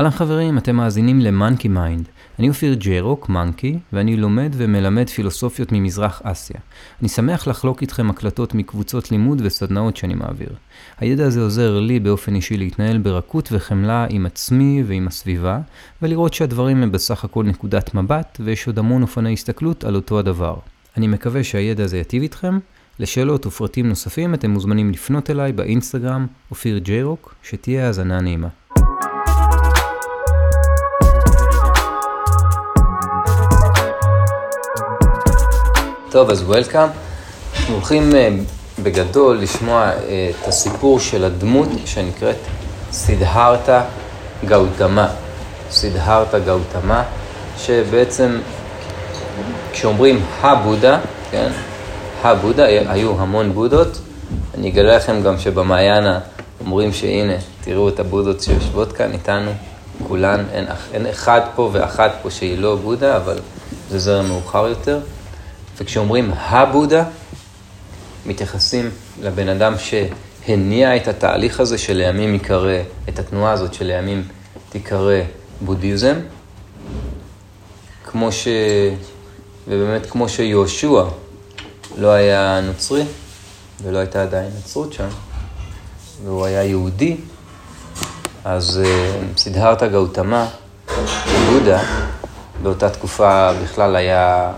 אהלן 0.00 0.10
חברים, 0.10 0.58
אתם 0.58 0.76
מאזינים 0.76 1.20
ל 1.20 1.27
Monkey 1.27 1.68
Mind. 1.68 2.08
אני 2.38 2.48
אופיר 2.48 2.74
ג'יירוק, 2.74 3.28
Monkey, 3.28 3.78
ואני 3.92 4.16
לומד 4.16 4.52
ומלמד 4.56 5.08
פילוסופיות 5.08 5.72
ממזרח 5.72 6.20
אסיה. 6.24 6.56
אני 7.00 7.08
שמח 7.08 7.46
לחלוק 7.46 7.82
איתכם 7.82 8.10
הקלטות 8.10 8.54
מקבוצות 8.54 9.10
לימוד 9.10 9.40
וסדנאות 9.44 9.96
שאני 9.96 10.14
מעביר. 10.14 10.48
הידע 10.98 11.26
הזה 11.26 11.40
עוזר 11.40 11.80
לי 11.80 12.00
באופן 12.00 12.34
אישי 12.34 12.56
להתנהל 12.56 12.98
ברכות 12.98 13.48
וחמלה 13.52 14.06
עם 14.10 14.26
עצמי 14.26 14.82
ועם 14.86 15.08
הסביבה, 15.08 15.60
ולראות 16.02 16.34
שהדברים 16.34 16.82
הם 16.82 16.92
בסך 16.92 17.24
הכל 17.24 17.44
נקודת 17.44 17.94
מבט, 17.94 18.38
ויש 18.44 18.66
עוד 18.66 18.78
המון 18.78 19.02
אופני 19.02 19.32
הסתכלות 19.32 19.84
על 19.84 19.94
אותו 19.94 20.18
הדבר. 20.18 20.56
אני 20.96 21.06
מקווה 21.06 21.44
שהידע 21.44 21.84
הזה 21.84 21.98
יטיב 21.98 22.22
איתכם. 22.22 22.58
לשאלות 22.98 23.46
ופרטים 23.46 23.88
נוספים 23.88 24.34
אתם 24.34 24.50
מוזמנים 24.50 24.90
לפנות 24.90 25.30
אליי 25.30 25.52
באינסטגרם, 25.52 26.26
אופיר 26.50 26.78
ג'יירוק, 26.78 27.34
שתהיה 27.42 27.86
האזנה 27.86 28.20
נעימה. 28.20 28.48
טוב, 36.10 36.30
אז 36.30 36.42
וולקאם. 36.42 36.88
אנחנו 37.56 37.74
הולכים 37.74 38.14
אה, 38.14 38.28
בגדול 38.82 39.38
לשמוע 39.38 39.82
אה, 39.82 40.30
את 40.30 40.48
הסיפור 40.48 41.00
של 41.00 41.24
הדמות 41.24 41.68
שנקראת 41.84 42.36
סידהרתה 42.92 43.82
גאוטמה. 44.44 45.08
סידהרתה 45.70 46.38
גאוטמה, 46.38 47.02
שבעצם 47.58 48.38
כשאומרים 49.72 50.24
הבודה, 50.40 50.98
כן, 51.30 51.50
הבודה, 52.22 52.64
היו 52.64 53.20
המון 53.20 53.52
בודות. 53.52 53.98
אני 54.54 54.70
אגלה 54.70 54.96
לכם 54.96 55.22
גם 55.22 55.38
שבמעיינה 55.38 56.20
אומרים 56.60 56.92
שהנה, 56.92 57.34
תראו 57.60 57.88
את 57.88 58.00
הבודות 58.00 58.40
שיושבות 58.40 58.92
כאן 58.92 59.12
איתנו, 59.12 59.50
כולן, 60.08 60.44
אין, 60.52 60.66
אין 60.92 61.06
אחד 61.06 61.40
פה 61.54 61.70
ואחת 61.72 62.10
פה 62.22 62.30
שהיא 62.30 62.58
לא 62.58 62.76
בודה, 62.76 63.16
אבל 63.16 63.38
זה 63.90 63.98
זרם 63.98 64.26
מאוחר 64.26 64.66
יותר. 64.68 64.98
וכשאומרים 65.80 66.30
הבודה, 66.34 67.04
מתייחסים 68.26 68.90
לבן 69.22 69.48
אדם 69.48 69.74
שהניע 69.78 70.96
את 70.96 71.08
התהליך 71.08 71.60
הזה 71.60 71.78
שלימים 71.78 72.32
ייקרא, 72.32 72.78
את 73.08 73.18
התנועה 73.18 73.52
הזאת 73.52 73.74
שלימים 73.74 74.28
תיקרא 74.70 75.20
בודהיזם, 75.60 76.14
כמו 78.04 78.32
ש... 78.32 78.48
ובאמת 79.68 80.10
כמו 80.10 80.28
שיהושע 80.28 81.02
לא 81.98 82.08
היה 82.08 82.60
נוצרי, 82.60 83.04
ולא 83.82 83.98
הייתה 83.98 84.22
עדיין 84.22 84.50
נצרות 84.58 84.92
שם, 84.92 85.08
והוא 86.24 86.44
היה 86.44 86.64
יהודי, 86.64 87.16
אז 88.44 88.80
uh, 88.84 89.38
סידהרתה 89.38 89.88
גאותמה, 89.88 90.48
בודה, 91.52 91.82
באותה 92.62 92.90
תקופה 92.90 93.52
בכלל 93.62 93.96
היה 93.96 94.52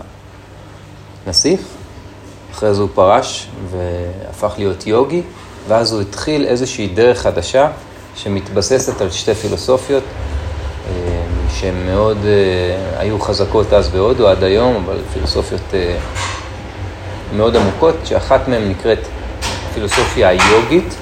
נסיך, 1.27 1.59
אחרי 2.51 2.73
זה 2.73 2.81
הוא 2.81 2.89
פרש 2.93 3.47
והפך 3.71 4.53
להיות 4.57 4.87
יוגי, 4.87 5.21
ואז 5.67 5.93
הוא 5.93 6.01
התחיל 6.01 6.45
איזושהי 6.45 6.87
דרך 6.87 7.21
חדשה 7.21 7.67
שמתבססת 8.15 9.01
על 9.01 9.11
שתי 9.11 9.33
פילוסופיות 9.33 10.03
אה, 10.03 11.23
שהן 11.49 11.85
מאוד 11.85 12.17
אה, 12.25 12.99
היו 12.99 13.19
חזקות 13.19 13.73
אז 13.73 13.89
בהודו 13.89 14.27
עד 14.27 14.43
היום, 14.43 14.83
אבל 14.85 14.97
פילוסופיות 15.13 15.61
אה, 15.73 15.97
מאוד 17.35 17.55
עמוקות, 17.55 17.95
שאחת 18.05 18.47
מהן 18.47 18.69
נקראת 18.69 18.99
פילוסופיה 19.73 20.29
היוגית, 20.29 20.95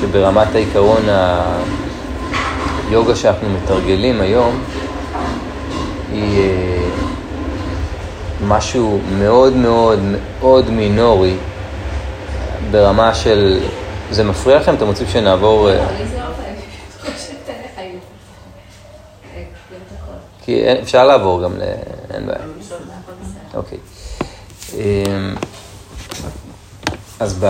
שברמת 0.00 0.54
העיקרון 0.54 1.02
היוגה 2.88 3.16
שאנחנו 3.16 3.48
מתרגלים 3.50 4.20
היום 4.20 4.60
היא 6.12 6.42
משהו 8.42 9.00
מאוד 9.18 9.52
מאוד 9.52 9.98
מאוד 10.40 10.70
מינורי, 10.70 11.34
ברמה 12.70 13.14
של... 13.14 13.60
זה 14.10 14.24
מפריע 14.24 14.58
לכם? 14.58 14.74
אתם 14.74 14.86
רוצים 14.86 15.06
שנעבור... 15.06 15.70
אה? 15.70 15.86
כי 20.44 20.62
אפשר 20.82 21.04
לעבור 21.06 21.42
גם 21.42 21.56
ל... 21.56 21.62
אין 22.14 22.26
בעיה. 22.26 22.38
אוקיי. 23.54 23.78
אמ, 24.74 25.34
אז 27.20 27.44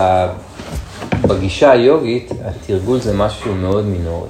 בגישה 1.27 1.71
היוגית, 1.71 2.31
התרגול 2.45 2.99
זה 2.99 3.13
משהו 3.13 3.55
מאוד 3.55 3.85
מינורי. 3.85 4.29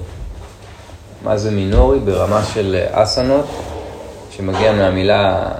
מה 1.24 1.36
זה 1.36 1.50
מינורי? 1.50 1.98
ברמה 1.98 2.44
של 2.44 2.76
אסנות, 2.90 3.46
שמגיע 4.30 4.72
מהמילה 4.72 5.50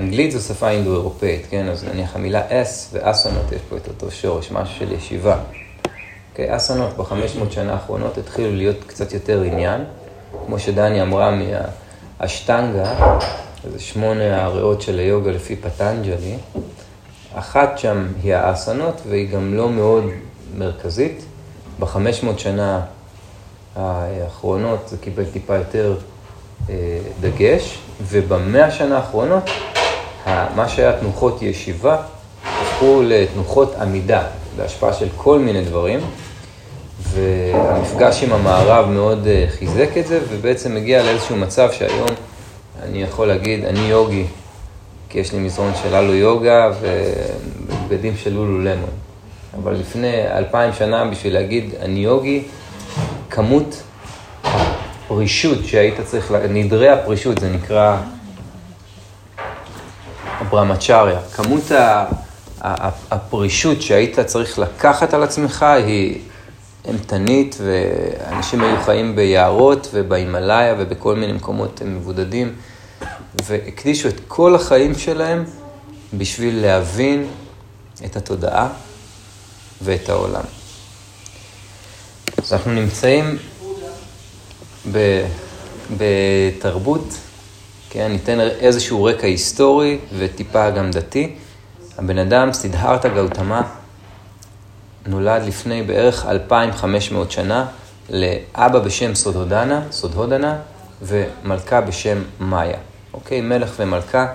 אנגלית 0.00 0.30
זו 0.30 0.40
שפה 0.40 0.70
אינדו-אירופאית, 0.70 1.46
כן? 1.50 1.68
אז 1.68 1.84
נניח 1.84 2.16
המילה 2.16 2.42
אס 2.48 2.90
ואסונות, 2.92 3.52
יש 3.52 3.60
פה 3.68 3.76
את 3.76 3.88
אותו 3.88 4.10
שורש, 4.10 4.50
משהו 4.50 4.74
של 4.78 4.92
ישיבה. 4.92 5.38
אוקיי, 6.30 6.56
אסונות 6.56 6.96
בחמש 6.96 7.36
מאות 7.36 7.52
שנה 7.52 7.72
האחרונות 7.72 8.18
התחילו 8.18 8.56
להיות 8.56 8.76
קצת 8.86 9.12
יותר 9.12 9.42
עניין. 9.42 9.84
כמו 10.46 10.58
שדני 10.58 11.02
אמרה 11.02 11.30
מהאשטנגה, 12.20 13.14
זה 13.70 13.80
שמונה 13.80 14.44
הריאות 14.44 14.82
של 14.82 14.98
היוגה 14.98 15.30
לפי 15.30 15.56
פטנג'לי. 15.56 16.36
אחת 17.34 17.78
שם 17.78 18.08
היא 18.22 18.34
האסנות, 18.34 19.00
והיא 19.08 19.30
גם 19.30 19.54
לא 19.54 19.70
מאוד 19.70 20.04
מרכזית. 20.58 21.24
בחמש 21.78 22.22
מאות 22.22 22.38
שנה 22.38 22.80
האחרונות 23.76 24.88
זה 24.88 24.96
קיבל 24.96 25.24
טיפה 25.24 25.56
יותר 25.56 25.96
דגש, 27.20 27.78
ובמאה 28.02 28.66
השנה 28.66 28.96
האחרונות, 28.96 29.50
מה 30.26 30.68
שהיה 30.68 30.92
תנוחות 31.00 31.42
ישיבה, 31.42 31.96
הפכו 32.44 33.02
לתנוחות 33.04 33.74
עמידה, 33.74 34.22
בהשפעה 34.56 34.92
של 34.92 35.08
כל 35.16 35.38
מיני 35.38 35.64
דברים, 35.64 36.00
והמפגש 37.02 38.22
עם 38.22 38.32
המערב 38.32 38.88
מאוד 38.88 39.26
אה, 39.26 39.46
חיזק 39.58 39.88
את 39.98 40.06
זה, 40.06 40.20
ובעצם 40.30 40.76
הגיע 40.76 41.02
לאיזשהו 41.02 41.36
מצב 41.36 41.72
שהיום 41.72 42.08
אני 42.82 43.02
יכול 43.02 43.28
להגיד, 43.28 43.64
אני 43.64 43.80
יוגי, 43.80 44.24
כי 45.08 45.18
יש 45.18 45.32
לי 45.32 45.38
מזרון 45.38 45.72
של 45.82 45.94
אלו 45.94 46.14
יוגה 46.14 46.70
ובגדים 46.80 48.16
של 48.16 48.32
לולו 48.32 48.58
למון. 48.58 48.90
אבל 49.62 49.72
לפני 49.72 50.28
אלפיים 50.36 50.72
שנה, 50.72 51.04
בשביל 51.04 51.34
להגיד 51.34 51.70
אני 51.80 51.98
יוגי, 51.98 52.42
כמות 53.30 53.82
הפרישות 55.12 55.58
שהיית 55.64 56.00
צריך, 56.00 56.32
נדרי 56.48 56.88
הפרישות, 56.88 57.38
זה 57.38 57.50
נקרא 57.50 57.96
ברמצ'ריה. 60.50 61.20
כמות 61.34 61.72
הפרישות 63.10 63.82
שהיית 63.82 64.20
צריך 64.20 64.58
לקחת 64.58 65.14
על 65.14 65.22
עצמך 65.22 65.62
היא 65.62 66.20
אימתנית, 66.84 67.58
ואנשים 67.60 68.60
היו 68.60 68.76
חיים 68.84 69.16
ביערות 69.16 69.88
ובהימאליה 69.92 70.74
ובכל 70.78 71.16
מיני 71.16 71.32
מקומות 71.32 71.82
מבודדים, 71.84 72.52
והקדישו 73.44 74.08
את 74.08 74.20
כל 74.28 74.54
החיים 74.54 74.94
שלהם 74.94 75.44
בשביל 76.14 76.62
להבין 76.62 77.26
את 78.04 78.16
התודעה 78.16 78.68
ואת 79.82 80.08
העולם. 80.08 80.44
אז 82.38 82.52
אנחנו 82.52 82.72
נמצאים 82.72 83.38
בתרבות, 85.96 87.14
כן, 87.90 88.12
ניתן 88.12 88.40
איזשהו 88.40 89.04
רקע 89.04 89.26
היסטורי 89.26 89.98
וטיפה 90.18 90.70
גם 90.70 90.90
דתי. 90.90 91.34
הבן 91.98 92.18
אדם, 92.18 92.52
סידהרתה 92.52 93.08
גאוטמה, 93.08 93.62
נולד 95.06 95.42
לפני 95.42 95.82
בערך 95.82 96.26
2,500 96.26 97.30
שנה 97.30 97.66
לאבא 98.10 98.78
בשם 98.78 99.14
סודהודנה, 99.14 99.82
סודהודנה, 99.90 100.58
ומלכה 101.02 101.80
בשם 101.80 102.22
מאיה. 102.40 102.78
אוקיי? 103.14 103.40
מלך 103.40 103.72
ומלכה 103.76 104.26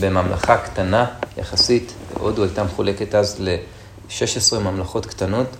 בממלכה 0.00 0.56
קטנה 0.56 1.06
יחסית, 1.38 1.92
הודו 2.18 2.42
הייתה 2.42 2.64
מחולקת 2.64 3.14
אז 3.14 3.36
ל-16 3.38 4.58
ממלכות 4.58 5.06
קטנות, 5.06 5.56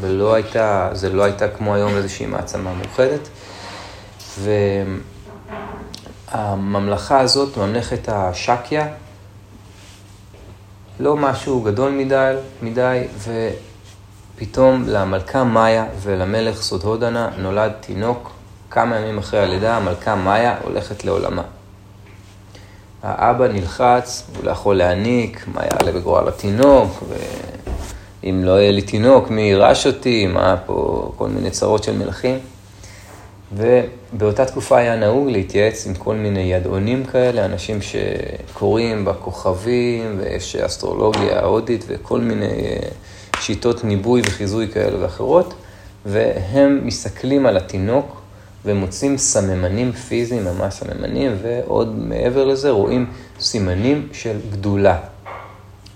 ולא 0.00 0.34
הייתה, 0.34 0.90
זה 0.92 1.10
לא 1.10 1.22
הייתה 1.22 1.48
כמו 1.48 1.74
היום 1.74 1.96
איזושהי 1.96 2.26
מעצמה 2.26 2.72
מאוחדת. 2.74 3.28
והממלכה 6.32 7.20
הזאת, 7.20 7.56
ממלכת 7.56 8.08
השקיה, 8.08 8.88
לא 11.00 11.16
משהו 11.16 11.60
גדול 11.60 11.92
מדי, 11.92 12.34
מדי 12.62 13.06
ופתאום 14.36 14.84
למלכה 14.88 15.44
מאיה 15.44 15.86
ולמלך 16.02 16.62
סודהודנה 16.62 17.30
נולד 17.38 17.72
תינוק. 17.80 18.30
כמה 18.70 18.96
ימים 18.96 19.18
אחרי 19.18 19.40
הלידה, 19.40 19.76
המלכה 19.76 20.14
מאיה 20.14 20.58
הולכת 20.62 21.04
לעולמה. 21.04 21.42
האבא 23.02 23.48
נלחץ, 23.48 24.26
הוא 24.36 24.44
לא 24.44 24.50
יכול 24.50 24.76
להעניק, 24.76 25.44
מה 25.54 25.62
יעלה 25.62 25.92
בגורל 25.92 26.28
התינוק, 26.28 27.02
ואם 28.22 28.42
לא 28.44 28.60
יהיה 28.60 28.72
לי 28.72 28.82
תינוק, 28.82 29.30
מי 29.30 29.42
יירש 29.42 29.86
אותי, 29.86 30.26
מה 30.26 30.56
פה, 30.66 31.12
כל 31.16 31.28
מיני 31.28 31.50
צרות 31.50 31.84
של 31.84 31.96
מלכים. 31.96 32.38
ובאותה 34.14 34.44
תקופה 34.44 34.78
היה 34.78 34.96
נהוג 34.96 35.28
להתייעץ 35.28 35.86
עם 35.86 35.94
כל 35.94 36.14
מיני 36.14 36.40
ידעונים 36.40 37.04
כאלה, 37.04 37.44
אנשים 37.44 37.78
שקוראים 37.82 39.04
בכוכבים, 39.04 40.18
ויש 40.18 40.56
אסטרולוגיה 40.56 41.40
הודית 41.40 41.84
וכל 41.88 42.20
מיני 42.20 42.46
אה, 42.46 42.88
שיטות 43.40 43.84
ניבוי 43.84 44.22
וחיזוי 44.26 44.68
כאלה 44.68 45.02
ואחרות, 45.02 45.54
והם 46.06 46.80
מסתכלים 46.84 47.46
על 47.46 47.56
התינוק 47.56 48.20
ומוצאים 48.64 49.18
סממנים 49.18 49.92
פיזיים, 49.92 50.44
ממש 50.44 50.74
סממנים, 50.74 51.36
ועוד 51.42 51.98
מעבר 51.98 52.44
לזה 52.44 52.70
רואים 52.70 53.06
סימנים 53.40 54.08
של 54.12 54.36
גדולה. 54.52 54.98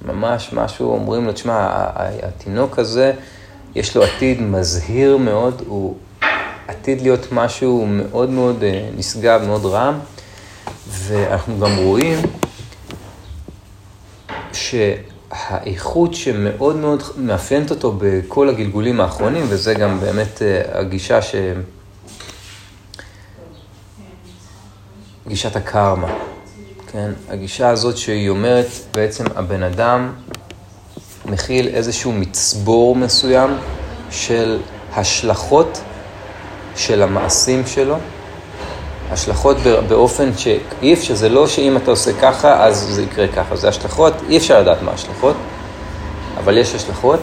ממש 0.04 0.52
משהו, 0.52 0.90
אומרים 0.90 1.26
לו, 1.26 1.32
תשמע, 1.32 1.86
התינוק 2.22 2.78
הזה, 2.78 3.12
יש 3.74 3.96
לו 3.96 4.02
עתיד 4.02 4.42
מזהיר 4.42 5.16
מאוד, 5.16 5.62
הוא 5.66 5.96
עתיד 6.68 7.00
להיות 7.00 7.32
משהו 7.32 7.86
מאוד 7.86 8.30
מאוד 8.30 8.62
אה, 8.62 8.88
נשגב, 8.96 9.42
מאוד 9.46 9.66
רם, 9.66 9.98
ואנחנו 10.88 11.60
גם 11.60 11.76
רואים 11.76 12.18
שהאיכות 14.52 16.14
שמאוד 16.14 16.76
מאוד 16.76 17.02
מאפיינת 17.16 17.70
אותו 17.70 17.98
בכל 17.98 18.48
הגלגולים 18.48 19.00
האחרונים, 19.00 19.44
וזה 19.48 19.74
גם 19.74 20.00
באמת 20.00 20.42
אה, 20.42 20.80
הגישה 20.80 21.22
ש... 21.22 21.34
גישת 25.28 25.56
הקרמה, 25.56 26.14
כן? 26.92 27.10
הגישה 27.28 27.68
הזאת 27.68 27.96
שהיא 27.96 28.28
אומרת, 28.28 28.66
בעצם 28.94 29.24
הבן 29.36 29.62
אדם 29.62 30.12
מכיל 31.24 31.68
איזשהו 31.68 32.12
מצבור 32.12 32.96
מסוים 32.96 33.50
של 34.10 34.58
השלכות 34.92 35.80
של 36.78 37.02
המעשים 37.02 37.66
שלו, 37.66 37.96
השלכות 39.10 39.56
באופן 39.88 40.30
שאי 40.36 40.92
אפשר, 40.92 41.14
זה 41.14 41.28
לא 41.28 41.46
שאם 41.46 41.76
אתה 41.76 41.90
עושה 41.90 42.12
ככה, 42.12 42.64
אז 42.64 42.86
זה 42.90 43.02
יקרה 43.02 43.28
ככה, 43.28 43.56
זה 43.56 43.68
השלכות, 43.68 44.12
אי 44.28 44.36
אפשר 44.36 44.60
לדעת 44.60 44.82
מה 44.82 44.92
השלכות, 44.92 45.36
אבל 46.38 46.58
יש 46.58 46.74
השלכות, 46.74 47.20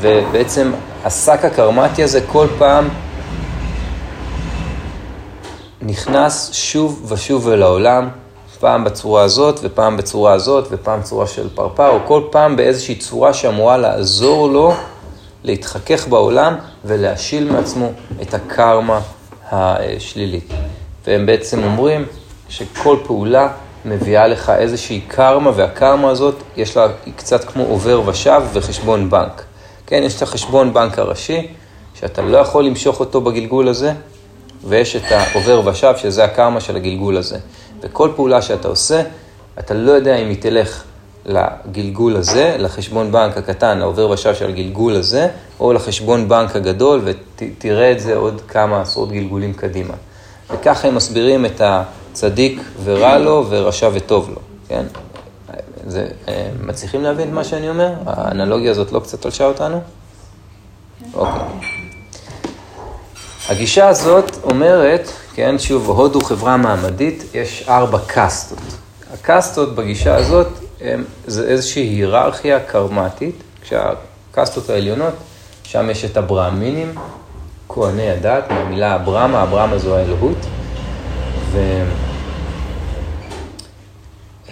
ובעצם 0.00 0.72
השק 1.04 1.44
הקרמטי 1.44 2.02
הזה 2.02 2.20
כל 2.26 2.46
פעם 2.58 2.88
נכנס 5.82 6.50
שוב 6.52 7.12
ושוב 7.12 7.48
אל 7.48 7.62
העולם, 7.62 8.08
פעם 8.60 8.84
בצורה 8.84 9.22
הזאת, 9.22 9.60
ופעם 9.62 9.96
בצורה 9.96 10.32
הזאת, 10.32 10.68
ופעם 10.70 11.02
צורה 11.02 11.26
של 11.26 11.48
פרפר, 11.54 11.88
או 11.88 11.98
כל 12.04 12.22
פעם 12.30 12.56
באיזושהי 12.56 12.94
צורה 12.94 13.34
שאמורה 13.34 13.76
לעזור 13.76 14.48
לו 14.48 14.74
להתחכך 15.44 16.08
בעולם 16.08 16.54
ולהשיל 16.86 17.52
מעצמו 17.52 17.92
את 18.22 18.34
הקרמה 18.34 19.00
השלילית. 19.52 20.52
והם 21.06 21.26
בעצם 21.26 21.64
אומרים 21.64 22.06
שכל 22.48 22.96
פעולה 23.06 23.48
מביאה 23.84 24.26
לך 24.26 24.50
איזושהי 24.50 25.00
קרמה, 25.08 25.50
והקרמה 25.54 26.10
הזאת 26.10 26.34
יש 26.56 26.76
לה, 26.76 26.86
היא 27.06 27.14
קצת 27.16 27.44
כמו 27.44 27.64
עובר 27.64 28.02
ושב 28.06 28.42
וחשבון 28.52 29.10
בנק. 29.10 29.42
כן, 29.86 30.02
יש 30.02 30.16
את 30.16 30.22
החשבון 30.22 30.74
בנק 30.74 30.98
הראשי, 30.98 31.48
שאתה 31.94 32.22
לא 32.22 32.38
יכול 32.38 32.64
למשוך 32.64 33.00
אותו 33.00 33.20
בגלגול 33.20 33.68
הזה, 33.68 33.92
ויש 34.64 34.96
את 34.96 35.02
העובר 35.10 35.68
ושב, 35.68 35.94
שזה 35.96 36.24
הקרמה 36.24 36.60
של 36.60 36.76
הגלגול 36.76 37.16
הזה. 37.16 37.38
וכל 37.80 38.10
פעולה 38.16 38.42
שאתה 38.42 38.68
עושה, 38.68 39.02
אתה 39.58 39.74
לא 39.74 39.92
יודע 39.92 40.16
אם 40.16 40.28
היא 40.28 40.36
תלך 40.40 40.82
לגלגול 41.26 42.16
הזה, 42.16 42.56
לחשבון 42.58 43.12
בנק 43.12 43.36
הקטן, 43.36 43.78
לעובר 43.78 44.10
ושב 44.10 44.34
של 44.34 44.48
הגלגול 44.48 44.96
הזה, 44.96 45.28
או 45.60 45.72
לחשבון 45.72 46.28
בנק 46.28 46.56
הגדול, 46.56 47.00
ותראה 47.04 47.92
את 47.92 48.00
זה 48.00 48.16
עוד 48.16 48.42
כמה 48.48 48.80
עשרות 48.80 49.12
גלגולים 49.12 49.52
קדימה. 49.52 49.94
וככה 50.50 50.88
הם 50.88 50.94
מסבירים 50.94 51.46
את 51.46 51.60
הצדיק 51.64 52.60
ורע 52.84 53.18
לו 53.18 53.46
ורשע 53.48 53.90
וטוב 53.92 54.30
לו, 54.30 54.40
כן? 54.68 54.84
זה, 55.86 56.06
אה, 56.28 56.48
מצליחים 56.62 57.02
להבין 57.02 57.28
את 57.28 57.32
מה 57.32 57.44
שאני 57.44 57.68
אומר? 57.68 57.92
האנלוגיה 58.06 58.70
הזאת 58.70 58.92
לא 58.92 59.00
קצת 59.00 59.22
תלשה 59.22 59.44
אותנו? 59.44 59.80
אוקיי. 61.14 61.42
הגישה 63.48 63.88
הזאת 63.88 64.36
אומרת, 64.44 65.10
כן, 65.34 65.58
שוב, 65.58 65.90
הודו 65.90 66.20
חברה 66.20 66.56
מעמדית, 66.56 67.24
יש 67.34 67.64
ארבע 67.68 67.98
קאסטות. 68.06 68.58
הקאסטות 69.14 69.74
בגישה 69.74 70.16
הזאת 70.16 70.48
זה 71.26 71.48
איזושהי 71.48 71.82
היררכיה 71.82 72.60
קרמטית, 72.60 73.34
כשהקאסטות 73.62 74.70
העליונות, 74.70 75.14
שם 75.62 75.90
יש 75.90 76.04
את 76.04 76.16
הברהמינים, 76.16 76.94
כהני 77.68 78.10
הדת, 78.10 78.50
מהמילה 78.50 78.94
אברמה, 78.94 79.42
אברמה 79.42 79.78
זו 79.78 79.96
האלוהות, 79.96 80.38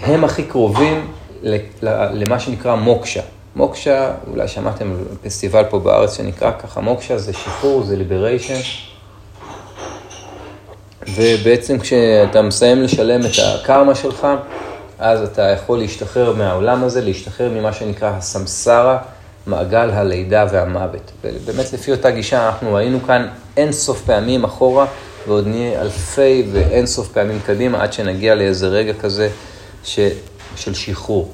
והם 0.00 0.25
הכי 0.25 0.42
קרובים 0.42 1.12
למה 2.12 2.40
שנקרא 2.40 2.75
מוקשה. 2.75 3.20
מוקשה, 3.56 4.12
אולי 4.30 4.48
שמעתם 4.48 4.96
פסטיבל 5.22 5.64
פה 5.70 5.78
בארץ 5.78 6.16
שנקרא 6.16 6.50
ככה, 6.58 6.80
מוקשה 6.80 7.19
זה 7.19 7.32
שחרור, 7.32 7.82
זה 7.82 7.96
ליבריישן. 7.96 8.60
ובעצם 11.08 11.78
כשאתה 11.78 12.42
מסיים 12.42 12.82
לשלם 12.82 13.20
את 13.20 13.32
הקרמה 13.44 13.94
שלך, 13.94 14.26
אז 14.99 15.23
אתה 15.23 15.43
יכול 15.43 15.79
להשתחרר 15.79 16.32
מהעולם 16.32 16.85
הזה, 16.85 17.00
להשתחרר 17.00 17.50
ממה 17.50 17.73
שנקרא 17.73 18.08
הסמסרה, 18.08 18.99
מעגל 19.46 19.91
הלידה 19.91 20.46
והמוות. 20.50 21.12
ובאמת 21.25 21.73
לפי 21.73 21.93
אותה 21.93 22.11
גישה 22.11 22.46
אנחנו 22.46 22.79
היינו 22.79 23.02
כאן 23.06 23.29
אין 23.56 23.73
סוף 23.73 24.02
פעמים 24.02 24.44
אחורה, 24.44 24.87
ועוד 25.26 25.46
נהיה 25.46 25.81
אלפי 25.81 26.49
ואין 26.52 26.87
סוף 26.87 27.08
פעמים 27.08 27.38
קדימה, 27.46 27.82
עד 27.82 27.93
שנגיע 27.93 28.35
לאיזה 28.35 28.69
רגע 28.69 28.93
כזה 28.93 29.29
ש... 29.85 30.00
של 30.56 30.75
שחרור. 30.75 31.32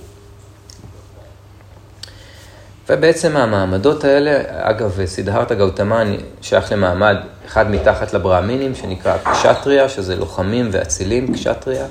ובעצם 2.88 3.36
המעמדות 3.36 4.04
האלה, 4.04 4.42
אגב, 4.48 5.04
סידהרתא 5.06 5.54
גאוטמן 5.54 6.16
שייך 6.42 6.72
למעמד 6.72 7.16
אחד 7.46 7.70
מתחת 7.70 8.14
לברהמינים, 8.14 8.74
שנקרא 8.74 9.16
קשטריה, 9.24 9.88
שזה 9.88 10.16
לוחמים 10.16 10.68
ואצילים, 10.72 11.34
קשטריה. 11.34 11.86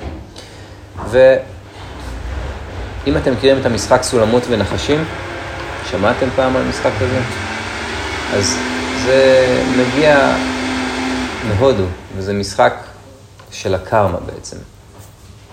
ואם 3.09 3.17
אתם 3.17 3.33
מכירים 3.33 3.57
את 3.61 3.65
המשחק 3.65 4.03
סולמות 4.03 4.43
ונחשים, 4.49 5.03
שמעתם 5.91 6.27
פעם 6.35 6.55
על 6.55 6.61
המשחק 6.61 6.91
הזה? 6.99 7.19
אז 8.33 8.55
זה 9.05 9.45
מגיע 9.77 10.35
מהודו, 11.47 11.83
וזה 12.17 12.33
משחק 12.33 12.73
של 13.51 13.75
הקרמה 13.75 14.17
בעצם. 14.25 14.57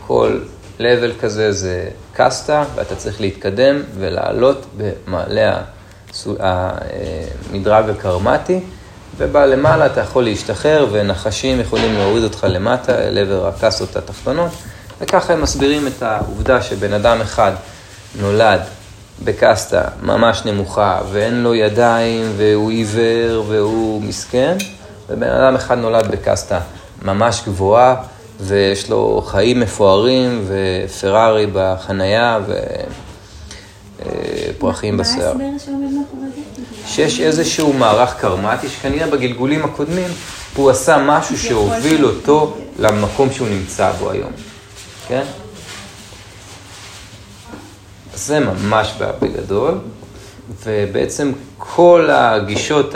כל 0.07 0.39
level 0.79 1.21
כזה 1.21 1.53
זה 1.53 1.89
קסטה, 2.13 2.65
ואתה 2.75 2.97
צריך 2.97 3.21
להתקדם 3.21 3.83
ולעלות 3.99 4.67
במעלה 4.77 5.63
המדרג 6.39 7.91
הקרמטי, 7.91 8.61
ובלמעלה 9.17 9.87
אתה 9.87 10.01
יכול 10.01 10.25
להשתחרר, 10.25 10.87
ונחשים 10.93 11.61
יכולים 11.61 11.95
להוריד 11.95 12.25
אותך 12.25 12.47
למטה 12.49 12.99
אל 12.99 13.19
עבר 13.19 13.47
הקסטות 13.47 13.97
התחתונות, 13.97 14.53
וככה 15.01 15.33
הם 15.33 15.43
מסבירים 15.43 15.87
את 15.87 16.03
העובדה 16.03 16.63
שבן 16.63 16.93
אדם 16.93 17.21
אחד 17.21 17.53
נולד 18.21 18.61
בקסטה 19.25 19.83
ממש 20.03 20.43
נמוכה, 20.45 21.01
ואין 21.13 21.43
לו 21.43 21.55
ידיים, 21.55 22.33
והוא 22.37 22.71
עיוור, 22.71 23.45
והוא 23.49 24.03
מסכן, 24.03 24.57
ובן 25.09 25.29
אדם 25.31 25.55
אחד 25.55 25.79
נולד 25.79 26.11
בקסטה 26.11 26.61
ממש 27.03 27.43
גבוהה, 27.47 27.95
ויש 28.41 28.91
לו 28.91 29.23
חיים 29.27 29.61
מפוארים, 29.61 30.45
ופרארי 30.49 31.47
בחנייה, 31.53 32.39
ופרחים 33.99 34.97
בשיער. 34.97 35.35
מה 35.35 35.45
ההסבר 35.45 35.65
שעומד 35.67 35.93
מאחורי 35.93 36.27
זה? 36.37 36.43
שיש 36.87 37.21
איזשהו 37.21 37.73
מערך 37.73 38.17
קרמטי, 38.21 38.69
שכנראה 38.69 39.07
בגלגולים 39.07 39.65
הקודמים, 39.65 40.11
הוא 40.57 40.71
עשה 40.71 40.99
משהו 40.99 41.39
שהוביל 41.39 42.05
אותו 42.05 42.57
למקום 42.79 43.33
שהוא 43.33 43.49
נמצא 43.49 43.93
בו 43.93 44.11
היום, 44.11 44.31
כן? 45.09 45.23
זה 48.15 48.41
ממש 48.41 48.95
בגדול, 49.23 49.79
ובעצם 50.67 51.33
כל 51.59 52.09
הגישות, 52.13 52.95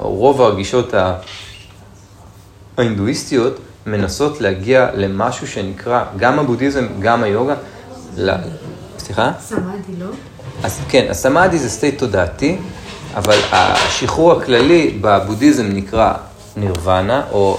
רוב 0.00 0.42
הגישות 0.42 0.94
ההינדואיסטיות, 2.78 3.58
מנסות 3.86 4.40
להגיע 4.40 4.88
למשהו 4.94 5.48
שנקרא, 5.48 6.04
גם 6.16 6.38
הבודהיזם, 6.38 6.86
גם 7.00 7.22
היוגה, 7.22 7.54
ל... 8.16 8.30
סליחה? 8.98 9.32
סמאדי, 9.40 9.92
לא? 9.98 10.06
אז 10.62 10.80
כן, 10.88 11.06
הסמאדי 11.10 11.58
זה 11.58 11.70
סטייט 11.70 11.98
תודעתי, 11.98 12.58
אבל 13.14 13.38
השחרור 13.52 14.32
הכללי 14.32 14.98
בבודהיזם 15.00 15.66
נקרא 15.66 16.12
נירוונה, 16.56 17.22
או 17.32 17.58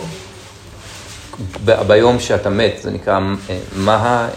ביום 1.88 2.20
שאתה 2.20 2.50
מת 2.50 2.80
זה 2.82 2.92
נקרא 2.92 3.20
מה 3.76 4.28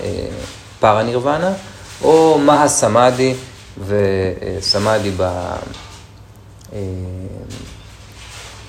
פארה 0.80 1.02
נירוונה, 1.02 1.52
או 2.02 2.38
מה 2.38 2.68
סמאדי, 2.68 3.34
וסמאדי 3.86 5.10
ב... 5.16 5.46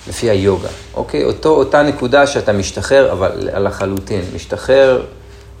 לפי 0.08 0.30
היוגה, 0.30 0.68
אוקיי? 0.94 1.24
אותו, 1.24 1.48
אותה 1.48 1.82
נקודה 1.82 2.26
שאתה 2.26 2.52
משתחרר, 2.52 3.12
אבל 3.12 3.30
לחלוטין, 3.64 4.20
משתחרר 4.34 5.02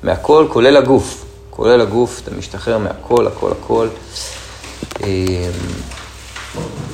מהכל, 0.02 0.46
כולל 0.48 0.76
הגוף, 0.76 1.24
כולל 1.50 1.80
הגוף, 1.80 2.20
אתה 2.24 2.30
משתחרר 2.30 2.78
מהכל, 2.78 3.26
הכל, 3.26 3.52
הכל. 3.52 3.88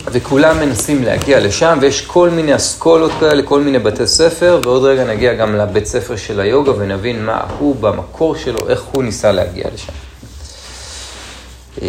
וכולם 0.06 0.60
מנסים 0.60 1.02
להגיע 1.02 1.40
לשם, 1.40 1.78
ויש 1.80 2.06
כל 2.06 2.30
מיני 2.30 2.56
אסכולות 2.56 3.12
כאלה, 3.20 3.42
כל 3.42 3.60
מיני 3.60 3.78
בתי 3.78 4.06
ספר, 4.06 4.60
ועוד 4.64 4.84
רגע 4.84 5.04
נגיע 5.04 5.34
גם 5.34 5.56
לבית 5.56 5.86
ספר 5.86 6.16
של 6.16 6.40
היוגה 6.40 6.72
ונבין 6.78 7.24
מה 7.24 7.40
הוא 7.58 7.76
במקור 7.76 8.36
שלו, 8.36 8.68
איך 8.68 8.82
הוא 8.82 9.02
ניסה 9.02 9.32
להגיע 9.32 9.64
לשם. 9.74 9.92
אמ, 11.82 11.88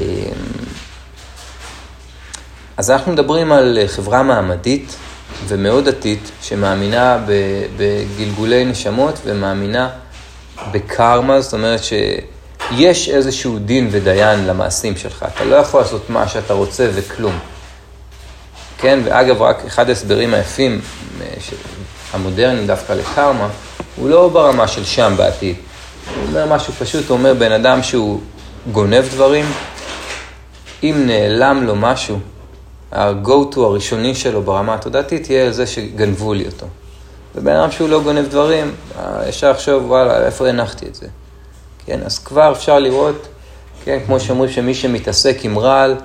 אז 2.77 2.91
אנחנו 2.91 3.11
מדברים 3.11 3.51
על 3.51 3.79
חברה 3.87 4.23
מעמדית 4.23 4.95
ומאוד 5.47 5.89
דתית, 5.89 6.31
שמאמינה 6.41 7.17
בגלגולי 7.77 8.65
נשמות 8.65 9.19
ומאמינה 9.25 9.89
בקרמה, 10.71 11.41
זאת 11.41 11.53
אומרת 11.53 11.81
שיש 11.83 13.09
איזשהו 13.09 13.59
דין 13.59 13.87
ודיין 13.91 14.47
למעשים 14.47 14.97
שלך. 14.97 15.25
אתה 15.35 15.43
לא 15.43 15.55
יכול 15.55 15.79
לעשות 15.79 16.09
מה 16.09 16.27
שאתה 16.27 16.53
רוצה 16.53 16.89
וכלום. 16.93 17.39
כן, 18.85 18.99
ואגב, 19.03 19.41
רק 19.41 19.65
אחד 19.65 19.89
ההסברים 19.89 20.33
היפים, 20.33 20.81
אה, 21.21 21.27
המודרניים 22.13 22.67
דווקא 22.67 22.93
לקרמה, 22.93 23.49
הוא 23.95 24.09
לא 24.09 24.29
ברמה 24.29 24.67
של 24.67 24.85
שם 24.85 25.13
בעתיד. 25.17 25.55
הוא 26.15 26.27
אומר 26.27 26.55
משהו 26.55 26.73
פשוט, 26.73 27.09
הוא 27.09 27.17
אומר 27.17 27.33
בן 27.33 27.51
אדם 27.51 27.83
שהוא 27.83 28.19
גונב 28.71 29.03
דברים, 29.11 29.45
אם 30.83 31.03
נעלם 31.05 31.63
לו 31.63 31.75
משהו, 31.75 32.19
ה-go 32.91 33.55
to 33.55 33.59
הראשוני 33.59 34.15
שלו 34.15 34.41
ברמה 34.41 34.73
התודעתית 34.73 35.29
יהיה 35.29 35.51
זה 35.51 35.67
שגנבו 35.67 36.33
לי 36.33 36.45
אותו. 36.45 36.65
ובן 37.35 37.55
אדם 37.55 37.71
שהוא 37.71 37.89
לא 37.89 38.01
גונב 38.01 38.27
דברים, 38.27 38.75
ישר 39.29 39.51
יחשוב, 39.51 39.91
וואלה, 39.91 40.25
איפה 40.25 40.47
הנחתי 40.49 40.85
את 40.85 40.95
זה? 40.95 41.07
כן, 41.85 41.99
אז 42.05 42.19
כבר 42.19 42.51
אפשר 42.51 42.79
לראות, 42.79 43.27
כן, 43.83 43.99
כמו 44.05 44.19
שאומרים 44.19 44.51
שמי 44.51 44.73
שמתעסק 44.75 45.37
עם 45.43 45.59
רעל, 45.59 45.95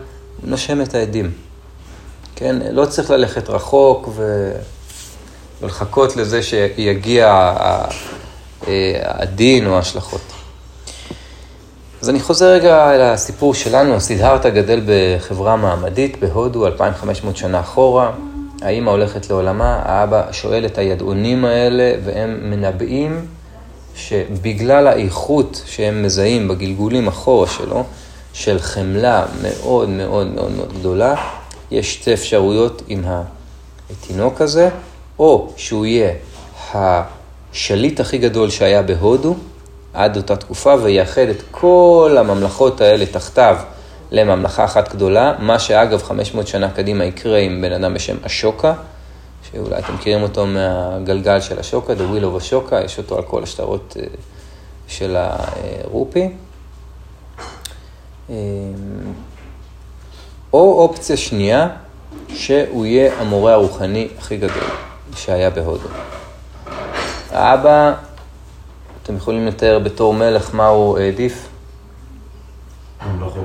נושם 0.43 0.83
את 0.83 0.95
העדים. 0.95 1.50
כן, 2.41 2.57
לא 2.71 2.87
צריך 2.87 3.11
ללכת 3.11 3.51
רחוק 3.51 4.09
ו... 4.17 4.53
ולחכות 5.61 6.17
לזה 6.17 6.43
שיגיע 6.43 7.55
הדין 9.05 9.67
או 9.67 9.77
ההשלכות. 9.77 10.21
אז 12.03 12.09
אני 12.09 12.21
חוזר 12.21 12.47
רגע 12.47 12.95
אל 12.95 13.01
הסיפור 13.01 13.55
שלנו, 13.55 14.01
סידהרתה 14.01 14.51
גדל 14.51 14.81
בחברה 14.87 15.57
מעמדית 15.57 16.21
בהודו 16.21 16.67
2,500 16.67 17.37
שנה 17.37 17.61
אחורה, 17.61 18.13
האימא 18.63 18.91
הולכת 18.91 19.31
לעולמה, 19.31 19.83
האבא 19.85 20.33
שואל 20.33 20.67
את 20.67 20.79
הידעונים 20.79 21.45
האלה 21.45 21.93
והם 22.05 22.51
מנבאים 22.51 23.27
שבגלל 23.95 24.87
האיכות 24.87 25.63
שהם 25.67 26.03
מזהים 26.03 26.49
בגלגולים 26.49 27.09
אחורה 27.09 27.47
שלו, 27.47 27.85
של 28.33 28.59
חמלה 28.59 29.25
מאוד 29.43 29.89
מאוד 29.89 30.27
מאוד 30.27 30.51
מאוד 30.51 30.73
גדולה, 30.79 31.15
יש 31.71 31.95
שתי 31.95 32.15
אפשרויות 32.15 32.83
עם 32.89 33.05
התינוק 33.91 34.41
הזה, 34.41 34.69
או 35.19 35.53
שהוא 35.57 35.87
יהיה 35.87 36.12
השליט 36.75 38.00
הכי 38.00 38.19
גדול 38.19 38.50
שהיה 38.50 38.83
בהודו 38.83 39.35
עד 39.95 40.17
אותה 40.17 40.37
תקופה, 40.37 40.75
ויאחד 40.83 41.29
את 41.31 41.43
כל 41.50 42.17
הממלכות 42.19 42.81
האלה 42.81 43.07
תחתיו 43.07 43.57
לממלכה 44.11 44.65
אחת 44.65 44.95
גדולה, 44.95 45.35
מה 45.39 45.59
שאגב 45.59 46.03
500 46.03 46.47
שנה 46.47 46.71
קדימה 46.71 47.05
יקרה 47.05 47.39
עם 47.39 47.62
בן 47.62 47.73
אדם 47.73 47.95
בשם 47.95 48.17
אשוקה, 48.27 48.75
שאולי 49.53 49.79
אתם 49.79 49.95
מכירים 49.95 50.23
אותו 50.23 50.47
מהגלגל 50.47 51.41
של 51.41 51.59
אשוקה, 51.59 51.93
The 51.93 52.15
Will 52.15 52.25
of 52.25 52.39
אשוקה, 52.39 52.81
יש 52.85 52.99
אותו 52.99 53.17
על 53.17 53.23
כל 53.23 53.43
השטרות 53.43 53.97
אה, 54.00 54.07
של 54.89 55.17
הרופי. 55.17 56.29
או 60.52 60.83
אופציה 60.83 61.16
שנייה, 61.16 61.69
שהוא 62.28 62.87
יהיה 62.87 63.21
המורה 63.21 63.52
הרוחני 63.52 64.09
הכי 64.19 64.37
גדול 64.37 64.71
שהיה 65.16 65.50
בהודו. 65.50 65.88
האבא, 67.30 67.92
אתם 69.02 69.16
יכולים 69.16 69.47
לתאר 69.47 69.78
בתור 69.78 70.14
מלך 70.14 70.54
מה 70.54 70.66
הוא 70.66 70.99
העדיף? 70.99 71.49
ממלכות. 73.07 73.45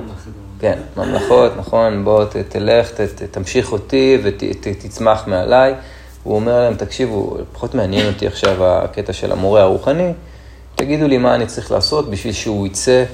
כן, 0.60 0.78
ממלכות, 0.96 1.52
נכון, 1.56 2.04
בוא 2.04 2.24
ת, 2.24 2.36
תלך, 2.36 2.90
ת, 2.90 3.00
ת, 3.00 3.22
תמשיך 3.22 3.72
אותי 3.72 4.18
ותצמח 4.22 5.22
ות, 5.22 5.28
מעליי. 5.28 5.74
הוא 6.22 6.34
אומר 6.34 6.60
להם, 6.60 6.74
תקשיבו, 6.74 7.36
פחות 7.52 7.74
מעניין 7.74 8.06
אותי 8.06 8.26
עכשיו 8.26 8.64
הקטע 8.64 9.12
של 9.12 9.32
המורה 9.32 9.62
הרוחני, 9.62 10.12
תגידו 10.74 11.08
לי 11.08 11.18
מה 11.18 11.34
אני 11.34 11.46
צריך 11.46 11.70
לעשות 11.70 12.10
בשביל 12.10 12.32
שהוא 12.32 12.66
יצא 12.66 13.04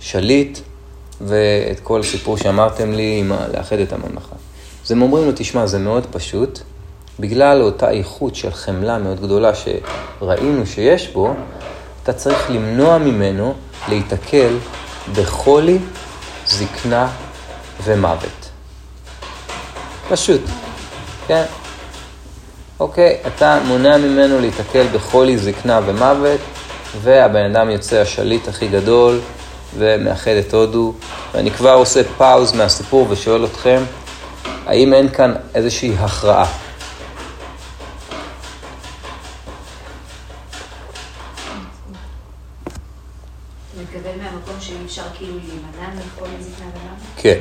שליט 0.00 0.58
ואת 1.26 1.80
כל 1.80 2.00
הסיפור 2.00 2.36
שאמרתם 2.36 2.92
לי, 2.92 3.18
עם 3.20 3.32
לאחד 3.54 3.78
את 3.78 3.92
הממלכה. 3.92 4.34
אז 4.84 4.92
הם 4.92 5.02
אומרים 5.02 5.24
לו, 5.26 5.32
תשמע, 5.36 5.66
זה 5.66 5.78
מאוד 5.78 6.06
פשוט, 6.10 6.58
בגלל 7.20 7.62
אותה 7.62 7.90
איכות 7.90 8.34
של 8.34 8.50
חמלה 8.50 8.98
מאוד 8.98 9.20
גדולה 9.20 9.52
שראינו 9.54 10.66
שיש 10.66 11.08
בו, 11.08 11.34
אתה 12.02 12.12
צריך 12.12 12.50
למנוע 12.50 12.98
ממנו 12.98 13.54
להיתקל 13.88 14.56
בחולי, 15.16 15.78
זקנה 16.46 17.08
ומוות. 17.84 18.50
פשוט, 20.08 20.40
כן? 21.26 21.44
אוקיי, 22.80 23.18
אתה 23.26 23.58
מונע 23.66 23.96
ממנו 23.96 24.40
להיתקל 24.40 24.86
בחולי, 24.94 25.38
זקנה 25.38 25.80
ומוות, 25.86 26.40
והבן 27.02 27.44
אדם 27.56 27.70
יוצא 27.70 27.96
השליט 27.96 28.48
הכי 28.48 28.68
גדול, 28.68 29.20
ומאחד 29.78 30.30
את 30.30 30.54
הודו. 30.54 30.94
ואני 31.34 31.50
כבר 31.50 31.72
עושה 31.72 32.02
פאוז 32.18 32.52
מהסיפור 32.52 33.06
ושואל 33.10 33.44
אתכם, 33.44 33.82
האם 34.66 34.94
אין 34.94 35.08
כאן 35.08 35.34
איזושהי 35.54 35.94
הכרעה? 35.98 36.46
כאילו 45.14 45.38
כן. 47.16 47.38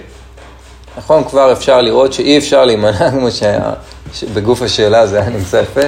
נכון, 0.97 1.23
כבר 1.23 1.51
אפשר 1.51 1.81
לראות 1.81 2.13
שאי 2.13 2.37
אפשר 2.37 2.65
להימנע, 2.65 3.11
כמו 3.11 3.31
שהיה 3.31 3.73
בגוף 4.33 4.61
השאלה 4.61 5.07
זה 5.07 5.21
היה 5.21 5.29
נמצא 5.29 5.57
יפה. 5.57 5.81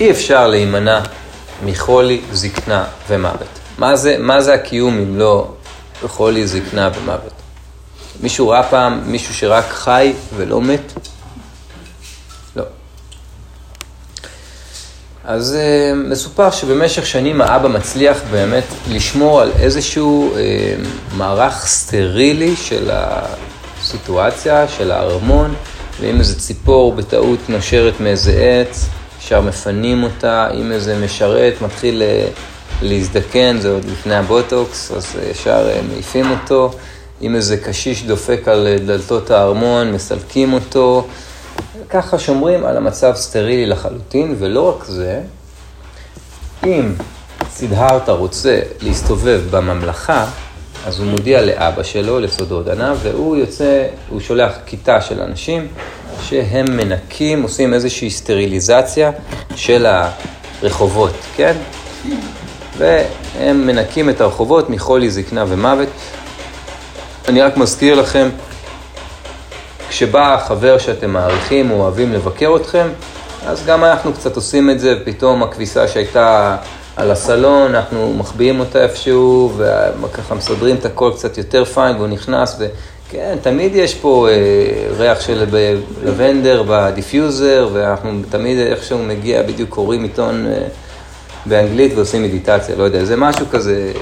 אי 0.00 0.10
אפשר 0.10 0.46
להימנע 0.46 1.00
מחולי, 1.64 2.20
זקנה 2.32 2.84
ומוות. 3.08 3.67
מה 3.78 3.96
זה, 3.96 4.16
מה 4.18 4.40
זה 4.40 4.54
הקיום 4.54 4.98
אם 4.98 5.18
לא 5.18 5.48
בחולי, 6.02 6.46
זקנה 6.46 6.90
ומוות? 6.98 7.32
מישהו 8.20 8.48
ראה 8.48 8.62
פעם 8.62 9.00
מישהו 9.06 9.34
שרק 9.34 9.64
חי 9.68 10.12
ולא 10.36 10.60
מת? 10.60 10.92
לא. 12.56 12.62
אז 15.24 15.56
uh, 15.56 15.94
מסופר 16.08 16.50
שבמשך 16.50 17.06
שנים 17.06 17.40
האבא 17.40 17.68
מצליח 17.68 18.18
באמת 18.30 18.64
לשמור 18.88 19.40
על 19.40 19.52
איזשהו 19.58 20.34
uh, 20.34 21.16
מערך 21.16 21.66
סטרילי 21.66 22.56
של 22.56 22.90
הסיטואציה, 22.92 24.68
של 24.68 24.90
הארמון, 24.90 25.54
ואם 26.00 26.18
איזה 26.18 26.40
ציפור 26.40 26.92
בטעות 26.92 27.38
נושרת 27.48 28.00
מאיזה 28.00 28.32
עץ, 28.32 28.86
ישר 29.20 29.40
מפנים 29.40 30.02
אותה, 30.02 30.48
אם 30.54 30.72
איזה 30.72 30.98
משרת 31.04 31.62
מתחיל... 31.62 32.02
Uh, 32.02 32.57
להזדקן, 32.82 33.58
זה 33.60 33.72
עוד 33.72 33.84
לפני 33.84 34.14
הבוטוקס, 34.14 34.92
אז 34.92 35.16
ישר 35.30 35.70
אה, 35.70 35.80
מעיפים 35.92 36.30
אותו. 36.30 36.70
אם 37.22 37.34
איזה 37.34 37.56
קשיש 37.56 38.02
דופק 38.02 38.48
על 38.48 38.66
אה, 38.66 38.78
דלתות 38.78 39.30
הארמון, 39.30 39.92
מסלקים 39.92 40.52
אותו. 40.52 41.06
ככה 41.90 42.18
שומרים 42.18 42.64
על 42.64 42.76
המצב 42.76 43.12
סטרילי 43.14 43.66
לחלוטין, 43.66 44.36
ולא 44.38 44.68
רק 44.68 44.84
זה, 44.84 45.20
אם 46.66 46.92
סידהרתה 47.50 48.12
רוצה 48.12 48.60
להסתובב 48.80 49.40
בממלכה, 49.50 50.26
אז 50.86 50.98
הוא 50.98 51.06
מודיע 51.06 51.42
לאבא 51.42 51.82
שלו, 51.82 52.20
לסודודנה, 52.20 52.94
והוא 53.02 53.36
יוצא, 53.36 53.86
הוא 54.08 54.20
שולח 54.20 54.52
כיתה 54.66 55.00
של 55.00 55.20
אנשים 55.20 55.68
שהם 56.22 56.76
מנקים, 56.76 57.42
עושים 57.42 57.74
איזושהי 57.74 58.10
סטריליזציה 58.10 59.10
של 59.56 59.86
הרחובות, 60.62 61.14
כן? 61.36 61.56
והם 62.78 63.66
מנקים 63.66 64.10
את 64.10 64.20
הרחובות 64.20 64.70
מחולי, 64.70 65.10
זקנה 65.10 65.44
ומוות. 65.48 65.88
אני 67.28 67.42
רק 67.42 67.56
מזכיר 67.56 67.94
לכם, 67.94 68.28
כשבא 69.88 70.36
חבר 70.46 70.78
שאתם 70.78 71.10
מעריכים 71.10 71.70
או 71.70 71.76
אוהבים 71.76 72.12
לבקר 72.12 72.56
אתכם, 72.56 72.88
אז 73.46 73.66
גם 73.66 73.84
אנחנו 73.84 74.12
קצת 74.12 74.36
עושים 74.36 74.70
את 74.70 74.80
זה, 74.80 74.94
פתאום 75.04 75.42
הכביסה 75.42 75.88
שהייתה 75.88 76.56
על 76.96 77.10
הסלון, 77.10 77.74
אנחנו 77.74 78.14
מחביאים 78.14 78.60
אותה 78.60 78.82
איפשהו, 78.82 79.52
וככה 80.00 80.34
מסדרים 80.34 80.76
את 80.76 80.84
הכל 80.84 81.12
קצת 81.16 81.38
יותר 81.38 81.64
פיין, 81.64 81.96
והוא 81.96 82.08
נכנס, 82.08 82.60
כן, 83.10 83.36
תמיד 83.42 83.74
יש 83.74 83.94
פה 83.94 84.28
אה, 84.28 84.34
ריח 84.98 85.20
של 85.20 85.44
לבנדר 86.04 86.62
בדיפיוזר, 86.68 87.68
ואנחנו 87.72 88.10
תמיד 88.30 88.58
איכשהו 88.58 88.98
מגיע, 88.98 89.42
בדיוק 89.42 89.70
קוראים 89.70 90.02
עיתון 90.02 90.46
אה, 90.46 90.68
באנגלית 91.46 91.92
ועושים 91.96 92.22
מדיטציה, 92.22 92.76
לא 92.76 92.82
יודע, 92.82 93.04
זה 93.04 93.16
משהו 93.16 93.46
כזה, 93.50 93.92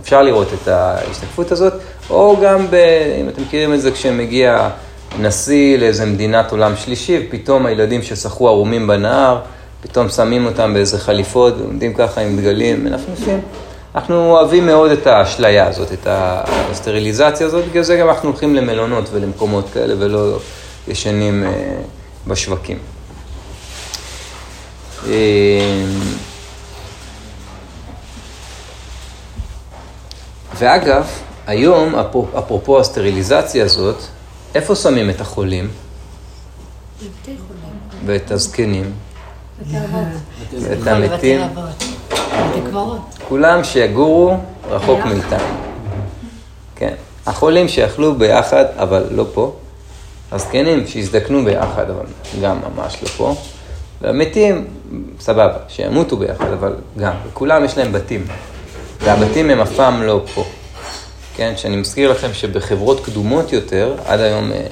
אפשר 0.00 0.22
לראות 0.22 0.48
את 0.62 0.68
ההשתקפות 0.68 1.52
הזאת, 1.52 1.72
או 2.10 2.36
גם, 2.42 2.66
ב, 2.70 2.74
אם 3.20 3.28
אתם 3.28 3.42
מכירים 3.42 3.74
את 3.74 3.80
זה, 3.80 3.90
כשמגיע 3.90 4.68
נשיא 5.18 5.78
לאיזה 5.78 6.06
מדינת 6.06 6.52
עולם 6.52 6.76
שלישי, 6.76 7.26
ופתאום 7.28 7.66
הילדים 7.66 8.02
ששחו 8.02 8.48
ערומים 8.48 8.86
בנהר, 8.86 9.38
פתאום 9.82 10.08
שמים 10.08 10.46
אותם 10.46 10.74
באיזה 10.74 10.98
חליפות, 10.98 11.54
ועומדים 11.58 11.94
ככה 11.94 12.20
עם 12.20 12.36
דגלים 12.36 12.84
מנפנפים. 12.84 13.40
אנחנו 13.94 14.30
אוהבים 14.30 14.66
מאוד 14.66 14.90
את 14.90 15.06
האשליה 15.06 15.66
הזאת, 15.66 15.92
את 15.92 16.06
הסטריליזציה 16.06 17.46
הזאת, 17.46 17.64
בגלל 17.64 17.82
זה 17.82 17.96
גם 17.96 18.08
אנחנו 18.08 18.28
הולכים 18.28 18.54
למלונות 18.54 19.08
ולמקומות 19.12 19.64
כאלה 19.72 19.94
ולא 19.98 20.38
ישנים 20.88 21.44
אה, 21.44 21.50
בשווקים. 22.26 22.78
ואגב, 30.60 31.06
היום, 31.46 31.94
אפרופו 32.38 32.80
הסטריליזציה 32.80 33.64
הזאת, 33.64 33.96
איפה 34.54 34.74
שמים 34.74 35.10
את 35.10 35.20
החולים? 35.20 35.68
ואת 38.06 38.30
הזקנים? 38.30 38.92
ואת 40.60 40.86
המתים? 40.86 41.40
כולם 43.28 43.64
שיגורו 43.64 44.36
רחוק 44.70 45.00
מאיתנו. 45.04 45.54
כן. 46.76 46.94
החולים 47.26 47.68
שיאכלו 47.68 48.14
ביחד, 48.14 48.64
אבל 48.76 49.04
לא 49.10 49.26
פה. 49.34 49.56
הזקנים 50.32 50.86
שיזדקנו 50.86 51.44
ביחד, 51.44 51.90
אבל 51.90 52.06
גם 52.42 52.58
ממש 52.76 52.98
לא 53.02 53.08
פה. 53.08 53.34
והמתים, 54.00 54.66
סבבה, 55.20 55.58
שימותו 55.68 56.16
ביחד, 56.16 56.52
אבל 56.52 56.74
גם. 56.98 57.12
וכולם 57.26 57.64
יש 57.64 57.78
להם 57.78 57.92
בתים. 57.92 58.26
והבתים 59.00 59.50
הם 59.50 59.60
אף 59.60 59.72
פעם 59.76 60.02
לא 60.02 60.22
פה. 60.34 60.44
כן, 61.36 61.52
שאני 61.56 61.76
מזכיר 61.76 62.10
לכם 62.10 62.28
שבחברות 62.32 63.04
קדומות 63.04 63.52
יותר, 63.52 63.94
עד 64.06 64.20
היום 64.20 64.52
אה, 64.52 64.66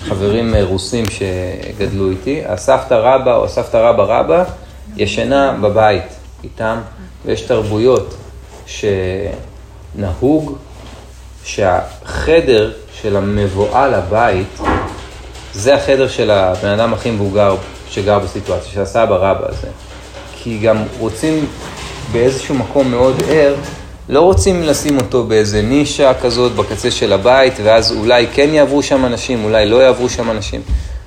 חברים 0.00 0.54
אה, 0.54 0.64
רוסים 0.64 1.04
שגדלו 1.10 2.10
איתי, 2.10 2.42
הסבתא 2.46 2.94
רבא 2.94 3.36
או 3.36 3.44
הסבתא 3.44 3.76
רבא 3.76 4.02
רבא 4.02 4.44
ישנה 4.96 5.56
בבית 5.60 6.02
איתם, 6.44 6.78
ויש 7.24 7.40
תרבויות 7.40 8.14
שנהוג 9.96 10.56
שהחדר 11.44 12.72
של 13.02 13.16
המבואה 13.16 13.88
לבית, 13.88 14.58
זה 15.54 15.74
החדר 15.74 16.08
של 16.08 16.30
הבן 16.30 16.68
אדם 16.68 16.94
הכי 16.94 17.10
מבוגר 17.10 17.56
שגר 17.90 18.18
בסיטואציה, 18.18 18.72
של 18.72 18.82
הסבא 18.82 19.14
רבא 19.14 19.48
הזה. 19.48 19.68
כי 20.36 20.58
גם 20.58 20.82
רוצים 20.98 21.46
באיזשהו 22.12 22.54
מקום 22.54 22.90
מאוד 22.90 23.22
ער, 23.28 23.54
לא 24.08 24.20
רוצים 24.20 24.62
לשים 24.62 24.96
אותו 24.96 25.24
באיזה 25.24 25.62
נישה 25.62 26.14
כזאת 26.14 26.52
בקצה 26.52 26.90
של 26.90 27.12
הבית, 27.12 27.54
ואז 27.64 27.92
אולי 27.92 28.26
כן 28.32 28.48
יעברו 28.52 28.82
שם 28.82 29.04
אנשים, 29.04 29.44
אולי 29.44 29.68
לא 29.68 29.76
יעברו 29.82 30.08
שם 30.08 30.30
אנשים. 30.30 30.60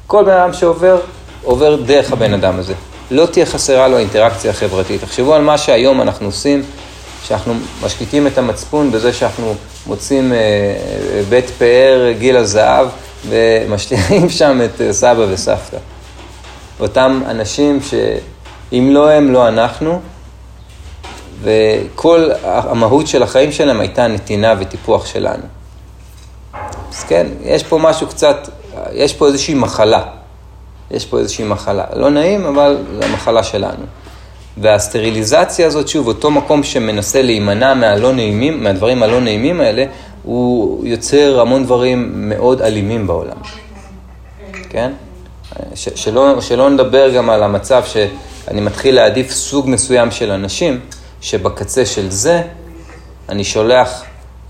כל 0.08 0.24
בן 0.24 0.32
אדם 0.32 0.54
שעובר, 0.54 1.00
עובר 1.44 1.76
דרך 1.76 2.12
הבן 2.12 2.34
אדם 2.34 2.60
הזה. 2.60 2.74
לא 3.12 3.26
תהיה 3.26 3.46
חסרה 3.46 3.88
לו 3.88 3.98
האינטראקציה 3.98 4.52
החברתית. 4.52 5.02
תחשבו 5.02 5.34
על 5.34 5.42
מה 5.42 5.58
שהיום 5.58 6.02
אנחנו 6.02 6.26
עושים, 6.26 6.64
שאנחנו 7.24 7.54
משקיטים 7.84 8.28
את 8.28 8.38
המצפון 8.38 8.92
בזה 8.92 9.14
שאנחנו 9.14 9.56
מוצאים 9.88 10.34
אה, 10.34 10.38
בית 11.30 11.50
פאר 11.50 12.12
גיל 12.20 12.38
הזהב 12.38 12.88
ומשתירים 13.30 14.30
שם 14.40 14.62
את 14.66 14.82
אה, 14.82 14.94
סבא 14.94 15.26
וסבתא. 15.30 15.78
אותם 16.80 17.22
אנשים 17.28 17.80
שאם 17.82 18.90
לא 18.92 19.10
הם, 19.10 19.34
לא 19.34 19.48
אנחנו, 19.48 20.00
וכל 21.42 22.30
המהות 22.44 23.08
של 23.08 23.24
החיים 23.24 23.52
שלהם 23.52 23.80
הייתה 23.80 24.08
נתינה 24.08 24.54
וטיפוח 24.60 25.06
שלנו. 25.06 25.44
אז 26.92 27.04
כן, 27.04 27.28
יש 27.44 27.64
פה 27.64 27.78
משהו 27.78 28.08
קצת, 28.08 28.50
יש 28.94 29.14
פה 29.14 29.28
איזושהי 29.28 29.54
מחלה. 29.54 30.04
יש 30.92 31.06
פה 31.06 31.20
איזושהי 31.20 31.46
מחלה. 31.46 31.84
לא 31.96 32.10
נעים, 32.10 32.46
אבל 32.46 32.78
זו 33.00 33.06
המחלה 33.06 33.44
שלנו. 33.44 33.84
והסטריליזציה 34.58 35.68
הזאת, 35.68 35.88
שוב, 35.88 36.08
אותו 36.08 36.32
מקום 36.32 36.64
שמנסה 36.64 37.22
להימנע 37.22 37.74
מהלא 37.74 38.14
נעימים, 38.14 38.64
מהדברים 38.64 39.04
הלא 39.04 39.22
נעימים 39.22 39.62
האלה, 39.62 39.86
הוא 40.24 40.88
יוצר 40.88 41.40
המון 41.42 41.64
דברים 41.64 42.30
מאוד 42.30 42.62
אלימים 42.62 43.08
בעולם. 43.08 43.38
כן? 44.70 44.92
ש- 45.76 45.90
שלא, 45.96 46.42
שלא 46.42 46.70
נדבר 46.70 47.10
גם 47.10 47.30
על 47.30 47.44
המצב 47.44 47.84
שאני 47.86 48.62
מתחיל 48.62 48.96
להעדיף 48.96 49.32
סוג 49.32 49.70
מסוים 49.70 50.12
של 50.12 50.32
אנשים, 50.32 50.80
שבקצה 51.22 51.86
של 51.86 52.12
זה 52.12 52.42
אני 53.30 53.44
שולח 53.44 54.04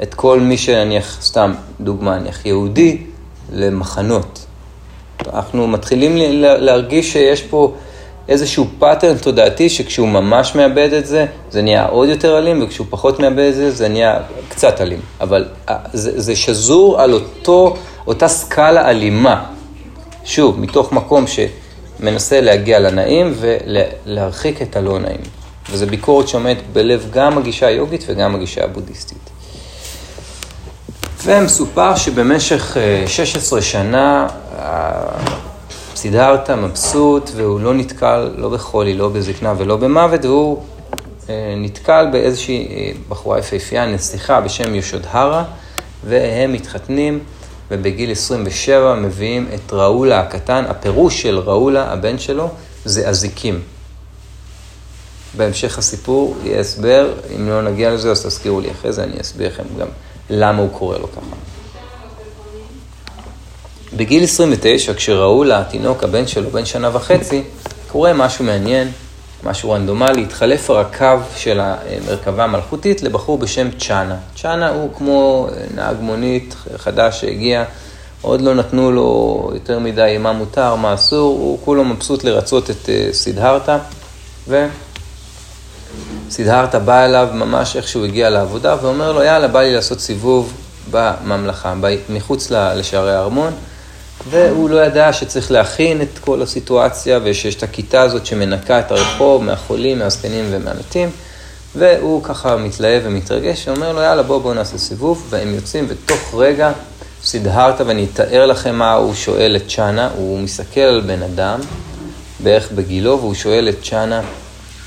את 0.04 0.14
כל 0.14 0.40
מי 0.40 0.58
שנניח, 0.58 1.22
סתם 1.22 1.54
דוגמה, 1.82 2.20
נניח 2.20 2.46
יהודי, 2.46 2.98
למחנות. 3.52 4.46
אנחנו 5.34 5.68
מתחילים 5.68 6.14
להרגיש 6.42 7.14
שיש 7.14 7.42
פה 7.42 7.74
איזשהו 8.28 8.68
pattern 8.80 9.18
תודעתי 9.18 9.70
שכשהוא 9.70 10.08
ממש 10.08 10.56
מאבד 10.56 10.94
את 10.94 11.06
זה, 11.06 11.26
זה 11.52 11.62
נהיה 11.62 11.86
עוד 11.86 12.10
יותר 12.10 12.38
אלים, 12.38 12.64
וכשהוא 12.64 12.88
פחות 12.90 13.20
מאבד 13.20 13.40
את 13.40 13.56
זה, 13.56 13.72
זה 13.72 13.88
נהיה 13.88 14.20
קצת 14.50 14.82
אלים. 14.82 15.00
אבל 15.22 15.46
אה, 15.70 15.78
זה, 15.94 16.22
זה 16.22 16.36
שזור 16.36 17.02
על 17.02 17.14
אותו, 17.14 17.76
אותה 18.08 18.28
סקאלה 18.28 18.90
אלימה. 18.90 19.46
שוב, 20.26 20.60
מתוך 20.60 20.92
מקום 20.92 21.26
שמנסה 21.28 22.42
להגיע 22.42 22.80
לנעים 22.80 23.34
ולהרחיק 23.40 24.62
את 24.62 24.76
הלא 24.76 25.00
נעים. 25.00 25.39
וזו 25.72 25.88
ביקורת 25.88 26.28
שעומדת 26.28 26.64
בלב 26.74 27.08
גם 27.12 27.38
הגישה 27.38 27.68
היוגית 27.68 28.06
וגם 28.08 28.36
הגישה 28.36 28.64
הבודהיסטית. 28.64 29.30
ומסופר 31.24 31.96
שבמשך 31.96 32.78
16 33.08 33.60
אה, 33.60 33.64
שנה 33.64 34.28
סידרתה 35.96 36.56
מבסוט 36.56 37.32
והוא 37.36 37.60
לא 37.60 37.74
נתקל 37.74 38.32
לא 38.38 38.50
בחולי, 38.50 38.94
לא 38.94 39.10
בזקנה 39.10 39.54
ולא 39.58 39.78
במוות, 39.78 40.26
והוא 40.26 40.64
אה, 41.30 41.54
נתקל 41.58 42.08
באיזושהי 42.12 42.68
אה, 42.72 42.92
בחורה 43.10 43.40
יפהפייה, 43.40 43.86
נסיכה 43.86 44.42
בשם 44.42 44.76
ישודהרה, 44.76 45.44
והם 46.06 46.54
מתחתנים, 46.54 47.20
ובגיל 47.72 48.12
27 48.12 48.96
מביאים 48.96 49.48
את 49.56 49.74
ראולה 49.74 50.20
הקטן. 50.20 50.64
הפירוש 50.68 51.22
של 51.22 51.40
ראולה, 51.40 51.92
הבן 51.92 52.20
שלו, 52.20 52.50
זה 52.86 53.10
אזיקים. 53.10 53.62
בהמשך 55.38 55.78
הסיפור 55.78 56.36
יהיה 56.44 56.60
הסבר, 56.60 57.14
אם 57.36 57.50
לא 57.50 57.62
נגיע 57.62 57.92
לזה 57.92 58.12
אז 58.12 58.26
תזכירו 58.26 58.62
לי 58.62 58.72
אחרי 58.72 58.94
זה, 58.94 59.04
אני 59.04 59.22
אסביר 59.22 59.48
לכם 59.48 59.64
גם 59.80 59.88
למה 60.30 60.62
הוא 60.62 60.70
קורא 60.72 60.98
לו 60.98 61.12
ככה. 61.12 61.36
בגיל 63.94 64.24
29, 64.24 64.94
כשראו 64.94 65.44
לתינוק, 65.44 66.04
הבן 66.04 66.28
שלו, 66.28 66.50
בן 66.50 66.66
שנה 66.66 66.96
וחצי, 66.96 67.44
קורה 67.92 68.14
משהו 68.14 68.46
מעניין, 68.46 68.92
משהו 69.44 69.72
רנדומלי, 69.72 70.24
התחלף 70.24 70.70
הרכב 70.70 71.20
של 71.36 71.60
המרכבה 71.60 72.44
המלכותית 72.44 73.02
לבחור 73.02 73.38
בשם 73.38 73.68
צ'אנה. 73.72 74.16
צ'אנה 74.36 74.70
הוא 74.70 74.90
כמו 74.94 75.48
נהג 75.76 75.96
מונית 76.00 76.56
חדש 76.78 77.22
שהגיע, 77.22 77.64
עוד 78.22 78.42
לא 78.42 78.54
נתנו 78.54 78.92
לו 78.92 79.52
יותר 79.54 79.80
מדי 79.80 80.18
מה 80.20 80.32
מותר, 80.32 80.76
מה 80.76 80.94
אסור, 80.94 81.38
הוא 81.40 81.60
כולו 81.66 81.86
מבסוט 81.86 82.24
לרצות 82.24 82.70
את 82.70 82.90
אה, 82.90 83.14
סידהרתה, 86.30 86.80
בא 86.80 87.06
אליו 87.06 87.28
ממש 87.34 87.76
איך 87.76 87.88
שהוא 87.88 88.06
הגיע 88.06 88.30
לעבודה, 88.30 88.76
ואומר 88.82 89.12
לו, 89.12 89.24
יאללה, 89.24 89.48
בא 89.48 89.62
לי 89.62 89.76
לעשות 89.76 90.00
סיבוב 90.00 90.54
בממלכה, 90.92 91.74
מחוץ 92.10 92.52
לשערי 92.52 93.16
הארמון. 93.16 93.54
והוא 94.30 94.70
לא 94.70 94.86
ידע 94.86 95.14
שצריך 95.14 95.52
להכין 95.52 96.02
את 96.02 96.20
כל 96.20 96.42
הסיטואציה 96.42 97.20
ושיש 97.24 97.56
את 97.56 97.64
הכיתה 97.64 98.02
הזאת 98.02 98.26
שמנקה 98.26 98.80
את 98.80 98.92
הרחוב 98.92 99.44
מהחולים, 99.44 100.00
מהזקנים 100.00 100.46
ומהמתים. 100.52 101.10
והוא 101.76 102.24
ככה 102.24 102.58
מתלהב 102.58 103.02
ומתרגש, 103.06 103.68
ואומר 103.68 103.94
לו, 103.94 104.02
יאללה, 104.02 104.24
בוא, 104.24 104.42
בוא 104.42 104.54
נעשה 104.54 104.78
סיבוב, 104.78 105.28
והם 105.30 105.54
יוצאים, 105.56 105.86
ותוך 105.90 106.34
רגע 106.38 106.72
סידהרת, 107.24 107.82
ואני 107.82 108.08
אתאר 108.14 108.46
לכם 108.46 108.76
מה 108.76 108.94
הוא 108.94 109.14
שואל 109.14 109.56
את 109.56 109.68
צ'אנה, 109.76 110.10
הוא 110.16 110.40
מסתכל 110.40 110.80
על 110.80 111.02
בן 111.02 111.24
אדם, 111.24 111.60
בערך 112.44 112.72
בגילו, 112.72 113.20
והוא 113.20 113.34
שואל 113.34 113.70
את 113.70 113.76
צ'אנה, 113.84 114.22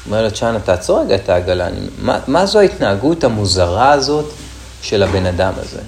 הוא 0.05 0.11
אומר 0.11 0.23
לו, 0.23 0.31
צ'אנה, 0.31 0.61
תעצור 0.61 1.01
רגע 1.01 1.15
את 1.15 1.29
העגלה, 1.29 1.67
אני, 1.67 1.81
מה, 1.99 2.19
מה 2.27 2.47
זו 2.47 2.59
ההתנהגות 2.59 3.25
המוזרה 3.25 3.93
הזאת 3.93 4.33
של 4.83 5.03
הבן 5.03 5.27
אדם 5.27 5.53
הזה? 5.57 5.81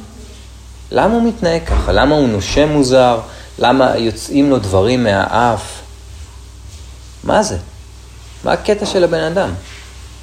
למה 0.91 1.15
הוא 1.15 1.29
מתנהג 1.29 1.65
ככה? 1.67 1.93
למה 1.93 2.15
הוא 2.15 2.29
נושם 2.29 2.69
מוזר? 2.69 3.21
למה 3.59 3.97
יוצאים 3.97 4.51
לו 4.51 4.59
דברים 4.59 5.05
מהאף? 5.05 5.81
מה 7.25 7.43
זה? 7.43 7.57
מה 8.45 8.53
הקטע 8.53 8.87
של 8.87 9.05
הבן 9.05 9.21
אדם? 9.21 9.51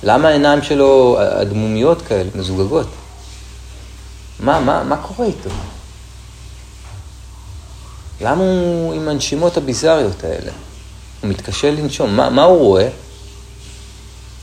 למה 0.04 0.28
העיניים 0.28 0.62
שלו 0.62 1.18
אדמומיות 1.42 2.02
כאלה, 2.02 2.30
מזוגגות? 2.36 2.88
מה, 4.40 4.60
מה, 4.60 4.84
מה 4.84 4.98
קורה 4.98 5.28
איתו? 5.28 5.50
למה 8.22 8.44
הוא 8.44 8.94
עם 8.94 9.08
הנשימות 9.08 9.58
הביזריות 9.58 10.24
האלה? 10.24 10.52
הוא 11.22 11.30
מתקשה 11.30 11.72
לנשום. 11.72 12.16
מה, 12.16 12.30
מה 12.30 12.44
הוא 12.44 12.58
רואה? 12.58 12.90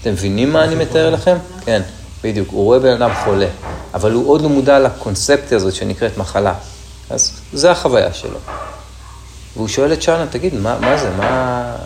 אתם 0.02 0.10
מבינים 0.12 0.52
מה 0.52 0.64
אני 0.64 0.74
מתאר 0.74 1.10
לכם? 1.10 1.36
כן, 1.64 1.82
בדיוק. 2.24 2.48
הוא 2.50 2.64
רואה 2.64 2.78
בן 2.78 3.02
אדם 3.02 3.10
חולה, 3.24 3.46
אבל 3.94 4.12
הוא 4.12 4.28
עוד 4.30 4.42
לא 4.42 4.48
מודע 4.48 4.78
לקונספציה 4.78 5.56
הזאת 5.56 5.74
שנקראת 5.74 6.18
מחלה. 6.18 6.54
אז 7.10 7.40
זה 7.52 7.70
החוויה 7.70 8.12
שלו. 8.12 8.38
והוא 9.56 9.68
שואל 9.68 9.92
את 9.92 10.00
צ'אנה, 10.00 10.26
תגיד, 10.26 10.54
מה, 10.54 10.78
מה 10.80 10.98
זה? 10.98 11.10
מה... 11.10 11.76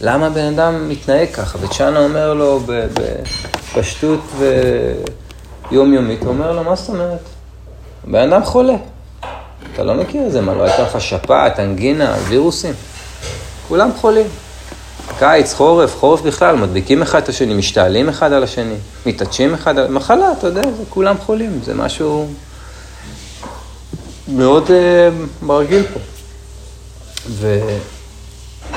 למה 0.00 0.26
הבן 0.26 0.44
אדם 0.44 0.88
מתנהג 0.88 1.28
ככה? 1.32 1.58
וצ'אנה 1.60 1.98
אומר 1.98 2.34
לו 2.34 2.60
בפשטות 3.74 4.20
ויומיומית, 5.70 6.20
הוא 6.20 6.28
אומר 6.28 6.52
לו, 6.52 6.64
מה 6.64 6.76
זאת 6.76 6.88
אומרת? 6.88 7.20
הבן 8.08 8.32
אדם 8.32 8.44
חולה. 8.44 8.76
אתה 9.74 9.82
לא 9.82 9.94
מכיר 9.94 10.26
את 10.26 10.32
זה, 10.32 10.40
מה, 10.40 10.54
לא 10.54 10.62
הייתה 10.62 10.82
לך 10.82 11.00
שפעת, 11.00 11.60
אנגינה, 11.60 12.14
וירוסים? 12.28 12.74
כולם 13.68 13.90
חולים. 14.00 14.26
קיץ, 15.18 15.54
חורף, 15.54 15.96
חורף 15.96 16.20
בכלל, 16.20 16.56
מדביקים 16.56 17.02
אחד 17.02 17.22
את 17.22 17.28
השני, 17.28 17.54
משתעלים 17.54 18.08
אחד 18.08 18.32
על 18.32 18.42
השני, 18.42 18.74
מתעטשים 19.06 19.54
אחד 19.54 19.78
על... 19.78 19.88
מחלה, 19.88 20.32
אתה 20.38 20.46
יודע, 20.46 20.62
זה 20.62 20.82
כולם 20.88 21.16
חולים, 21.18 21.60
זה 21.64 21.74
משהו 21.74 22.28
מאוד 24.28 24.66
uh, 24.66 25.44
מרגיל 25.44 25.82
פה. 25.94 26.00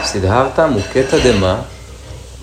וסידהרתא 0.01 0.67
מוכה 0.67 0.99
תדהמה, 1.04 1.62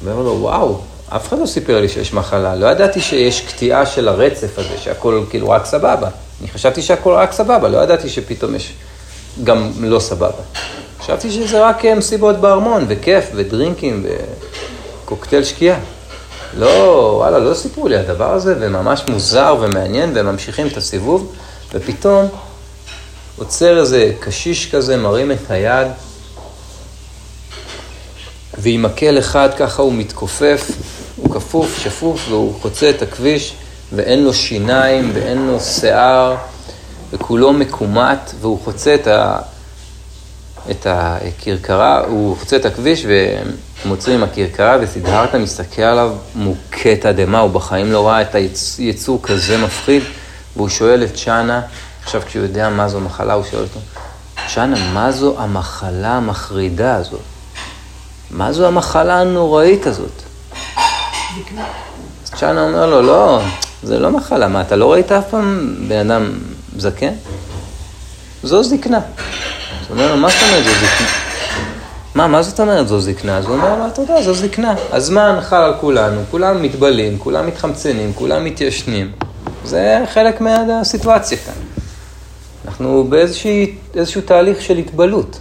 ואומר 0.05 0.23
לו, 0.23 0.39
וואו, 0.41 0.81
אף 1.09 1.29
אחד 1.29 1.39
לא 1.39 1.47
סיפר 1.47 1.81
לי 1.81 1.89
שיש 1.89 2.13
מחלה, 2.13 2.57
לא 2.57 2.67
ידעתי 2.67 3.01
שיש 3.01 3.41
קטיעה 3.41 3.87
של 3.87 4.09
הרצף 4.09 4.59
הזה, 4.59 4.79
שהכל 4.79 5.25
כאילו 5.31 5.51
רק 5.51 5.65
סבבה. 5.65 6.09
אני 6.41 6.49
חשבתי 6.49 6.83
שהכל 6.83 7.13
רק 7.13 7.33
סבבה, 7.33 7.69
לא 7.69 7.79
ידעתי 7.79 8.09
שפתאום 8.09 8.55
יש 8.55 8.73
גם 9.45 9.71
לא 9.81 10.01
סבבה. 10.01 10.43
חשבתי 11.09 11.31
שזה 11.31 11.67
רק 11.67 11.85
אה, 11.85 11.95
מסיבות 11.95 12.37
בארמון, 12.37 12.85
וכיף, 12.89 13.25
ודרינקים, 13.35 14.07
וקוקטייל 15.05 15.45
שקיעה. 15.45 15.79
לא, 16.59 17.13
וואלה, 17.17 17.39
לא 17.39 17.55
סיפרו 17.55 17.89
לי 17.89 17.97
הדבר 17.97 18.33
הזה, 18.33 18.55
וממש 18.61 19.03
מוזר 19.09 19.57
ומעניין, 19.61 20.13
והם 20.15 20.27
ממשיכים 20.27 20.67
את 20.67 20.77
הסיבוב, 20.77 21.33
ופתאום 21.75 22.29
עוצר 23.37 23.81
איזה 23.81 24.13
קשיש 24.21 24.75
כזה, 24.75 24.97
מרים 24.97 25.33
את 25.33 25.51
היד, 25.51 25.87
ועם 28.59 28.83
מקל 28.83 29.19
אחד 29.19 29.49
ככה 29.59 29.83
הוא 29.83 29.93
מתכופף, 29.93 30.71
הוא 31.17 31.35
כפוף, 31.35 31.79
שפוף, 31.79 32.27
והוא 32.29 32.55
חוצה 32.61 32.91
את 32.91 33.03
הכביש, 33.03 33.55
ואין 33.93 34.25
לו 34.25 34.35
שיניים, 34.35 35.11
ואין 35.15 35.47
לו 35.47 35.61
שיער, 35.61 36.37
וכולו 37.13 37.53
מקומט, 37.53 38.33
והוא 38.41 38.59
חוצה 38.65 38.95
את 38.95 39.07
ה... 39.07 39.39
את 40.71 40.87
הכרכרה, 40.91 42.01
הוא 42.05 42.37
חוצה 42.37 42.57
את 42.57 42.65
הכביש 42.65 43.07
ומוצא 43.85 44.11
עם 44.11 44.23
הכרכרה 44.23 44.77
וסידהרתא 44.81 45.37
מסתכל 45.37 45.83
עליו 45.83 46.13
מוכה 46.35 46.97
תדהמה, 47.01 47.39
הוא 47.39 47.51
בחיים 47.51 47.93
לא 47.93 48.09
ראה 48.09 48.23
את 48.23 48.35
היצור 48.79 49.23
כזה 49.23 49.59
מפחיד 49.59 50.03
והוא 50.57 50.69
שואל 50.69 51.05
את 51.05 51.15
צ'אנה, 51.15 51.61
עכשיו 52.05 52.23
כשהוא 52.27 52.43
יודע 52.43 52.69
מה 52.69 52.89
זו 52.89 53.01
מחלה, 53.01 53.35
הוא 53.35 53.45
שואל 53.51 53.63
אותו, 53.63 53.81
צ'אנה, 54.55 54.93
מה 54.93 55.13
זו 55.13 55.35
המחלה 55.39 56.17
המחרידה 56.17 56.97
הזאת? 56.97 57.21
מה 58.31 58.53
זו 58.53 58.67
המחלה 58.67 59.21
הנוראית 59.21 59.87
הזאת? 59.87 60.23
אז 62.25 62.31
צ'אנה 62.31 62.63
אומר 62.63 62.87
לו, 62.87 63.03
לא, 63.03 63.41
זה 63.83 63.99
לא 63.99 64.11
מחלה, 64.11 64.49
מה, 64.49 64.61
אתה 64.61 64.77
לא 64.77 64.93
ראית 64.93 65.13
אף 65.13 65.25
פעם 65.31 65.77
בן 65.89 66.11
אדם 66.11 66.33
זקן? 66.77 67.13
זו 68.43 68.63
זקנה. 68.63 69.01
הוא 69.89 69.97
אומר 69.97 70.15
לו, 70.15 70.21
מה 70.21 70.29
זאת 70.29 70.43
אומרת 70.43 70.65
זו 70.65 70.71
זקנה? 70.71 71.09
מה, 72.15 72.27
מה 72.27 72.43
זאת 72.43 72.61
אומרת 72.61 72.89
זו 72.89 73.01
זקנה? 73.01 73.39
אז 73.39 73.47
הוא 73.47 73.55
אומר 73.55 73.79
לו, 73.79 73.87
אתה 73.87 74.03
יודע, 74.03 74.23
זו 74.23 74.35
זקנה. 74.35 74.75
הזמן 74.93 75.39
חל 75.43 75.57
על 75.57 75.75
כולנו, 75.81 76.21
כולם 76.31 76.63
מתבלים, 76.63 77.19
כולם 77.19 77.47
מתחמצנים, 77.47 78.13
כולם 78.15 78.45
מתיישנים. 78.45 79.13
זה 79.65 80.05
חלק 80.15 80.41
מהסיטואציה 80.41 81.39
כאן. 81.39 81.55
אנחנו 82.69 83.07
באיזשהו 83.09 84.23
תהליך 84.25 84.63
של 84.63 84.77
התבלות. 84.77 85.39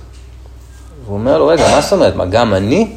הוא 1.06 1.18
אומר 1.18 1.38
לו, 1.38 1.48
רגע, 1.48 1.72
מה 1.72 1.82
זאת 1.82 1.94
אומרת? 1.94 2.16
מה, 2.16 2.26
גם 2.26 2.54
אני? 2.54 2.88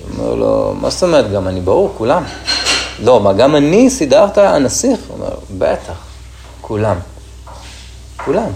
הוא 0.00 0.24
אומר 0.24 0.34
לו, 0.34 0.74
מה 0.80 0.90
זאת 0.90 1.02
אומרת 1.02 1.32
גם 1.32 1.48
אני? 1.48 1.60
ברור, 1.60 1.94
כולם. 1.98 2.24
לא, 3.02 3.20
מה, 3.20 3.32
גם 3.32 3.56
אני 3.56 3.90
סידרת 3.90 4.38
הנסיך? 4.38 5.00
הוא 5.08 5.16
אומר, 5.18 5.34
בטח, 5.58 5.94
כולם. 6.60 6.96
כולם. 8.16 8.50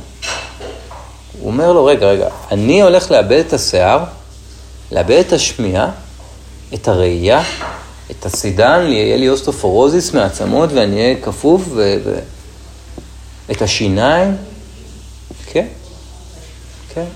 הוא 1.47 1.53
אומר 1.53 1.73
לו, 1.73 1.85
רגע, 1.85 2.07
רגע, 2.07 2.29
אני 2.51 2.83
הולך 2.83 3.11
לאבד 3.11 3.43
את 3.47 3.53
השיער, 3.53 4.05
לאבד 4.93 5.23
את 5.27 5.33
השמיעה, 5.33 5.91
את 6.75 6.89
הראייה, 6.89 7.43
את 8.11 8.27
הסידן, 8.27 8.87
יהיה 8.89 9.17
לי 9.17 9.29
אוסטופורוזיס 9.29 10.15
מעצמות 10.15 10.73
ואני 10.73 10.97
אהיה 10.97 11.23
כפוף, 11.23 11.63
ו... 11.69 11.97
ו... 12.05 12.19
את 13.51 13.63
השיניים, 13.63 14.37
כן, 15.47 15.67
כן, 16.95 17.07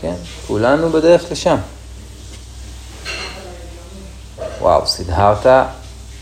כן, 0.00 0.14
כולנו 0.46 0.90
בדרך 0.90 1.24
לשם. 1.30 1.56
וואו, 4.60 4.86
סידהרתא 4.86 5.64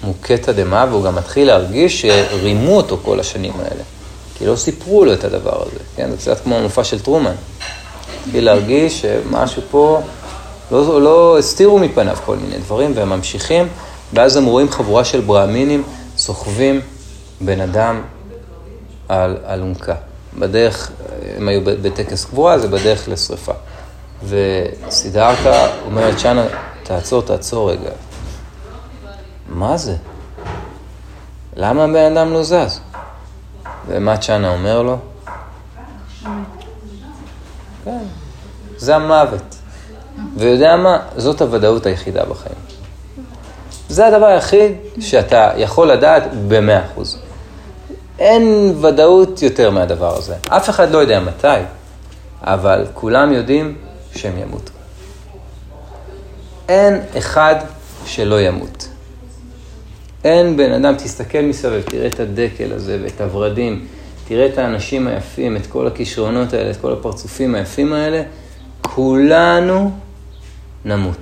מוכה 0.05 0.37
תדהמה, 0.37 0.87
והוא 0.90 1.05
גם 1.05 1.14
מתחיל 1.14 1.46
להרגיש 1.46 2.00
שרימו 2.00 2.76
אותו 2.76 2.98
כל 3.05 3.20
השנים 3.20 3.53
האלה. 3.61 3.83
כי 4.40 4.46
לא 4.46 4.57
סיפרו 4.57 5.05
לו 5.05 5.12
את 5.12 5.24
הדבר 5.24 5.62
הזה, 5.62 5.79
כן? 5.96 6.11
זה 6.11 6.16
קצת 6.16 6.40
כמו 6.40 6.57
המופע 6.57 6.85
של 6.85 7.00
טרומן. 7.00 7.35
התחיל 8.26 8.44
להרגיש 8.44 9.03
שמשהו 9.03 9.62
פה, 9.70 10.00
לא, 10.70 11.03
לא 11.03 11.38
הסתירו 11.38 11.79
מפניו 11.79 12.16
כל 12.24 12.37
מיני 12.37 12.59
דברים, 12.59 12.92
והם 12.94 13.09
ממשיכים, 13.09 13.68
ואז 14.12 14.37
הם 14.37 14.44
רואים 14.44 14.70
חבורה 14.70 15.05
של 15.05 15.20
ברעמינים 15.20 15.83
סוחבים 16.16 16.81
בן 17.40 17.61
אדם 17.61 18.03
על 19.09 19.37
אלונקה. 19.48 19.94
בדרך, 20.38 20.90
הם 21.37 21.48
היו 21.48 21.61
בטקס 21.64 22.24
קבורה, 22.24 22.59
זה 22.59 22.68
בדרך 22.68 23.09
לשרפה. 23.09 23.53
וסידרתא 24.24 25.70
אומרת, 25.87 26.16
צ'אנה, 26.16 26.46
תעצור, 26.83 27.22
תעצור 27.22 27.70
רגע. 27.70 27.90
מה 29.48 29.76
זה? 29.76 29.96
למה 31.57 31.85
הבן 31.85 32.16
אדם 32.16 32.33
לא 32.33 32.42
זז? 32.42 32.81
ומה 33.90 34.16
צ'אנה 34.16 34.48
אומר 34.48 34.83
לו? 34.83 34.98
כן, 37.85 37.98
זה 38.76 38.96
המוות. 38.96 39.57
ויודע 40.37 40.76
מה? 40.76 40.98
זאת 41.16 41.42
הוודאות 41.42 41.87
היחידה 41.87 42.24
בחיים. 42.24 42.57
זה 43.88 44.07
הדבר 44.07 44.26
היחיד 44.26 44.72
שאתה 45.00 45.50
יכול 45.57 45.90
לדעת 45.90 46.22
במאה 46.48 46.85
אחוז. 46.87 47.18
אין 48.18 48.74
ודאות 48.81 49.42
יותר 49.42 49.70
מהדבר 49.70 50.16
הזה. 50.16 50.35
אף 50.48 50.70
אחד 50.70 50.90
לא 50.90 50.98
יודע 50.98 51.20
מתי, 51.20 51.46
אבל 52.42 52.87
כולם 52.94 53.33
יודעים 53.33 53.79
שהם 54.14 54.38
ימותו. 54.38 54.72
אין 56.68 57.00
אחד 57.18 57.55
שלא 58.05 58.40
ימות. 58.40 58.88
אין 60.24 60.56
בן 60.56 60.72
אדם, 60.72 60.94
תסתכל 60.94 61.40
מסביב, 61.40 61.83
תראה 61.83 62.06
את 62.06 62.20
הדקל 62.20 62.72
הזה 62.72 62.98
ואת 63.02 63.20
הורדים, 63.20 63.87
תראה 64.28 64.46
את 64.46 64.59
האנשים 64.59 65.06
היפים, 65.06 65.56
את 65.56 65.66
כל 65.66 65.87
הכישרונות 65.87 66.52
האלה, 66.52 66.70
את 66.70 66.76
כל 66.76 66.92
הפרצופים 66.92 67.54
היפים 67.54 67.92
האלה, 67.92 68.22
כולנו 68.83 69.90
נמות. 70.85 71.18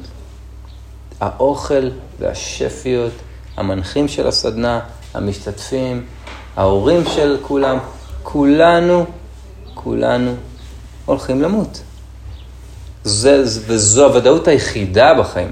האוכל 1.20 1.88
והשפיות, 2.18 3.12
המנחים 3.56 4.08
של 4.08 4.26
הסדנה, 4.26 4.80
המשתתפים, 5.14 6.04
ההורים 6.56 7.04
של 7.06 7.36
כולם, 7.42 7.78
כולנו, 8.22 9.04
כולנו 9.74 10.34
הולכים 11.04 11.42
למות. 11.42 11.82
זה, 13.04 13.42
וזו 13.44 14.04
הוודאות 14.06 14.48
היחידה 14.48 15.14
בחיים. 15.14 15.50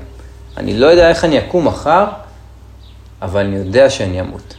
אני 0.57 0.79
לא 0.79 0.87
יודע 0.87 1.09
איך 1.09 1.25
אני 1.25 1.39
אקום 1.39 1.67
מחר, 1.67 2.07
אבל 3.23 3.41
אני 3.41 3.57
יודע 3.57 3.91
שאני 3.91 4.21
אמות. 4.21 4.55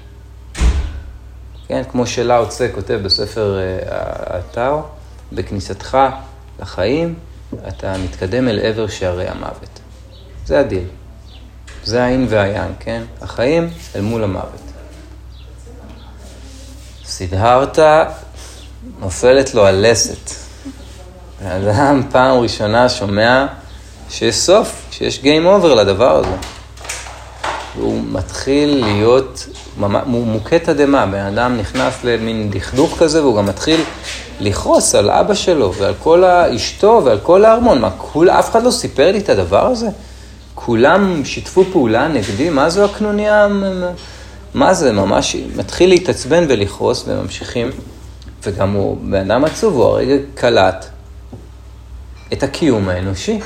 כן, 1.68 1.82
כמו 1.92 2.08
שלאו 2.08 2.50
צה 2.50 2.68
כותב 2.76 3.00
בספר 3.04 3.60
האתר, 3.90 4.80
בכניסתך 5.34 5.98
לחיים, 6.60 7.16
אתה 7.68 7.98
מתקדם 7.98 8.48
אל 8.48 8.60
עבר 8.60 8.88
שערי 8.88 9.28
המוות. 9.28 9.80
זה 10.46 10.60
הדיל. 10.60 10.84
זה 11.84 12.04
האין 12.04 12.26
והיין, 12.30 12.74
כן? 12.80 13.04
החיים 13.22 13.70
אל 13.96 14.02
מול 14.02 14.24
המוות. 14.24 14.62
סידהרתא 17.06 18.06
נופלת 19.00 19.54
לו 19.54 19.68
הלסת. 19.68 20.32
האדם 21.44 22.02
פעם 22.12 22.40
ראשונה 22.40 22.90
שומע 22.90 23.46
שיש 24.10 24.36
סוף, 24.36 24.86
שיש 24.92 25.20
Game 25.20 25.64
Over 25.64 25.68
לדבר 25.68 26.16
הזה. 26.16 26.57
הוא 27.80 28.02
מתחיל 28.12 28.86
להיות, 28.86 29.48
מוכה 30.06 30.60
תדהמה, 30.60 31.06
בן 31.06 31.26
אדם 31.26 31.58
נכנס 31.58 32.04
למין 32.04 32.50
דכדוך 32.50 33.00
כזה, 33.00 33.22
והוא 33.22 33.38
גם 33.38 33.46
מתחיל 33.46 33.82
לכעוס 34.40 34.96
על 34.96 35.10
אבא 35.10 35.34
שלו 35.34 35.74
ועל 35.74 35.94
כל 36.04 36.24
אשתו 36.26 37.02
ועל 37.06 37.20
כל 37.24 37.46
הארמון. 37.46 37.82
מה, 37.82 37.90
כול, 37.98 38.30
אף 38.30 38.50
אחד 38.52 38.64
לא 38.64 38.72
סיפר 38.72 39.12
לי 39.12 39.18
את 39.18 39.30
הדבר 39.30 39.66
הזה? 39.66 39.88
כולם 40.56 41.26
שיתפו 41.26 41.64
פעולה 41.72 42.08
נגדי? 42.08 42.50
מה 42.50 42.70
זו 42.70 42.86
הקנוניה? 42.86 43.48
מה 44.54 44.74
זה? 44.74 44.92
ממש 44.92 45.36
מתחיל 45.56 45.90
להתעצבן 45.90 46.46
ולכעוס 46.50 47.04
וממשיכים. 47.08 47.70
וגם 48.44 48.72
הוא 48.72 48.98
בן 49.02 49.32
אדם 49.32 49.46
עצוב, 49.46 49.74
הוא 49.74 49.84
הרגע 49.84 50.16
קלט 50.36 50.86
את 52.34 52.44
הקיום 52.44 52.90
האנושי. 52.90 53.40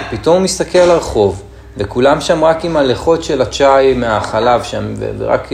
ופתאום 0.00 0.36
הוא 0.36 0.44
מסתכל 0.44 0.78
על 0.78 0.90
הרחוב, 0.90 1.42
וכולם 1.78 2.20
שם 2.20 2.44
רק 2.44 2.64
עם 2.64 2.76
הלחות 2.76 3.24
של 3.24 3.42
הצ'אי 3.42 3.94
מהחלב 3.94 4.62
שם, 4.62 4.94
ורק 5.18 5.48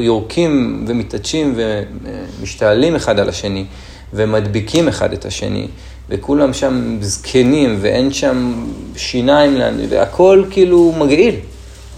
יורקים 0.00 0.84
ומתעדשים 0.88 1.54
ומשתעלים 1.56 2.96
אחד 2.96 3.18
על 3.18 3.28
השני, 3.28 3.64
ומדביקים 4.12 4.88
אחד 4.88 5.12
את 5.12 5.24
השני, 5.24 5.68
וכולם 6.08 6.52
שם 6.52 6.98
זקנים, 7.00 7.78
ואין 7.80 8.12
שם 8.12 8.66
שיניים, 8.96 9.58
והכל 9.88 10.44
כאילו 10.50 10.94
מגעיל, 10.98 11.34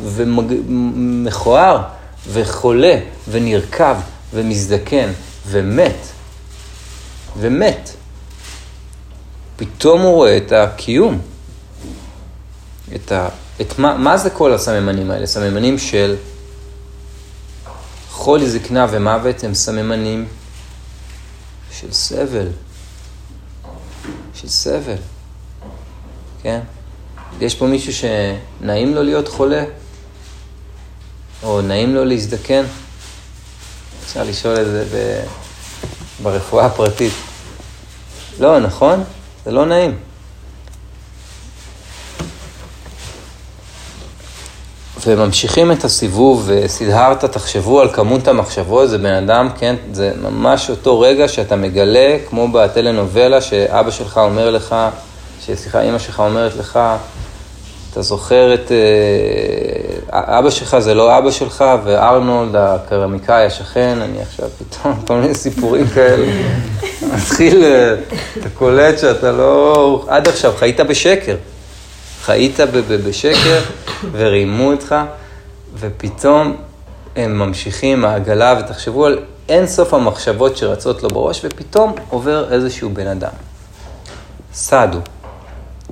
ומכוער, 0.04 1.82
וחולה, 2.28 2.98
ונרקב, 3.30 3.96
ומזדקן, 4.34 5.08
ומת. 5.46 6.06
ומת. 7.38 7.90
פתאום 9.56 10.00
הוא 10.00 10.14
רואה 10.14 10.36
את 10.36 10.52
הקיום. 10.52 11.18
את 12.94 13.12
ה... 13.12 13.28
את 13.60 13.78
מה, 13.78 13.96
מה 13.96 14.16
זה 14.16 14.30
כל 14.30 14.52
הסממנים 14.52 15.10
האלה? 15.10 15.26
סממנים 15.26 15.78
של 15.78 16.16
חולי, 18.10 18.50
זקנה 18.50 18.86
ומוות 18.90 19.44
הם 19.44 19.54
סממנים 19.54 20.28
של 21.72 21.92
סבל. 21.92 22.46
של 24.34 24.48
סבל, 24.48 24.96
כן? 26.42 26.60
יש 27.40 27.54
פה 27.54 27.66
מישהו 27.66 27.92
שנעים 27.92 28.94
לו 28.94 29.02
להיות 29.02 29.28
חולה? 29.28 29.64
או 31.42 31.60
נעים 31.60 31.94
לו 31.94 32.04
להזדקן? 32.04 32.64
אפשר 34.04 34.22
לשאול 34.24 34.60
את 34.60 34.66
זה 34.66 34.84
ב... 34.92 35.24
ברפואה 36.22 36.66
הפרטית. 36.66 37.12
לא, 38.40 38.60
נכון? 38.60 39.04
זה 39.44 39.50
לא 39.50 39.66
נעים. 39.66 39.98
וממשיכים 45.06 45.72
את 45.72 45.84
הסיבוב, 45.84 46.42
וסידהרת, 46.46 47.24
תחשבו 47.24 47.80
על 47.80 47.88
כמות 47.92 48.28
המחשבות, 48.28 48.88
זה 48.88 48.98
בן 48.98 49.14
אדם, 49.14 49.48
כן, 49.58 49.76
זה 49.92 50.12
ממש 50.22 50.70
אותו 50.70 51.00
רגע 51.00 51.28
שאתה 51.28 51.56
מגלה, 51.56 52.16
כמו 52.28 52.48
בטלנובלה, 52.52 53.40
שאבא 53.40 53.90
שלך 53.90 54.18
אומר 54.18 54.50
לך, 54.50 54.76
שסליחה, 55.46 55.80
אימא 55.80 55.98
שלך 55.98 56.20
אומרת 56.20 56.56
לך, 56.56 56.78
אתה 57.92 58.02
זוכר 58.02 58.54
את... 58.54 58.72
אה, 58.72 60.38
אבא 60.38 60.50
שלך 60.50 60.78
זה 60.78 60.94
לא 60.94 61.18
אבא 61.18 61.30
שלך, 61.30 61.64
וארנולד 61.84 62.56
הקרמיקאי 62.56 63.44
השכן, 63.44 63.98
אני 64.02 64.22
עכשיו 64.22 64.48
פתאום, 64.58 64.94
כל 65.06 65.14
מיני 65.14 65.34
סיפורים 65.34 65.86
כאלה. 65.88 66.26
מתחיל, 67.14 67.64
אה, 67.64 67.94
אתה 68.40 68.48
קולט 68.48 68.98
שאתה 68.98 69.32
לא... 69.32 70.04
עד 70.08 70.28
עכשיו 70.28 70.52
חיית 70.58 70.80
בשקר. 70.80 71.36
חיית 72.22 72.60
בשקר 73.06 73.60
ורימו 74.12 74.72
אותך, 74.72 74.94
ופתאום 75.78 76.56
הם 77.16 77.38
ממשיכים, 77.38 78.04
העגלה, 78.04 78.54
ותחשבו 78.60 79.06
על 79.06 79.18
אין 79.48 79.66
סוף 79.66 79.94
המחשבות 79.94 80.56
שרצות 80.56 81.02
לו 81.02 81.08
בראש, 81.08 81.44
ופתאום 81.44 81.94
עובר 82.08 82.52
איזשהו 82.52 82.90
בן 82.90 83.06
אדם. 83.06 83.32
סאדו, 84.54 84.98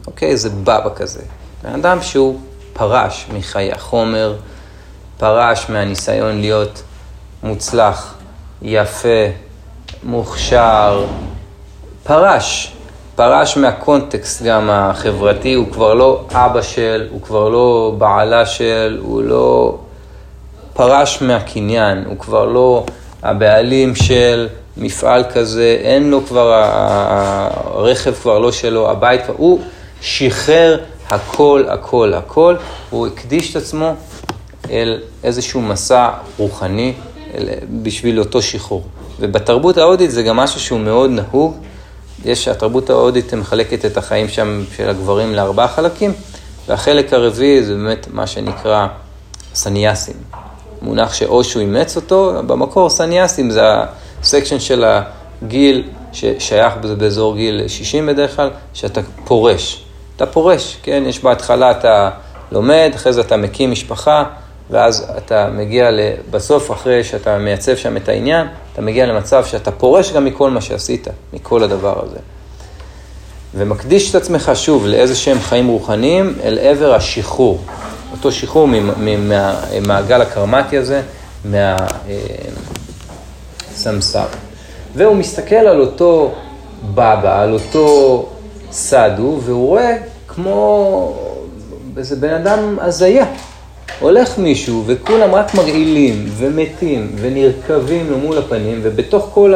אוקיי? 0.06 0.28
איזה 0.28 0.50
בבא 0.50 0.88
כזה. 0.96 1.22
בן 1.62 1.74
אדם 1.74 2.02
שהוא 2.02 2.40
פרש 2.72 3.26
מחיי 3.32 3.72
החומר, 3.72 4.36
פרש 5.18 5.66
מהניסיון 5.68 6.40
להיות 6.40 6.82
מוצלח, 7.42 8.14
יפה, 8.62 9.26
מוכשר, 10.02 11.06
פרש. 12.04 12.76
פרש 13.20 13.56
מהקונטקסט 13.56 14.42
גם 14.42 14.70
החברתי, 14.70 15.54
הוא 15.54 15.66
כבר 15.72 15.94
לא 15.94 16.24
אבא 16.32 16.62
של, 16.62 17.08
הוא 17.10 17.22
כבר 17.22 17.48
לא 17.48 17.94
בעלה 17.98 18.46
של, 18.46 18.98
הוא 19.02 19.22
לא 19.22 19.78
פרש 20.72 21.22
מהקניין, 21.22 22.04
הוא 22.06 22.18
כבר 22.18 22.44
לא 22.44 22.84
הבעלים 23.22 23.94
של 23.94 24.48
מפעל 24.76 25.24
כזה, 25.34 25.76
אין 25.82 26.10
לו 26.10 26.26
כבר, 26.26 26.62
הרכב 27.74 28.14
כבר 28.14 28.38
לא 28.38 28.52
שלו, 28.52 28.90
הבית 28.90 29.24
כבר, 29.24 29.34
הוא 29.36 29.60
שחרר 30.00 30.80
הכל, 31.08 31.64
הכל, 31.68 32.14
הכל, 32.14 32.54
הוא 32.90 33.06
הקדיש 33.06 33.50
את 33.50 33.56
עצמו 33.56 33.94
אל 34.70 34.98
איזשהו 35.24 35.60
מסע 35.60 36.08
רוחני 36.38 36.92
אל, 37.34 37.48
בשביל 37.82 38.18
אותו 38.18 38.42
שחרור. 38.42 38.84
ובתרבות 39.20 39.78
ההודית 39.78 40.10
זה 40.10 40.22
גם 40.22 40.36
משהו 40.36 40.60
שהוא 40.60 40.80
מאוד 40.80 41.10
נהוג. 41.10 41.56
יש, 42.24 42.48
התרבות 42.48 42.90
ההודית 42.90 43.34
מחלקת 43.34 43.84
את 43.84 43.96
החיים 43.96 44.28
שם 44.28 44.64
של 44.76 44.88
הגברים 44.88 45.34
לארבעה 45.34 45.68
חלקים, 45.68 46.12
והחלק 46.68 47.12
הרביעי 47.12 47.62
זה 47.62 47.74
באמת 47.74 48.06
מה 48.10 48.26
שנקרא 48.26 48.86
סניאסים. 49.54 50.16
מונח 50.82 51.14
שאושו 51.14 51.60
אימץ 51.60 51.96
אותו, 51.96 52.32
במקור 52.46 52.90
סניאסים 52.90 53.50
זה 53.50 53.62
הסקשן 54.20 54.60
של 54.60 54.84
הגיל 55.42 55.88
ששייך 56.12 56.74
באזור 56.98 57.36
גיל 57.36 57.68
60 57.68 58.06
בדרך 58.06 58.36
כלל, 58.36 58.50
שאתה 58.74 59.00
פורש. 59.24 59.84
אתה 60.16 60.26
פורש, 60.26 60.76
כן? 60.82 61.02
יש 61.06 61.22
בהתחלה 61.22 61.70
אתה 61.70 62.10
לומד, 62.52 62.92
אחרי 62.94 63.12
זה 63.12 63.20
אתה 63.20 63.36
מקים 63.36 63.70
משפחה, 63.70 64.24
ואז 64.70 65.06
אתה 65.18 65.48
מגיע 65.52 65.90
בסוף, 66.30 66.70
אחרי 66.70 67.04
שאתה 67.04 67.38
מייצב 67.38 67.76
שם 67.76 67.96
את 67.96 68.08
העניין, 68.08 68.46
אתה 68.72 68.82
מגיע 68.82 69.06
למצב 69.06 69.44
שאתה 69.44 69.70
פורש 69.70 70.12
גם 70.12 70.24
מכל 70.24 70.50
מה 70.50 70.60
שעשית, 70.60 71.08
מכל 71.32 71.62
הדבר 71.62 72.04
הזה. 72.04 72.18
ומקדיש 73.54 74.10
את 74.10 74.14
עצמך 74.14 74.50
שוב 74.54 74.86
לאיזה 74.86 75.16
שהם 75.16 75.40
חיים 75.40 75.68
רוחניים 75.68 76.34
אל 76.44 76.58
עבר 76.58 76.94
השחרור. 76.94 77.60
אותו 78.12 78.32
שחרור 78.32 78.68
מהמעגל 78.96 80.20
הקרמטי 80.20 80.78
הזה, 80.78 81.02
מהסמסר. 83.74 84.26
והוא 84.96 85.16
מסתכל 85.16 85.54
על 85.54 85.80
אותו 85.80 86.34
בבא, 86.94 87.42
על 87.42 87.52
אותו 87.52 88.28
סדו, 88.72 89.38
והוא 89.40 89.66
רואה 89.68 89.96
כמו 90.28 91.16
איזה 91.96 92.16
בן 92.16 92.34
אדם 92.34 92.78
הזיה. 92.80 93.26
הולך 94.00 94.38
מישהו 94.38 94.84
וכולם 94.86 95.34
רק 95.34 95.54
מרעילים 95.54 96.30
ומתים 96.36 97.12
ונרקבים 97.16 98.10
לו 98.10 98.18
מול 98.18 98.38
הפנים, 98.38 98.80
ובתוך 98.82 99.30
כל 99.34 99.54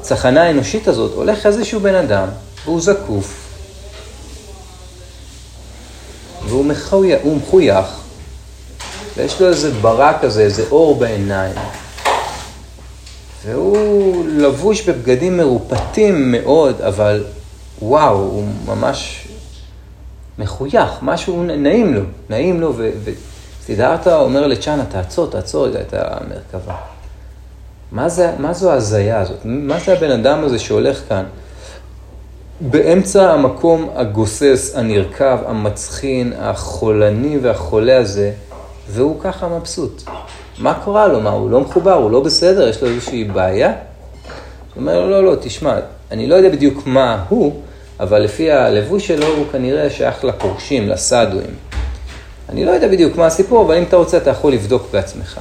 הצחנה 0.00 0.42
האנושית 0.42 0.88
הזאת 0.88 1.14
הולך 1.14 1.46
איזשהו 1.46 1.80
בן 1.80 1.94
אדם, 1.94 2.28
והוא 2.64 2.80
זקוף, 2.80 3.48
והוא 6.48 6.64
מחויך, 6.64 7.20
מחוייך, 7.24 7.86
ויש 9.16 9.40
לו 9.40 9.48
איזה 9.48 9.70
ברק 9.70 10.16
כזה, 10.20 10.42
איזה 10.42 10.64
אור 10.70 10.94
בעיניים, 10.94 11.54
והוא 13.44 14.24
לבוש 14.28 14.82
בבגדים 14.88 15.36
מרופטים 15.36 16.32
מאוד, 16.32 16.80
אבל 16.80 17.24
וואו, 17.82 18.16
הוא 18.16 18.44
ממש 18.66 19.28
מחוייך, 20.38 20.90
משהו 21.02 21.42
נעים 21.42 21.94
לו, 21.94 22.02
נעים 22.30 22.60
לו, 22.60 22.72
וסידרתה 23.62 24.16
אומר 24.16 24.46
לצ'אנה, 24.46 24.84
תעצור, 24.84 25.26
תעצור 25.26 25.66
רגע 25.66 25.80
את 25.80 25.94
המרכבה. 25.94 26.74
מה, 27.92 28.08
זה, 28.08 28.30
מה 28.38 28.52
זו 28.52 28.70
ההזיה 28.70 29.20
הזאת? 29.20 29.38
מה 29.44 29.78
זה 29.78 29.92
הבן 29.92 30.10
אדם 30.10 30.44
הזה 30.44 30.58
שהולך 30.58 31.00
כאן? 31.08 31.24
באמצע 32.60 33.32
המקום 33.32 33.90
הגוסס, 33.94 34.72
הנרקב, 34.76 35.44
המצחין, 35.46 36.32
החולני 36.38 37.38
והחולה 37.42 37.98
הזה, 37.98 38.32
והוא 38.90 39.20
ככה 39.20 39.48
מבסוט. 39.48 40.02
מה 40.58 40.74
קרה 40.84 41.08
לו? 41.08 41.20
מה, 41.20 41.30
הוא 41.30 41.50
לא 41.50 41.60
מחובר? 41.60 41.94
הוא 41.94 42.10
לא 42.10 42.20
בסדר? 42.20 42.68
יש 42.68 42.82
לו 42.82 42.88
איזושהי 42.88 43.24
בעיה? 43.24 43.68
הוא 43.68 44.80
אומר 44.80 45.06
לא, 45.06 45.24
לא, 45.24 45.36
תשמע, 45.40 45.78
אני 46.10 46.26
לא 46.26 46.34
יודע 46.34 46.48
בדיוק 46.48 46.86
מה 46.86 47.24
הוא, 47.28 47.60
אבל 48.00 48.18
לפי 48.18 48.50
הלבוש 48.50 49.06
שלו 49.06 49.26
הוא 49.26 49.46
כנראה 49.52 49.90
שייך 49.90 50.24
לפורשים, 50.24 50.88
לסדואים. 50.88 51.71
אני 52.52 52.64
לא 52.64 52.70
יודע 52.70 52.88
בדיוק 52.88 53.16
מה 53.16 53.26
הסיפור, 53.26 53.66
אבל 53.66 53.76
אם 53.76 53.82
אתה 53.82 53.96
רוצה 53.96 54.16
אתה 54.16 54.30
יכול 54.30 54.52
לבדוק 54.52 54.88
בעצמך. 54.92 55.40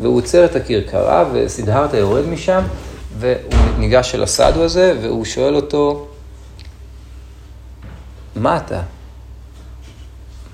והוא 0.00 0.16
עוצר 0.16 0.44
את 0.44 0.56
הכרכרה, 0.56 1.24
וסידהרתה 1.32 1.96
יורד 1.96 2.26
משם, 2.26 2.62
והוא 3.18 3.78
ניגש 3.78 4.14
אל 4.14 4.22
הסדו 4.22 4.64
הזה, 4.64 4.98
והוא 5.02 5.24
שואל 5.24 5.56
אותו, 5.56 6.08
מה 8.36 8.56
אתה? 8.56 8.80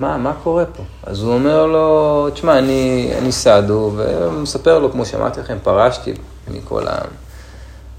מה, 0.01 0.17
מה 0.17 0.33
קורה 0.43 0.65
פה? 0.65 0.83
אז 1.03 1.23
הוא 1.23 1.35
אומר 1.35 1.67
לו, 1.67 2.29
תשמע, 2.35 2.59
אני, 2.59 3.11
אני 3.19 3.33
סאדו, 3.33 3.93
ומספר 3.97 4.79
לו, 4.79 4.93
כמו 4.93 5.07
שאמרתי 5.07 5.41
לכם, 5.41 5.59
פרשתי 5.63 6.13
מכל 6.49 6.83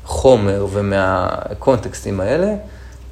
החומר 0.06 0.68
ומהקונטקסטים 0.72 2.20
האלה, 2.20 2.56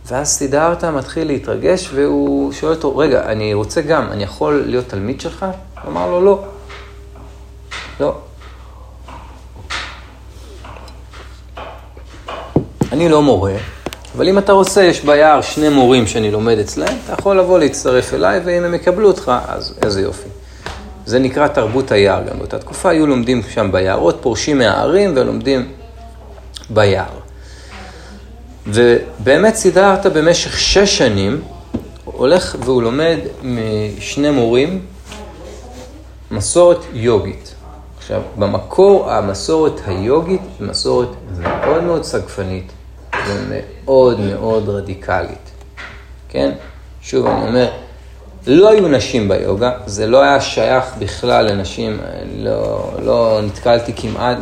ואז 0.07 0.27
סידרתה 0.27 0.91
מתחיל 0.91 1.27
להתרגש, 1.27 1.89
והוא 1.93 2.51
שואל 2.51 2.71
אותו, 2.71 2.97
רגע, 2.97 3.25
אני 3.25 3.53
רוצה 3.53 3.81
גם, 3.81 4.07
אני 4.11 4.23
יכול 4.23 4.63
להיות 4.67 4.85
תלמיד 4.87 5.21
שלך? 5.21 5.45
הוא 5.83 5.91
אמר 5.91 6.09
לו, 6.09 6.21
לא. 6.21 6.43
לא. 7.99 8.15
אני 12.91 13.09
לא 13.09 13.21
מורה, 13.21 13.53
אבל 14.15 14.27
אם 14.27 14.37
אתה 14.37 14.51
רוצה, 14.51 14.83
יש 14.83 15.05
ביער 15.05 15.41
שני 15.41 15.69
מורים 15.69 16.07
שאני 16.07 16.31
לומד 16.31 16.57
אצלהם, 16.59 16.97
אתה 17.05 17.13
יכול 17.13 17.39
לבוא 17.39 17.59
להצטרף 17.59 18.13
אליי, 18.13 18.41
ואם 18.45 18.63
הם 18.63 18.73
יקבלו 18.73 19.07
אותך, 19.07 19.31
אז 19.47 19.73
איזה 19.81 20.01
יופי. 20.01 20.29
זה 21.05 21.19
נקרא 21.19 21.47
תרבות 21.47 21.91
היער 21.91 22.23
גם 22.23 22.37
באותה 22.37 22.59
תקופה, 22.59 22.89
היו 22.89 23.07
לומדים 23.07 23.41
שם 23.49 23.71
ביערות, 23.71 24.17
פורשים 24.21 24.57
מהערים 24.57 25.13
ולומדים 25.15 25.71
ביער. 26.69 27.24
ובאמת 28.67 29.55
סידרת 29.55 30.05
במשך 30.05 30.59
שש 30.59 30.97
שנים, 30.97 31.41
הולך 32.05 32.55
והוא 32.59 32.83
לומד 32.83 33.17
משני 33.43 34.31
מורים 34.31 34.85
מסורת 36.31 36.79
יוגית. 36.93 37.55
עכשיו, 37.97 38.21
במקור 38.37 39.11
המסורת 39.11 39.81
היוגית 39.85 40.41
היא 40.59 40.67
מסורת 40.67 41.09
מאוד 41.39 41.83
מאוד 41.83 42.03
סגפנית 42.03 42.71
ומאוד 43.27 44.19
מאוד 44.19 44.69
רדיקלית, 44.69 45.51
כן? 46.29 46.51
שוב, 47.01 47.25
אני 47.25 47.47
אומר, 47.47 47.67
לא 48.47 48.69
היו 48.69 48.87
נשים 48.87 49.27
ביוגה, 49.27 49.71
זה 49.85 50.07
לא 50.07 50.21
היה 50.21 50.41
שייך 50.41 50.85
בכלל 50.99 51.45
לנשים, 51.51 51.97
לא, 52.37 52.91
לא 53.03 53.39
נתקלתי 53.43 53.93
כמעט, 53.95 54.37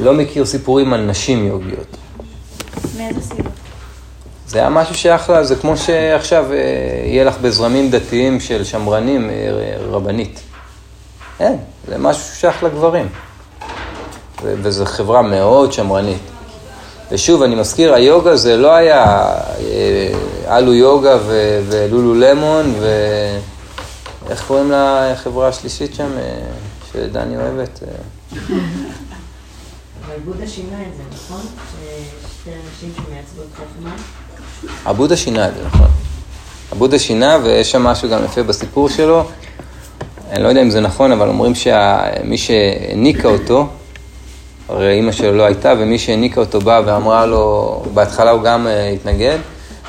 לא 0.00 0.14
מכיר 0.14 0.44
סיפורים 0.44 0.92
על 0.92 1.00
נשים 1.00 1.46
יוגיות. 1.46 1.96
מאיזה 2.96 3.20
סיבה? 3.20 3.50
זה 4.48 4.58
היה 4.58 4.68
משהו 4.68 4.94
שייך 4.94 5.30
לה, 5.30 5.44
זה 5.44 5.56
כמו 5.56 5.76
שעכשיו 5.76 6.52
אה, 6.52 6.58
יהיה 7.04 7.24
לך 7.24 7.38
בזרמים 7.38 7.90
דתיים 7.90 8.40
של 8.40 8.64
שמרנים 8.64 9.30
אה, 9.30 9.76
רבנית. 9.90 10.40
אין, 11.40 11.58
זה 11.88 11.98
משהו 11.98 12.22
ששייך 12.22 12.62
לגברים. 12.62 13.08
וזו 14.42 14.86
חברה 14.86 15.22
מאוד 15.22 15.72
שמרנית. 15.72 16.22
ושוב, 17.10 17.42
אני 17.42 17.54
מזכיר, 17.54 17.94
היוגה 17.94 18.36
זה 18.36 18.56
לא 18.56 18.74
היה 18.74 19.04
אה, 19.58 20.58
אלו 20.58 20.74
יוגה 20.74 21.18
ולולו 21.68 22.14
למון, 22.14 22.74
ואיך 24.26 24.44
קוראים 24.46 24.72
לחברה 24.72 25.48
השלישית 25.48 25.94
שם, 25.94 26.10
שדני 26.92 27.36
אוהבת? 27.36 27.80
אבל 30.06 30.14
בודה 30.24 30.46
שינה 30.46 30.82
את 30.82 30.96
זה, 30.96 31.02
נכון? 31.14 31.40
חוכמה. 33.56 33.96
הבודה 34.84 35.16
שינה 35.16 35.48
את 35.48 35.54
זה, 35.54 35.66
נכון. 35.66 35.86
הבודה 36.72 36.98
שינה, 36.98 37.38
ויש 37.44 37.72
שם 37.72 37.82
משהו 37.82 38.08
גם 38.08 38.24
יפה 38.24 38.42
בסיפור 38.42 38.88
שלו. 38.88 39.24
אני 40.30 40.42
לא 40.42 40.48
יודע 40.48 40.62
אם 40.62 40.70
זה 40.70 40.80
נכון, 40.80 41.12
אבל 41.12 41.28
אומרים 41.28 41.54
שמי 41.54 42.38
שהעניקה 42.38 43.28
אותו, 43.28 43.68
הרי 44.68 44.92
אימא 44.92 45.12
שלו 45.12 45.32
לא 45.32 45.42
הייתה, 45.42 45.72
ומי 45.78 45.98
שהעניקה 45.98 46.40
אותו 46.40 46.60
באה 46.60 46.80
ואמרה 46.86 47.26
לו, 47.26 47.82
בהתחלה 47.94 48.30
הוא 48.30 48.42
גם 48.42 48.66
אה, 48.66 48.88
התנגד, 48.88 49.38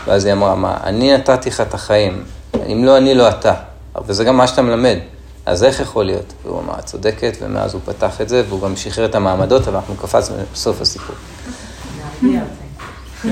ואז 0.08 0.26
היא 0.26 0.34
אמרה, 0.34 0.56
מה, 0.56 0.78
אני 0.84 1.14
נתתי 1.14 1.50
לך 1.50 1.62
את 1.62 1.74
החיים, 1.74 2.24
אם 2.72 2.86
לא 2.86 2.98
אני, 2.98 3.16
לא 3.16 3.30
אתה. 3.30 3.54
וזה 4.06 4.24
גם 4.24 4.38
מה 4.38 4.48
שאתה 4.48 4.62
מלמד. 4.62 4.98
אז 5.46 5.64
איך 5.64 5.80
יכול 5.80 6.06
להיות? 6.06 6.34
והוא 6.46 6.60
אמר, 6.60 6.82
צודקת, 6.82 7.38
ומאז 7.42 7.74
הוא 7.74 7.82
פתח 7.86 8.22
את 8.22 8.30
זה, 8.30 8.44
והוא 8.50 8.62
גם 8.62 8.76
שחרר 8.76 9.06
את 9.06 9.16
המעמדות, 9.16 9.68
אבל 9.68 9.76
אנחנו 9.76 9.96
קפצנו 9.96 10.36
בסוף 10.54 10.82
הסיפור. 10.82 11.16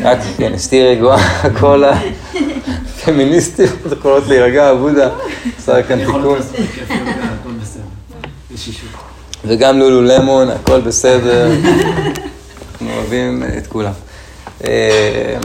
רק, 0.04 0.18
כן, 0.38 0.54
אסתי 0.54 0.84
רגועה, 0.84 1.50
כל 1.60 1.84
הפמיניסטיות 1.84 3.70
יכולות 3.92 4.28
להירגע, 4.28 4.70
עבודה, 4.70 5.10
עשה 5.58 5.84
כאן 5.84 6.00
תיקון. 6.00 6.40
וגם 9.46 9.80
לולו 9.80 10.02
למון, 10.02 10.50
הכל 10.50 10.82
בסדר, 10.82 11.52
אנחנו 12.72 12.94
אוהבים 12.96 13.44
את 13.58 13.68
כולם. 13.68 13.92
אה, 14.68 15.38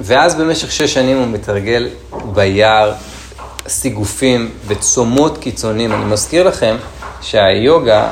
ואז 0.00 0.34
במשך 0.34 0.72
שש 0.72 0.94
שנים 0.94 1.18
הוא 1.18 1.26
מתרגל 1.26 1.88
ביער 2.34 2.94
סיגופים 3.68 4.50
וצומות 4.66 5.38
קיצוניים. 5.38 5.92
אני 5.92 6.04
מזכיר 6.04 6.48
לכם 6.48 6.76
שהיוגה, 7.20 8.10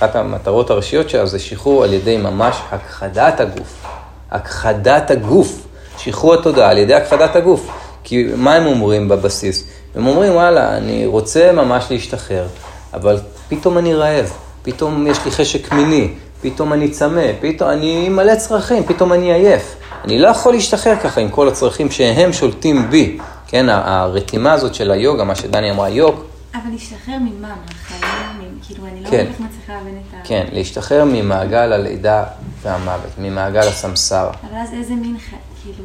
אחת 0.00 0.16
המטרות 0.16 0.70
הראשיות 0.70 1.10
שלה 1.10 1.26
זה 1.26 1.38
שחרור 1.38 1.84
על 1.84 1.92
ידי 1.92 2.16
ממש 2.16 2.56
הכחדת 2.70 3.40
הגוף. 3.40 3.86
הכחדת 4.30 5.10
הגוף, 5.10 5.66
שחרור 5.98 6.34
התודעה 6.34 6.70
על 6.70 6.78
ידי 6.78 6.94
הכחדת 6.94 7.36
הגוף. 7.36 7.70
כי 8.04 8.26
מה 8.36 8.54
הם 8.54 8.66
אומרים 8.66 9.08
בבסיס? 9.08 9.64
הם 9.94 10.06
אומרים, 10.06 10.32
וואלה, 10.32 10.76
אני 10.76 11.06
רוצה 11.06 11.52
ממש 11.52 11.86
להשתחרר, 11.90 12.46
אבל 12.94 13.18
פתאום 13.48 13.78
אני 13.78 13.94
רעב, 13.94 14.32
פתאום 14.62 15.06
יש 15.06 15.24
לי 15.24 15.30
חשק 15.30 15.72
מיני, 15.72 16.08
פתאום 16.42 16.72
אני 16.72 16.90
צמא, 16.90 17.26
פתאום 17.40 17.70
אני 17.70 18.08
מלא 18.08 18.34
צרכים, 18.34 18.84
פתאום 18.84 19.12
אני 19.12 19.32
עייף. 19.32 19.76
אני 20.04 20.18
לא 20.18 20.28
יכול 20.28 20.52
להשתחרר 20.52 20.96
ככה 20.96 21.20
עם 21.20 21.28
כל 21.28 21.48
הצרכים 21.48 21.90
שהם 21.90 22.32
שולטים 22.32 22.90
בי. 22.90 23.18
כן, 23.46 23.66
הרתימה 23.68 24.52
הזאת 24.52 24.74
של 24.74 24.90
היוגה, 24.90 25.24
מה 25.24 25.34
שדני 25.34 25.70
אמרה, 25.70 25.88
יוג. 25.88 26.14
אבל 26.54 26.70
להשתחרר 26.72 27.16
ממה? 27.18 27.54
מהחיים? 27.66 28.29
כאילו, 28.66 28.86
אני 28.86 29.00
לא 29.00 29.10
כן, 29.10 29.26
כך 29.32 29.40
מצליחה 29.40 29.72
להבין 29.72 30.02
את 30.08 30.14
ה... 30.14 30.16
כן, 30.24 30.46
להשתחרר 30.52 31.04
ממעגל 31.04 31.72
הלידה 31.72 32.24
והמוות, 32.62 33.10
ממעגל 33.18 33.68
הסמסרה. 33.68 34.32
אבל 34.50 34.58
אז 34.58 34.72
איזה 34.72 34.94
מין 34.94 35.16
כאילו, 35.62 35.84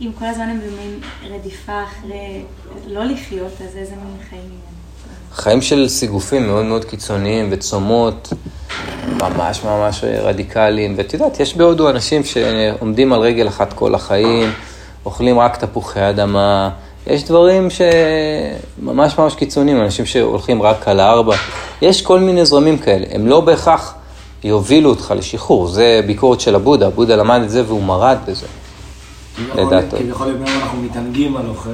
אם 0.00 0.10
כל 0.18 0.24
הזמן 0.24 0.48
הם 0.48 0.60
במין 0.60 1.00
רדיפה 1.34 1.82
אחרי 1.84 2.42
לא 2.86 3.04
לחיות, 3.04 3.52
אז 3.52 3.76
איזה 3.76 3.94
מין 3.94 4.16
חיים 4.30 4.40
הם? 4.40 4.72
חיים 5.32 5.62
של 5.62 5.88
סיגופים 5.88 6.46
מאוד 6.46 6.64
מאוד 6.64 6.84
קיצוניים 6.84 7.48
וצומות, 7.50 8.32
ממש 9.22 9.64
ממש 9.64 10.04
רדיקליים. 10.04 10.94
ואת 10.96 11.12
יודעת, 11.12 11.40
יש 11.40 11.56
בהודו 11.56 11.90
אנשים 11.90 12.24
שעומדים 12.24 13.12
על 13.12 13.20
רגל 13.20 13.48
אחת 13.48 13.72
כל 13.72 13.94
החיים. 13.94 14.52
אוכלים 15.04 15.38
רק 15.38 15.56
תפוחי 15.56 16.08
אדמה, 16.08 16.70
יש 17.06 17.24
דברים 17.24 17.68
שממש 17.70 19.18
ממש 19.18 19.34
קיצוניים, 19.34 19.80
אנשים 19.80 20.06
שהולכים 20.06 20.62
רק 20.62 20.88
על 20.88 21.00
הארבע, 21.00 21.36
יש 21.82 22.02
כל 22.02 22.20
מיני 22.20 22.44
זרמים 22.44 22.78
כאלה, 22.78 23.06
הם 23.10 23.26
לא 23.26 23.40
בהכרח 23.40 23.94
יובילו 24.44 24.90
אותך 24.90 25.14
לשחרור, 25.16 25.68
זה 25.68 26.00
ביקורת 26.06 26.40
של 26.40 26.54
הבודה, 26.54 26.86
הבודה 26.86 27.16
למד 27.16 27.40
את 27.42 27.50
זה 27.50 27.62
והוא 27.66 27.82
מרד 27.82 28.18
בזה, 28.26 28.46
לדעתו. 29.54 29.96
כביכול 29.96 30.28
אם 30.28 30.42
אנחנו 30.42 30.82
מתענגים 30.82 31.36
על 31.36 31.48
אוכל, 31.48 31.70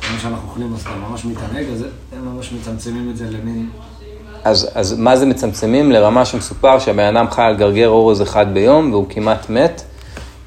כמו 0.00 0.18
שאנחנו 0.22 0.48
אוכלים 0.48 0.74
אז 0.74 0.80
אתה 0.80 0.90
ממש 1.10 1.24
מתענג, 1.24 1.64
אז 1.72 1.84
הם 2.16 2.34
ממש 2.34 2.52
מצמצמים 2.52 3.10
את 3.10 3.16
זה 3.16 3.24
למין... 3.24 3.68
אז, 4.44 4.70
אז 4.74 4.98
מה 4.98 5.16
זה 5.16 5.26
מצמצמים? 5.26 5.92
לרמה 5.92 6.24
שמסופר 6.24 6.78
שהבן 6.78 7.16
אדם 7.16 7.30
חי 7.30 7.42
על 7.42 7.56
גרגר 7.56 7.88
אורז 7.88 8.22
אחד 8.22 8.54
ביום 8.54 8.92
והוא 8.92 9.06
כמעט 9.08 9.50
מת, 9.50 9.82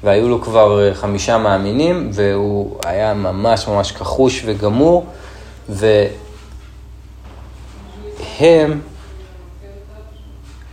והיו 0.04 0.28
לו 0.28 0.40
כבר 0.40 0.88
אה, 0.88 0.94
חמישה 0.94 1.38
מאמינים, 1.38 2.10
והוא 2.12 2.76
היה 2.84 3.14
ממש 3.14 3.68
ממש 3.68 3.92
כחוש 3.92 4.42
וגמור, 4.46 5.06
והם 5.68 5.90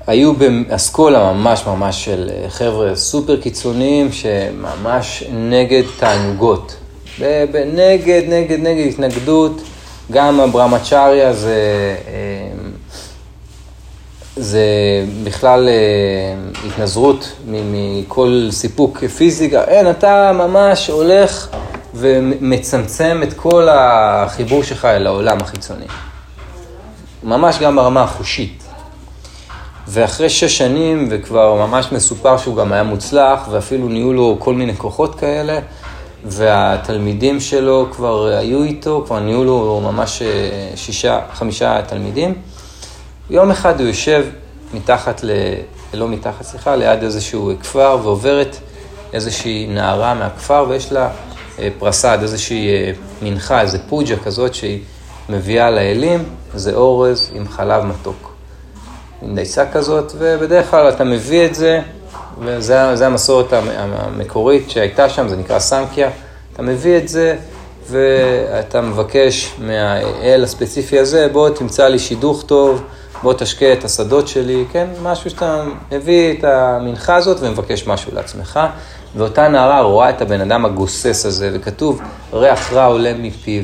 היו 0.07 0.33
באסכולה 0.33 1.33
ממש 1.33 1.65
ממש 1.67 2.05
של 2.05 2.29
אה, 2.33 2.49
חבר'ה 2.49 2.95
סופר 2.95 3.41
קיצוניים, 3.41 4.11
שממש 4.11 5.23
נגד 5.33 5.83
תענוגות. 5.99 6.75
נגד, 7.19 8.23
נגד, 8.29 8.59
נגד 8.59 8.87
התנגדות, 8.89 9.61
גם 10.11 10.39
הברמצ'ריה 10.39 11.33
זה... 11.33 11.95
זה 14.35 14.65
בכלל 15.23 15.69
אה, 15.69 16.67
התנזרות 16.67 17.31
מכל 17.47 18.47
סיפוק 18.51 19.05
פיזי, 19.05 19.57
אין, 19.57 19.89
אתה 19.89 20.31
ממש 20.33 20.87
הולך 20.87 21.47
ומצמצם 21.93 23.21
את 23.23 23.33
כל 23.33 23.67
החיבור 23.71 24.63
שלך 24.63 24.85
אל 24.85 25.07
העולם 25.07 25.37
החיצוני. 25.41 25.85
ממש 27.23 27.59
גם 27.59 27.75
ברמה 27.75 28.03
החושית. 28.03 28.63
ואחרי 29.87 30.29
שש 30.29 30.57
שנים, 30.57 31.07
וכבר 31.11 31.67
ממש 31.67 31.91
מסופר 31.91 32.37
שהוא 32.37 32.55
גם 32.55 32.71
היה 32.71 32.83
מוצלח, 32.83 33.47
ואפילו 33.51 33.89
נהיו 33.89 34.13
לו 34.13 34.37
כל 34.39 34.53
מיני 34.53 34.75
כוחות 34.77 35.15
כאלה, 35.15 35.59
והתלמידים 36.25 37.39
שלו 37.39 37.87
כבר 37.91 38.25
היו 38.25 38.63
איתו, 38.63 39.03
כבר 39.05 39.19
נהיו 39.19 39.43
לו 39.43 39.81
ממש 39.83 40.21
אה, 40.21 40.27
שישה, 40.75 41.19
חמישה 41.33 41.81
תלמידים. 41.87 42.33
יום 43.31 43.51
אחד 43.51 43.79
הוא 43.79 43.87
יושב 43.87 44.25
מתחת, 44.73 45.23
ל... 45.23 45.31
לא 45.93 46.07
מתחת, 46.07 46.41
סליחה, 46.45 46.75
ליד 46.75 47.03
איזשהו 47.03 47.51
כפר, 47.61 47.97
ועוברת 48.03 48.55
איזושהי 49.13 49.67
נערה 49.69 50.13
מהכפר, 50.13 50.65
ויש 50.69 50.91
לה 50.91 51.09
אה, 51.59 51.67
פרסד, 51.79 52.17
איזושהי 52.21 52.69
אה, 52.69 52.91
מנחה, 53.21 53.61
איזה 53.61 53.77
פוג'ה 53.89 54.15
כזאת 54.15 54.53
שהיא 54.53 54.79
מביאה 55.29 55.71
לאלים, 55.71 56.23
זה 56.53 56.73
אורז 56.73 57.31
עם 57.33 57.47
חלב 57.47 57.83
מתוק. 57.83 58.31
עם 59.21 59.35
דייסה 59.35 59.71
כזאת, 59.71 60.11
ובדרך 60.17 60.71
כלל 60.71 60.89
אתה 60.89 61.03
מביא 61.03 61.45
את 61.45 61.55
זה, 61.55 61.81
וזה 62.39 63.05
המסורת 63.05 63.53
המקורית 63.53 64.69
שהייתה 64.69 65.09
שם, 65.09 65.27
זה 65.27 65.35
נקרא 65.35 65.59
סנקיה. 65.59 66.09
אתה 66.53 66.61
מביא 66.61 66.97
את 66.97 67.07
זה, 67.07 67.35
ואתה 67.89 68.81
מבקש 68.81 69.55
מהאל 69.59 70.43
הספציפי 70.43 70.99
הזה, 70.99 71.27
בוא 71.31 71.49
תמצא 71.49 71.87
לי 71.87 71.99
שידוך 71.99 72.43
טוב, 72.43 72.83
בוא 73.23 73.33
תשקה 73.33 73.73
את 73.73 73.83
השדות 73.83 74.27
שלי, 74.27 74.65
כן? 74.71 74.87
משהו 75.03 75.29
שאתה 75.29 75.63
מביא 75.91 76.37
את 76.39 76.43
המנחה 76.43 77.15
הזאת 77.15 77.37
ומבקש 77.41 77.87
משהו 77.87 78.11
לעצמך. 78.15 78.59
ואותה 79.15 79.47
נערה 79.47 79.81
רואה 79.81 80.09
את 80.09 80.21
הבן 80.21 80.41
אדם 80.41 80.65
הגוסס 80.65 81.25
הזה, 81.25 81.51
וכתוב, 81.53 82.01
ריח 82.33 82.73
רע 82.73 82.85
עולה 82.85 83.13
מפיו, 83.19 83.63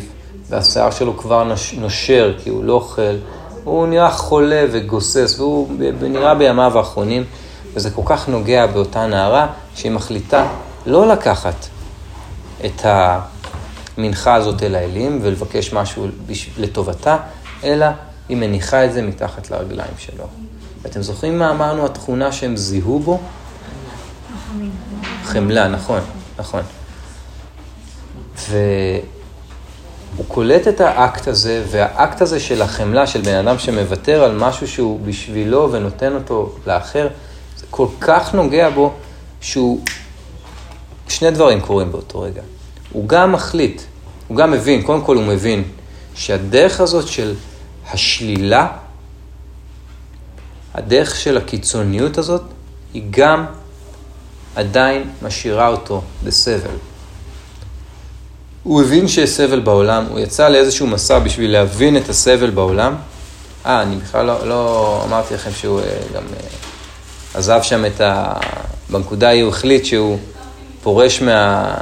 והשיער 0.50 0.92
שלו 0.92 1.18
כבר 1.18 1.52
נושר, 1.78 2.34
כי 2.44 2.50
הוא 2.50 2.64
לא 2.64 2.74
אוכל. 2.74 3.16
הוא 3.64 3.88
נראה 3.88 4.12
חולה 4.12 4.66
וגוסס, 4.72 5.36
והוא 5.40 5.68
נראה 6.02 6.36
בימיו 6.36 6.78
האחרונים, 6.78 7.24
וזה 7.74 7.92
כל 7.92 8.02
כך 8.06 8.30
נוגע 8.30 8.66
באותה 8.66 9.08
נערה, 9.08 9.48
שהיא 9.76 9.92
מחליטה 9.92 10.48
לא 10.86 11.08
לקחת 11.08 11.66
את 12.66 12.82
המנחה 12.84 14.36
הזאת 14.36 14.64
אל 14.64 14.76
האלים 14.76 15.20
ולבקש 15.22 15.74
משהו 15.74 16.08
לטובתה, 16.58 17.18
אלא 17.64 17.86
היא 18.30 18.38
מניחה 18.38 18.86
את 18.86 18.94
זה 18.94 19.02
מתחת 19.02 19.52
לרגליים 19.52 19.94
שלו. 19.98 20.24
ואתם 20.82 21.02
זוכרים 21.02 21.40
מה 21.40 21.52
אמרנו, 21.52 21.86
התכונה 21.86 22.32
שהם 22.32 22.58
זיהו 22.58 23.00
בו? 23.00 23.20
חמלה, 25.24 25.68
נכון, 25.68 26.00
נכון. 26.40 26.62
והוא 28.50 30.26
קולט 30.28 30.68
את 30.68 30.82
האקט 30.82 31.28
הזה, 31.28 31.64
והאקט 31.72 32.22
הזה 32.22 32.40
של 32.40 32.62
החמלה 32.62 33.08
של 33.08 33.22
בן 33.22 33.36
אדם 33.36 33.60
שמוותר 33.60 34.24
על 34.24 34.38
משהו 34.38 34.68
שהוא 34.68 35.00
בשבילו 35.06 35.72
ונותן 35.72 36.14
אותו 36.14 36.56
לאחר, 36.68 37.08
זה 37.58 37.66
כל 37.70 37.88
כך 38.00 38.34
נוגע 38.34 38.70
בו, 38.70 38.94
שהוא... 39.42 39.80
שני 41.10 41.32
דברים 41.32 41.62
קורים 41.62 41.92
באותו 41.92 42.22
רגע. 42.22 42.42
הוא 42.92 43.08
גם 43.08 43.32
מחליט, 43.32 43.82
הוא 44.28 44.38
גם 44.38 44.52
מבין, 44.52 44.82
קודם 44.82 45.02
כל 45.02 45.16
הוא 45.16 45.24
מבין, 45.24 45.64
שהדרך 46.16 46.82
הזאת 46.82 47.08
של 47.08 47.36
השלילה, 47.94 48.68
הדרך 50.74 51.16
של 51.16 51.38
הקיצוניות 51.38 52.18
הזאת, 52.18 52.42
היא 52.94 53.04
גם 53.10 53.46
עדיין 54.56 55.10
משאירה 55.22 55.68
אותו 55.68 56.02
בסבל. 56.24 56.76
הוא 58.64 58.82
הבין 58.82 59.08
שיש 59.08 59.30
סבל 59.30 59.60
בעולם, 59.60 60.06
הוא 60.10 60.20
יצא 60.20 60.50
לאיזשהו 60.50 60.88
מסע 60.88 61.20
בשביל 61.20 61.52
להבין 61.52 61.98
את 61.98 62.10
הסבל 62.10 62.50
בעולם. 62.50 62.96
אה, 63.66 63.82
אני 63.82 63.96
בכלל 63.96 64.26
לא, 64.26 64.48
לא 64.48 65.02
אמרתי 65.08 65.34
לכם 65.34 65.52
שהוא 65.52 65.80
אה, 65.80 65.86
גם 66.16 66.24
אה, 66.34 66.48
עזב 67.34 67.60
שם 67.64 67.86
את 67.86 68.02
ה... 68.02 68.34
בנקודה 68.90 69.28
ההיא 69.28 69.44
הוא 69.44 69.50
החליט 69.50 69.86
שהוא 69.86 70.18
פורש 70.84 71.22
מה... 71.22 71.74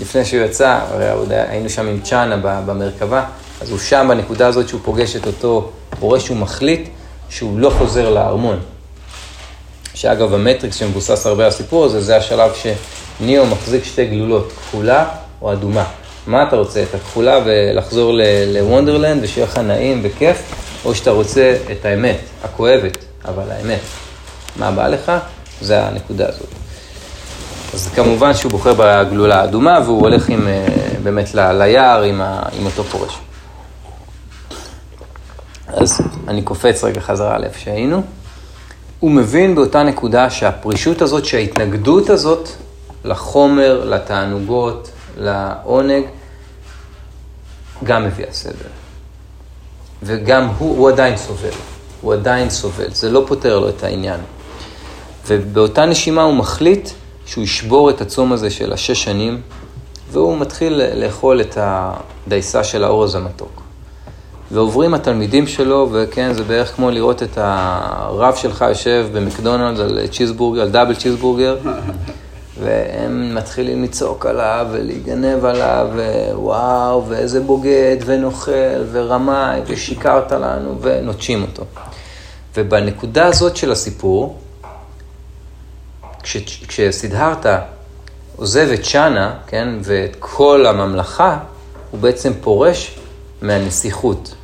לפני 0.00 0.24
שהוא 0.24 0.44
יצא, 0.44 0.80
הרי 0.90 1.36
היינו 1.36 1.70
שם 1.70 1.86
עם 1.86 2.00
צ'אנה 2.00 2.36
במרכבה, 2.36 3.24
אז 3.60 3.70
הוא 3.70 3.78
שם 3.78 4.06
בנקודה 4.08 4.46
הזאת 4.46 4.68
שהוא 4.68 4.80
פוגש 4.84 5.16
את 5.16 5.26
אותו 5.26 5.70
פורש, 6.00 6.28
הוא 6.28 6.36
מחליט 6.36 6.88
שהוא 7.28 7.58
לא 7.58 7.70
חוזר 7.78 8.10
לארמון. 8.10 8.60
שאגב, 9.94 10.34
המטריקס 10.34 10.76
שמבוסס 10.76 11.26
הרבה 11.26 11.42
על 11.42 11.48
הסיפור 11.48 11.84
הזה, 11.84 12.00
זה 12.00 12.16
השלב 12.16 12.50
שניאו 12.54 13.46
מחזיק 13.46 13.84
שתי 13.84 14.06
גלולות, 14.06 14.52
כחולה 14.52 15.08
או 15.42 15.52
אדומה. 15.52 15.84
מה 16.26 16.42
אתה 16.42 16.56
רוצה, 16.56 16.82
את 16.82 16.94
הכחולה 16.94 17.38
ולחזור 17.44 18.12
לוונדרלנד 18.46 19.24
ושיהיה 19.24 19.46
לך 19.46 19.58
נעים 19.58 20.00
וכיף, 20.02 20.42
או 20.84 20.94
שאתה 20.94 21.10
רוצה 21.10 21.56
את 21.72 21.84
האמת, 21.84 22.18
הכואבת, 22.44 22.98
אבל 23.24 23.50
האמת. 23.50 23.80
מה 24.56 24.70
בא 24.70 24.88
לך? 24.88 25.12
זה 25.60 25.82
הנקודה 25.82 26.28
הזאת. 26.28 26.48
אז 27.74 27.88
כמובן 27.94 28.34
שהוא 28.34 28.50
בוחר 28.50 28.74
בגלולה 28.76 29.40
האדומה 29.40 29.78
והוא 29.84 30.00
הולך 30.00 30.28
עם, 30.28 30.48
אה, 30.48 30.66
באמת 31.02 31.34
ליער 31.34 32.02
עם, 32.02 32.20
ה, 32.20 32.42
עם 32.58 32.66
אותו 32.66 32.84
פורש. 32.84 33.18
אז 35.72 36.00
אני 36.28 36.42
קופץ 36.42 36.84
רגע 36.84 37.00
חזרה 37.00 37.38
לאיפה 37.38 37.58
שהיינו. 37.58 38.02
הוא 39.00 39.10
מבין 39.10 39.54
באותה 39.54 39.82
נקודה 39.82 40.30
שהפרישות 40.30 41.02
הזאת, 41.02 41.24
שההתנגדות 41.24 42.10
הזאת 42.10 42.48
לחומר, 43.04 43.84
לתענוגות, 43.84 44.90
לעונג, 45.16 46.04
גם 47.84 48.04
מביאה 48.04 48.32
סבל. 48.32 48.52
וגם 50.02 50.46
הוא, 50.58 50.78
הוא 50.78 50.88
עדיין 50.88 51.16
סובל. 51.16 51.48
הוא 52.00 52.12
עדיין 52.12 52.50
סובל. 52.50 52.90
זה 52.90 53.10
לא 53.10 53.24
פותר 53.28 53.58
לו 53.58 53.68
את 53.68 53.84
העניין. 53.84 54.20
ובאותה 55.26 55.86
נשימה 55.86 56.22
הוא 56.22 56.34
מחליט 56.34 56.90
שהוא 57.26 57.44
ישבור 57.44 57.90
את 57.90 58.00
הצום 58.00 58.32
הזה 58.32 58.50
של 58.50 58.72
השש 58.72 59.04
שנים, 59.04 59.40
והוא 60.12 60.38
מתחיל 60.38 60.82
לאכול 60.94 61.40
את 61.40 61.58
הדייסה 61.60 62.64
של 62.64 62.84
האורז 62.84 63.14
המתוק. 63.14 63.62
ועוברים 64.52 64.94
התלמידים 64.94 65.46
שלו, 65.46 65.88
וכן, 65.92 66.32
זה 66.32 66.44
בערך 66.44 66.76
כמו 66.76 66.90
לראות 66.90 67.22
את 67.22 67.38
הרב 67.38 68.34
שלך 68.34 68.64
יושב 68.68 69.06
במקדונלדס 69.12 69.80
על 69.80 70.06
צ'יזבורגר, 70.06 70.62
על 70.62 70.70
דאבל 70.70 70.94
צ'יזבורגר, 70.94 71.58
והם 72.60 73.34
מתחילים 73.34 73.82
לצעוק 73.82 74.26
עליו 74.26 74.66
ולהיגנב 74.70 75.44
עליו, 75.44 75.88
ווואו, 76.32 77.06
ואיזה 77.08 77.40
בוגד, 77.40 77.96
ונוכל, 78.04 78.82
ורמאי, 78.92 79.60
ושיקרת 79.66 80.32
לנו, 80.32 80.78
ונוטשים 80.80 81.42
אותו. 81.42 81.64
ובנקודה 82.56 83.26
הזאת 83.26 83.56
של 83.56 83.72
הסיפור, 83.72 84.38
כש, 86.22 86.36
כשסידהרתה 86.68 87.58
עוזב 88.36 88.68
את 88.74 88.82
צ'אנה, 88.82 89.34
כן, 89.46 89.68
ואת 89.82 90.16
כל 90.18 90.66
הממלכה, 90.66 91.38
הוא 91.90 92.00
בעצם 92.00 92.32
פורש 92.40 92.98
מהנסיכות. 93.42 94.34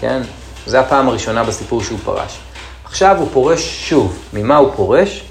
כן? 0.00 0.22
זו 0.66 0.78
הפעם 0.78 1.08
הראשונה 1.08 1.44
בסיפור 1.44 1.82
שהוא 1.82 1.98
פרש. 2.04 2.38
עכשיו 2.84 3.16
הוא 3.18 3.28
פורש 3.32 3.88
שוב. 3.88 4.18
ממה 4.32 4.56
הוא 4.56 4.70
פורש? 4.76 5.24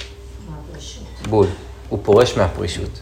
בול. 1.30 1.48
הוא 1.90 2.00
פורש 2.04 2.38
מהפרישות. 2.38 3.00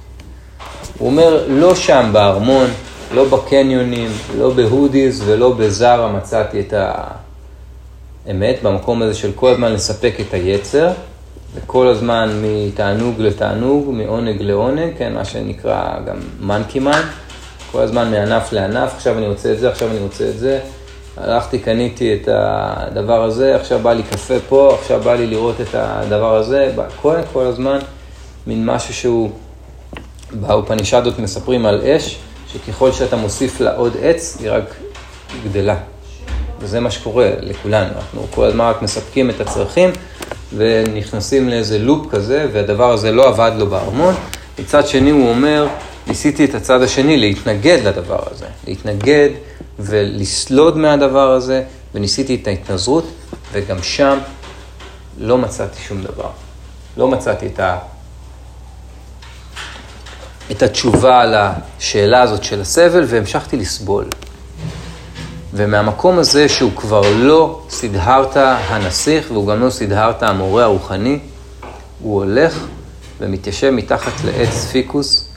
הוא 0.97 1.09
אומר, 1.09 1.45
לא 1.47 1.75
שם 1.75 2.09
בארמון, 2.13 2.67
לא 3.13 3.25
בקניונים, 3.25 4.11
לא 4.37 4.49
בהודיז 4.49 5.23
ולא 5.25 5.51
בזארה 5.51 6.11
מצאתי 6.11 6.59
את 6.59 6.73
האמת, 8.27 8.63
במקום 8.63 9.01
הזה 9.01 9.13
של 9.13 9.31
כל 9.35 9.49
הזמן 9.49 9.73
לספק 9.73 10.13
את 10.19 10.33
היצר, 10.33 10.91
וכל 11.55 11.87
הזמן 11.87 12.41
מתענוג 12.43 13.21
לתענוג, 13.21 13.89
מעונג 13.91 14.41
לעונג, 14.41 14.93
כן, 14.97 15.13
מה 15.13 15.25
שנקרא 15.25 15.99
גם 16.05 16.15
מנקי 16.39 16.79
מן, 16.79 17.01
כל 17.71 17.81
הזמן 17.81 18.11
מענף 18.11 18.51
לענף, 18.51 18.93
עכשיו 18.95 19.17
אני 19.17 19.27
רוצה 19.27 19.51
את 19.53 19.59
זה, 19.59 19.69
עכשיו 19.69 19.91
אני 19.91 19.99
רוצה 19.99 20.29
את 20.29 20.37
זה. 20.37 20.59
הלכתי, 21.17 21.59
קניתי 21.59 22.13
את 22.13 22.29
הדבר 22.31 23.23
הזה, 23.23 23.55
עכשיו 23.55 23.79
בא 23.79 23.93
לי 23.93 24.03
קפה 24.03 24.33
פה, 24.49 24.77
עכשיו 24.79 25.01
בא 25.01 25.15
לי 25.15 25.27
לראות 25.27 25.61
את 25.61 25.67
הדבר 25.73 26.35
הזה, 26.35 26.73
כל, 27.01 27.15
כל 27.33 27.45
הזמן 27.45 27.79
מין 28.47 28.65
משהו 28.65 28.93
שהוא, 28.93 29.29
באופנישדות 30.31 31.19
מספרים 31.19 31.65
על 31.65 31.81
אש, 31.81 32.17
שככל 32.53 32.91
שאתה 32.91 33.15
מוסיף 33.15 33.61
לה 33.61 33.75
עוד 33.75 33.97
עץ, 34.01 34.37
היא 34.39 34.51
רק 34.51 34.75
גדלה. 35.43 35.75
וזה 36.59 36.79
מה 36.79 36.91
שקורה 36.91 37.31
לכולנו, 37.39 37.89
אנחנו 37.95 38.27
כל 38.31 38.45
הזמן 38.45 38.65
רק 38.65 38.81
מספקים 38.81 39.29
את 39.29 39.41
הצרכים 39.41 39.89
ונכנסים 40.55 41.49
לאיזה 41.49 41.79
לופ 41.79 42.07
כזה, 42.11 42.47
והדבר 42.53 42.91
הזה 42.93 43.11
לא 43.11 43.27
עבד 43.27 43.51
לו 43.57 43.67
בארמון. 43.67 44.13
מצד 44.59 44.87
שני 44.87 45.09
הוא 45.09 45.29
אומר, 45.29 45.67
ניסיתי 46.07 46.45
את 46.45 46.55
הצד 46.55 46.81
השני 46.81 47.17
להתנגד 47.17 47.79
לדבר 47.83 48.23
הזה, 48.31 48.45
להתנגד 48.67 49.29
ולסלוד 49.79 50.77
מהדבר 50.77 51.31
הזה, 51.31 51.63
וניסיתי 51.95 52.35
את 52.35 52.47
ההתנזרות, 52.47 53.05
וגם 53.51 53.83
שם 53.83 54.17
לא 55.17 55.37
מצאתי 55.37 55.81
שום 55.81 56.01
דבר. 56.01 56.29
לא 56.97 57.07
מצאתי 57.07 57.47
את, 57.47 57.59
ה... 57.59 57.77
את 60.51 60.63
התשובה 60.63 61.21
על 61.21 61.35
השאלה 61.37 62.21
הזאת 62.21 62.43
של 62.43 62.61
הסבל, 62.61 63.03
והמשכתי 63.07 63.57
לסבול. 63.57 64.05
ומהמקום 65.53 66.19
הזה 66.19 66.49
שהוא 66.49 66.71
כבר 66.75 67.01
לא 67.15 67.61
סידהרת 67.69 68.37
הנסיך, 68.37 69.31
והוא 69.31 69.47
גם 69.47 69.61
לא 69.61 69.69
סידהרת 69.69 70.23
המורה 70.23 70.63
הרוחני, 70.63 71.19
הוא 71.99 72.15
הולך 72.23 72.65
ומתיישב 73.19 73.69
מתחת 73.69 74.11
לעץ 74.25 74.65
פיקוס, 74.71 75.27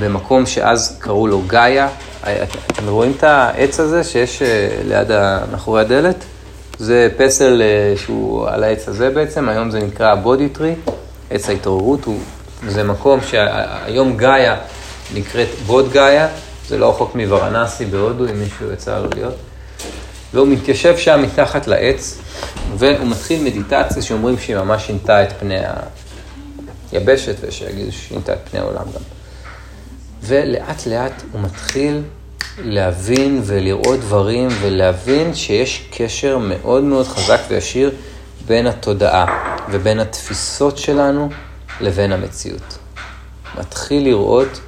במקום 0.00 0.46
שאז 0.46 0.96
קראו 0.98 1.26
לו 1.26 1.42
גאיה, 1.46 1.88
אתם 2.66 2.88
רואים 2.88 3.12
את 3.18 3.24
העץ 3.24 3.80
הזה 3.80 4.04
שיש 4.04 4.42
אה, 4.42 4.68
ליד, 4.84 5.08
מאחורי 5.52 5.80
הדלת? 5.80 6.24
זה 6.78 7.08
פסל 7.16 7.62
אה, 7.62 7.96
שהוא 7.96 8.48
על 8.48 8.64
העץ 8.64 8.88
הזה 8.88 9.10
בעצם, 9.10 9.48
היום 9.48 9.70
זה 9.70 9.78
נקרא 9.78 10.14
בודי 10.14 10.48
טרי, 10.48 10.74
עץ 11.30 11.48
ההתעוררות, 11.48 12.04
הוא, 12.04 12.18
זה 12.68 12.82
מקום 12.82 13.20
שהיום 13.20 14.16
גאיה 14.16 14.56
נקראת 15.14 15.48
בוד 15.66 15.92
גאיה, 15.92 16.28
זה 16.68 16.78
לא 16.78 16.90
רחוק 16.90 17.14
מוורנסי 17.14 17.84
בהודו, 17.84 18.24
אם 18.24 18.40
מישהו 18.40 18.72
יצא 18.72 18.98
לו 18.98 19.08
להיות. 19.14 19.34
והוא 20.34 20.48
מתיישב 20.48 20.96
שם 20.96 21.22
מתחת 21.22 21.66
לעץ, 21.66 22.18
והוא 22.76 23.06
מתחיל 23.06 23.44
מדיטציה 23.44 24.02
שאומרים 24.02 24.38
שהיא 24.38 24.56
ממש 24.56 24.86
שינתה 24.86 25.22
את 25.22 25.32
פני 25.40 25.58
היבשת, 26.92 27.34
ושיגידו 27.40 27.92
ששינתה 27.92 28.32
את 28.32 28.38
פני 28.50 28.60
העולם 28.60 28.84
גם. 28.94 29.15
ולאט 30.26 30.86
לאט 30.86 31.22
הוא 31.32 31.40
מתחיל 31.40 32.02
להבין 32.64 33.40
ולראות 33.44 34.00
דברים 34.00 34.48
ולהבין 34.60 35.34
שיש 35.34 35.88
קשר 35.90 36.38
מאוד 36.38 36.84
מאוד 36.84 37.06
חזק 37.06 37.40
וישיר 37.48 37.90
בין 38.46 38.66
התודעה 38.66 39.56
ובין 39.70 40.00
התפיסות 40.00 40.78
שלנו 40.78 41.28
לבין 41.80 42.12
המציאות. 42.12 42.78
מתחיל 43.58 44.04
לראות 44.04 44.60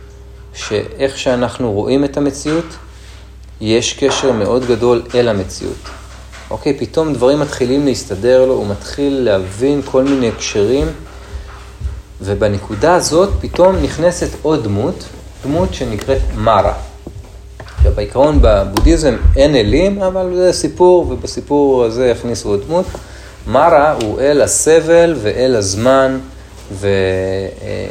שאיך 0.54 1.18
שאנחנו 1.18 1.72
רואים 1.72 2.04
את 2.04 2.16
המציאות, 2.16 2.76
יש 3.60 3.92
קשר 3.92 4.32
מאוד 4.32 4.64
גדול 4.66 5.02
אל 5.14 5.28
המציאות. 5.28 5.88
אוקיי, 6.50 6.78
פתאום 6.78 7.12
דברים 7.12 7.40
מתחילים 7.40 7.84
להסתדר 7.84 8.46
לו, 8.46 8.54
הוא 8.54 8.66
מתחיל 8.66 9.20
להבין 9.20 9.82
כל 9.84 10.04
מיני 10.04 10.28
הקשרים, 10.28 10.86
ובנקודה 12.20 12.94
הזאת 12.94 13.30
פתאום 13.40 13.76
נכנסת 13.76 14.28
עוד 14.42 14.64
דמות, 14.64 15.04
דמות 15.44 15.74
שנקראת 15.74 16.22
מרה. 16.36 16.74
עכשיו, 17.76 17.92
בעיקרון 17.92 18.38
בבודהיזם 18.42 19.16
אין 19.36 19.54
אלים, 19.54 20.02
אבל 20.02 20.34
זה 20.36 20.52
סיפור, 20.52 21.06
ובסיפור 21.10 21.84
הזה 21.84 22.12
הכניסו 22.12 22.48
עוד 22.48 22.64
דמות. 22.66 22.86
מרה 23.46 23.94
הוא 24.02 24.20
אל 24.20 24.42
הסבל 24.42 25.14
ואל 25.22 25.56
הזמן, 25.56 26.18
ו... 26.72 26.88
אה, 27.62 27.86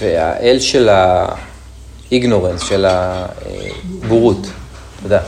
והאל 0.00 0.56
של 0.60 0.88
האיגנורנס, 2.10 2.62
של 2.62 2.86
הבורות, 2.88 4.46
תודה. 5.02 5.20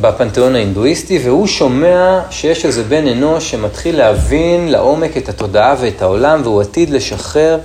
בפנתיאון 0.00 0.54
ההינדואיסטי, 0.54 1.18
והוא 1.24 1.46
שומע 1.46 2.20
שיש 2.30 2.64
איזה 2.64 2.82
בן 2.82 3.08
אנוש 3.08 3.50
שמתחיל 3.50 3.96
להבין 3.96 4.68
לעומק 4.68 5.16
את 5.16 5.28
התודעה 5.28 5.74
ואת 5.80 6.02
העולם, 6.02 6.40
והוא 6.42 6.60
עתיד 6.60 6.90
לשחרר 6.90 7.58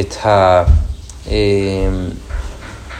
את 0.00 0.26
ה... 0.26 0.62
אה, 1.30 1.34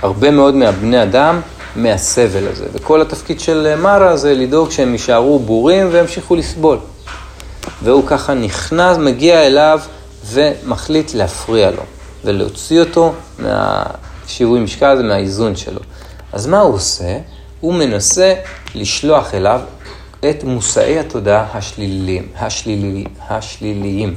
הרבה 0.03 0.31
מאוד 0.31 0.55
מהבני 0.55 1.03
אדם 1.03 1.41
מהסבל 1.77 2.49
הזה. 2.49 2.67
וכל 2.73 3.03
התפקיד 3.03 3.41
של 3.41 3.75
מרה 3.77 4.17
זה 4.17 4.35
לדאוג 4.35 4.71
שהם 4.71 4.93
יישארו 4.93 5.39
בורים 5.39 5.89
וימשיכו 5.93 6.37
לסבול. 6.37 6.79
והוא 7.83 8.07
ככה 8.07 8.35
נכנס, 8.35 8.99
מגיע 8.99 9.47
אליו 9.47 9.81
ומחליט 10.27 11.15
להפריע 11.15 11.71
לו, 11.71 11.83
ולהוציא 12.25 12.81
אותו 12.81 13.13
מהשיווי 13.39 14.61
משקל 14.61 14.87
הזה, 14.87 15.03
מהאיזון 15.03 15.57
שלו. 15.57 15.81
אז 16.33 16.47
מה 16.47 16.61
הוא 16.61 16.75
עושה? 16.75 17.19
הוא 17.61 17.75
מנסה 17.75 18.35
לשלוח 18.75 19.35
אליו 19.35 19.61
את 20.31 20.45
מושאי 20.45 20.99
התודעה 20.99 21.47
השליליים, 21.55 22.29
השליליים, 22.39 23.07
השליליים. 23.29 24.15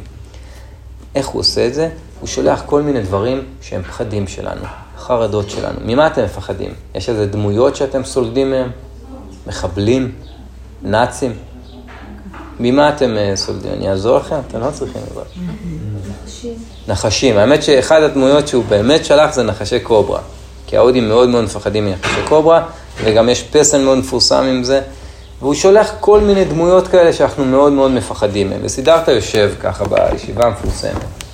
איך 1.15 1.27
הוא 1.27 1.39
עושה 1.39 1.67
את 1.67 1.73
זה? 1.73 1.89
הוא 2.19 2.27
שולח 2.27 2.63
כל 2.65 2.81
מיני 2.81 3.01
דברים 3.01 3.43
שהם 3.61 3.81
פחדים 3.81 4.27
שלנו, 4.27 4.61
חרדות 4.97 5.49
שלנו. 5.49 5.79
ממה 5.85 6.07
אתם 6.07 6.23
מפחדים? 6.23 6.73
יש 6.95 7.09
איזה 7.09 7.25
דמויות 7.25 7.75
שאתם 7.75 8.03
סולדים 8.03 8.51
מהם? 8.51 8.71
מחבלים? 9.47 10.11
נאצים? 10.83 11.33
ממה 12.59 12.89
אתם 12.89 13.17
אה, 13.17 13.35
סולדים? 13.35 13.71
אני 13.73 13.89
אעזור 13.89 14.17
לכם? 14.17 14.35
אתם 14.47 14.59
לא 14.59 14.71
צריכים 14.71 15.01
לבד. 15.11 15.23
נחשים. 16.23 16.53
נחשים. 16.87 17.37
האמת 17.37 17.63
שאחד 17.63 18.03
הדמויות 18.03 18.47
שהוא 18.47 18.63
באמת 18.69 19.05
שלח 19.05 19.33
זה 19.33 19.43
נחשי 19.43 19.79
קוברה. 19.79 20.19
כי 20.67 20.77
ההודים 20.77 21.07
מאוד 21.07 21.29
מאוד 21.29 21.43
מפחדים 21.43 21.85
מנחשי 21.85 22.21
קוברה, 22.27 22.63
וגם 23.03 23.29
יש 23.29 23.43
פסל 23.43 23.83
מאוד 23.83 23.97
מפורסם 23.97 24.43
עם 24.43 24.63
זה. 24.63 24.81
והוא 25.39 25.53
שולח 25.53 25.91
כל 25.99 26.21
מיני 26.21 26.45
דמויות 26.45 26.87
כאלה 26.87 27.13
שאנחנו 27.13 27.45
מאוד 27.45 27.73
מאוד 27.73 27.91
מפחדים 27.91 28.49
מהם. 28.49 28.59
וסידרת 28.63 29.07
יושב 29.07 29.53
ככה 29.59 29.85
בישיבה 29.85 30.45
המפורסמת. 30.45 31.24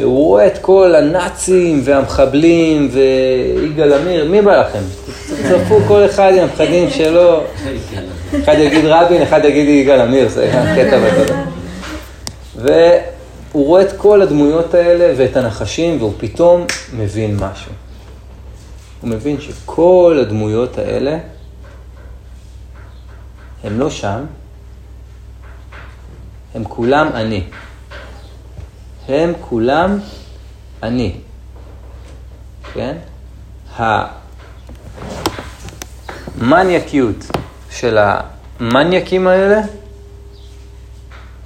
והוא 0.00 0.26
רואה 0.26 0.46
את 0.46 0.58
כל 0.58 0.94
הנאצים 0.94 1.80
והמחבלים 1.84 2.90
ויגאל 2.92 3.92
עמיר, 3.92 4.30
מי 4.30 4.42
בא 4.42 4.60
לכם? 4.60 4.78
תצטרפו 5.26 5.80
כל 5.88 6.06
אחד 6.06 6.32
עם 6.38 6.44
הפחדים 6.44 6.90
שלו. 6.90 7.40
אחד 8.42 8.54
יגיד 8.58 8.84
רבין, 8.84 9.22
אחד 9.22 9.44
יגיד 9.44 9.68
יגאל 9.68 10.00
עמיר, 10.00 10.28
זה 10.28 10.50
קטע 10.76 10.98
בתודה. 10.98 11.42
והוא 12.56 13.66
רואה 13.66 13.82
את 13.82 13.92
כל 13.96 14.22
הדמויות 14.22 14.74
האלה 14.74 15.14
ואת 15.16 15.36
הנחשים, 15.36 15.98
והוא 15.98 16.12
פתאום 16.18 16.66
מבין 16.96 17.36
משהו. 17.36 17.72
הוא 19.00 19.10
מבין 19.10 19.40
שכל 19.40 20.18
הדמויות 20.20 20.78
האלה, 20.78 21.18
הם 23.64 23.80
לא 23.80 23.90
שם, 23.90 24.24
הם 26.54 26.64
כולם 26.64 27.10
אני. 27.14 27.42
הם 29.08 29.32
כולם 29.40 29.98
אני. 30.82 31.16
כן? 32.74 32.96
המניאקיות 36.36 37.16
של 37.70 37.98
המניאקים 37.98 39.26
האלה, 39.26 39.60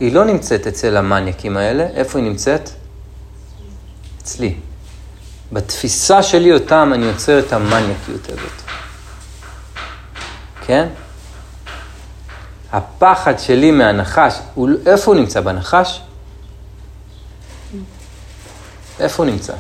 היא 0.00 0.12
לא 0.12 0.24
נמצאת 0.24 0.66
אצל 0.66 0.96
המניאקים 0.96 1.56
האלה, 1.56 1.86
איפה 1.94 2.18
היא 2.18 2.28
נמצאת? 2.28 2.70
אצלי. 4.22 4.54
בתפיסה 5.52 6.22
שלי 6.22 6.52
אותם 6.52 6.90
אני 6.94 7.06
יוצר 7.06 7.38
את 7.38 7.52
המניאקיות 7.52 8.28
הזאת. 8.28 8.62
כן? 10.66 10.88
הפחד 12.72 13.38
שלי 13.38 13.70
מהנחש, 13.70 14.38
הוא, 14.54 14.68
איפה 14.86 15.12
הוא 15.12 15.20
נמצא? 15.20 15.40
בנחש? 15.40 16.00
איפה 19.02 19.22
הוא 19.22 19.30
נמצא? 19.32 19.52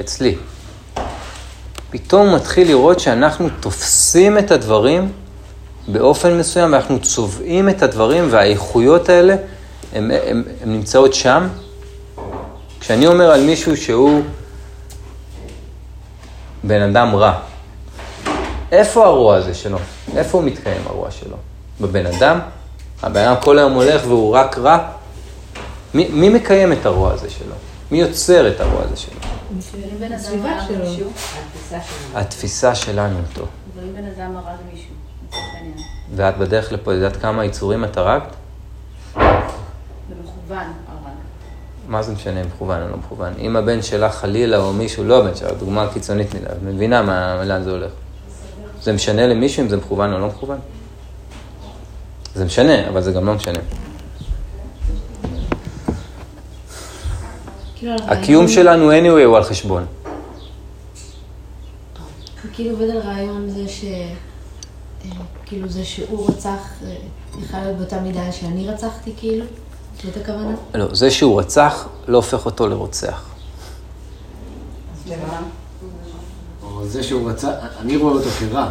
אצלי. 0.00 0.36
פתאום 1.90 2.28
הוא 2.28 2.36
מתחיל 2.36 2.68
לראות 2.68 3.00
שאנחנו 3.00 3.48
תופסים 3.60 4.38
את 4.38 4.50
הדברים 4.50 5.12
באופן 5.88 6.38
מסוים, 6.38 6.72
ואנחנו 6.72 7.00
צובעים 7.00 7.68
את 7.68 7.82
הדברים, 7.82 8.28
והאיכויות 8.30 9.08
האלה, 9.08 9.36
הן 9.92 10.10
נמצאות 10.64 11.14
שם. 11.14 11.48
כשאני 12.80 13.06
אומר 13.06 13.30
על 13.30 13.42
מישהו 13.42 13.76
שהוא 13.76 14.22
בן 16.64 16.82
אדם 16.82 17.14
רע, 17.14 17.38
איפה 18.72 19.06
הרוע 19.06 19.36
הזה 19.36 19.54
שלו? 19.54 19.78
איפה 20.16 20.38
הוא 20.38 20.46
מתקיים 20.46 20.82
הרוע 20.86 21.10
שלו? 21.10 21.36
בבן 21.80 22.06
אדם? 22.06 22.38
הבן 23.02 23.20
אדם 23.20 23.42
כל 23.42 23.58
היום 23.58 23.72
הולך 23.72 24.02
והוא 24.06 24.34
רק 24.34 24.58
רע? 24.58 24.78
מי, 25.94 26.08
מי 26.12 26.28
מקיים 26.28 26.72
את 26.72 26.86
הרוע 26.86 27.12
הזה 27.12 27.30
שלו? 27.30 27.54
מי 27.90 28.00
יוצר 28.00 28.48
את 28.48 28.60
הרוע 28.60 28.82
הזה 28.82 28.96
שלו? 28.96 29.20
הסביבה 30.14 30.66
שלו. 30.66 31.10
התפיסה 32.14 32.74
שלנו 32.74 33.18
אותו. 33.18 33.46
אבל 33.74 33.84
אם 33.84 33.94
בן 33.94 34.04
אדם 34.16 34.36
הרג 34.36 34.56
מישהו, 34.72 34.94
ואת 36.16 36.38
בדרך 36.38 36.72
לפה, 36.72 36.94
יודעת 36.94 37.16
כמה 37.16 37.44
יצורים 37.44 37.84
את 37.84 37.96
הרגת? 37.96 38.36
במכוון 39.14 39.38
הרג. 40.88 41.12
מה 41.88 42.02
זה 42.02 42.12
משנה, 42.12 42.42
מכוון 42.42 42.82
או 42.82 42.88
לא 42.88 42.96
מכוון? 42.96 43.32
אם 43.38 43.56
הבן 43.56 43.82
שלך 43.82 44.14
חלילה 44.14 44.58
או 44.58 44.72
מישהו, 44.72 45.04
לא 45.04 45.18
הבן 45.18 45.34
שלך, 45.36 45.50
דוגמה 45.58 45.88
קיצונית 45.92 46.34
מדי, 46.34 46.46
את 46.46 46.62
מבינה 46.62 47.02
מה, 47.02 47.44
לאן 47.44 47.62
זה 47.62 47.70
הולך. 47.70 47.90
זה 48.82 48.92
משנה 48.92 49.26
למישהו 49.26 49.62
אם 49.62 49.68
זה 49.68 49.76
מכוון 49.76 50.12
או 50.12 50.18
לא 50.18 50.26
מכוון? 50.26 50.58
זה 52.34 52.44
משנה, 52.44 52.88
אבל 52.88 53.00
זה 53.00 53.12
גם 53.12 53.26
לא 53.26 53.34
משנה. 53.34 53.58
הקיום 57.88 58.48
שלנו 58.48 58.92
anyway 58.92 59.24
הוא 59.24 59.36
על 59.36 59.42
חשבון. 59.42 59.86
כאילו 62.52 62.70
עובד 62.70 62.90
על 62.90 62.98
רעיון 62.98 63.50
זה 63.50 63.68
ש... 63.68 63.84
אה, 63.84 65.10
כאילו 65.46 65.68
זה 65.68 65.84
שהוא 65.84 66.28
רצח, 66.28 66.58
אה, 66.84 66.94
יכול 67.42 67.60
להיות 67.60 67.76
באותה 67.76 68.00
מידה 68.00 68.32
שאני 68.32 68.68
רצחתי, 68.68 69.12
כאילו? 69.16 69.44
זאת 70.04 70.16
הכוונה? 70.16 70.54
לא, 70.74 70.94
זה 70.94 71.10
שהוא 71.10 71.40
רצח 71.40 71.88
לא 72.08 72.16
הופך 72.16 72.46
אותו 72.46 72.68
לרוצח. 72.68 73.24
או 76.62 76.86
זה 76.86 77.02
שהוא 77.02 77.30
רצח, 77.30 77.48
אני 77.80 77.96
רואה 77.96 78.14
אותו 78.14 78.28
כרע. 78.30 78.70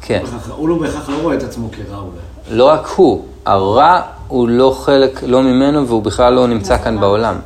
כן. 0.00 0.24
הוא 0.48 0.68
לא 0.68 0.78
בהכרח 0.78 1.08
לא 1.08 1.22
רואה 1.22 1.36
את 1.36 1.42
עצמו 1.42 1.68
כרע 1.72 1.98
אולי. 1.98 2.56
לא 2.56 2.64
רק 2.64 2.86
הוא, 2.86 3.24
הרע 3.46 4.00
הוא 4.28 4.48
לא 4.48 4.76
חלק, 4.80 5.22
לא 5.22 5.42
ממנו, 5.42 5.88
והוא 5.88 6.02
בכלל 6.02 6.34
לא 6.34 6.46
נמצא 6.46 6.78
כאן 6.78 7.00
בעולם. 7.00 7.38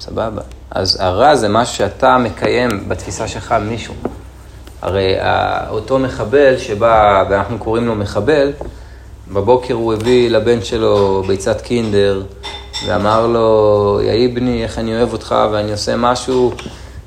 סבבה. 0.00 0.42
אז 0.70 0.96
הרע 1.00 1.36
זה 1.36 1.48
משהו 1.48 1.76
שאתה 1.76 2.18
מקיים 2.18 2.88
בתפיסה 2.88 3.28
שלך 3.28 3.52
על 3.52 3.62
מישהו. 3.62 3.94
הרי 4.82 5.14
אותו 5.70 5.98
מחבל 5.98 6.58
שבא, 6.58 7.24
ואנחנו 7.30 7.58
קוראים 7.58 7.86
לו 7.86 7.94
מחבל, 7.94 8.52
בבוקר 9.32 9.74
הוא 9.74 9.94
הביא 9.94 10.30
לבן 10.30 10.62
שלו 10.62 11.22
ביצת 11.26 11.60
קינדר, 11.60 12.22
ואמר 12.86 13.26
לו, 13.26 14.00
יהי 14.02 14.28
בני, 14.28 14.62
איך 14.62 14.78
אני 14.78 14.96
אוהב 14.96 15.12
אותך, 15.12 15.34
ואני 15.52 15.72
עושה 15.72 15.96
משהו 15.96 16.52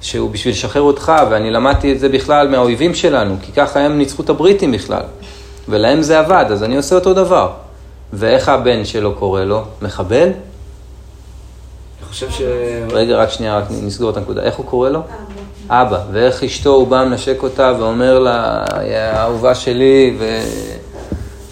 שהוא 0.01 0.29
בשביל 0.29 0.53
לשחרר 0.53 0.81
אותך, 0.81 1.11
ואני 1.31 1.51
למדתי 1.51 1.93
את 1.93 1.99
זה 1.99 2.09
בכלל 2.09 2.47
מהאויבים 2.47 2.93
שלנו, 2.95 3.35
כי 3.41 3.51
ככה 3.51 3.79
הם 3.79 3.97
ניצחו 3.97 4.23
את 4.23 4.29
הבריטים 4.29 4.71
בכלל, 4.71 5.03
ולהם 5.69 6.01
זה 6.01 6.19
עבד, 6.19 6.45
אז 6.49 6.63
אני 6.63 6.77
עושה 6.77 6.95
אותו 6.95 7.13
דבר. 7.13 7.51
ואיך 8.13 8.49
הבן 8.49 8.85
שלו 8.85 9.15
קורא 9.15 9.43
לו? 9.43 9.63
מחבל? 9.81 10.29
חושב 12.09 12.31
ש... 12.31 12.41
רגע, 12.91 13.15
רק 13.15 13.29
שנייה, 13.29 13.57
רק 13.57 13.65
נסגור 13.69 14.09
את 14.09 14.17
הנקודה. 14.17 14.41
איך 14.41 14.55
הוא 14.55 14.65
קורא 14.65 14.89
לו? 14.89 15.01
אבא. 15.69 16.03
ואיך 16.11 16.43
אשתו, 16.43 16.69
הוא 16.69 16.87
בא 16.87 17.05
מנשק 17.05 17.43
אותה 17.43 17.73
ואומר 17.79 18.19
לה, 18.19 18.65
האהובה 19.13 19.55
שלי, 19.55 20.17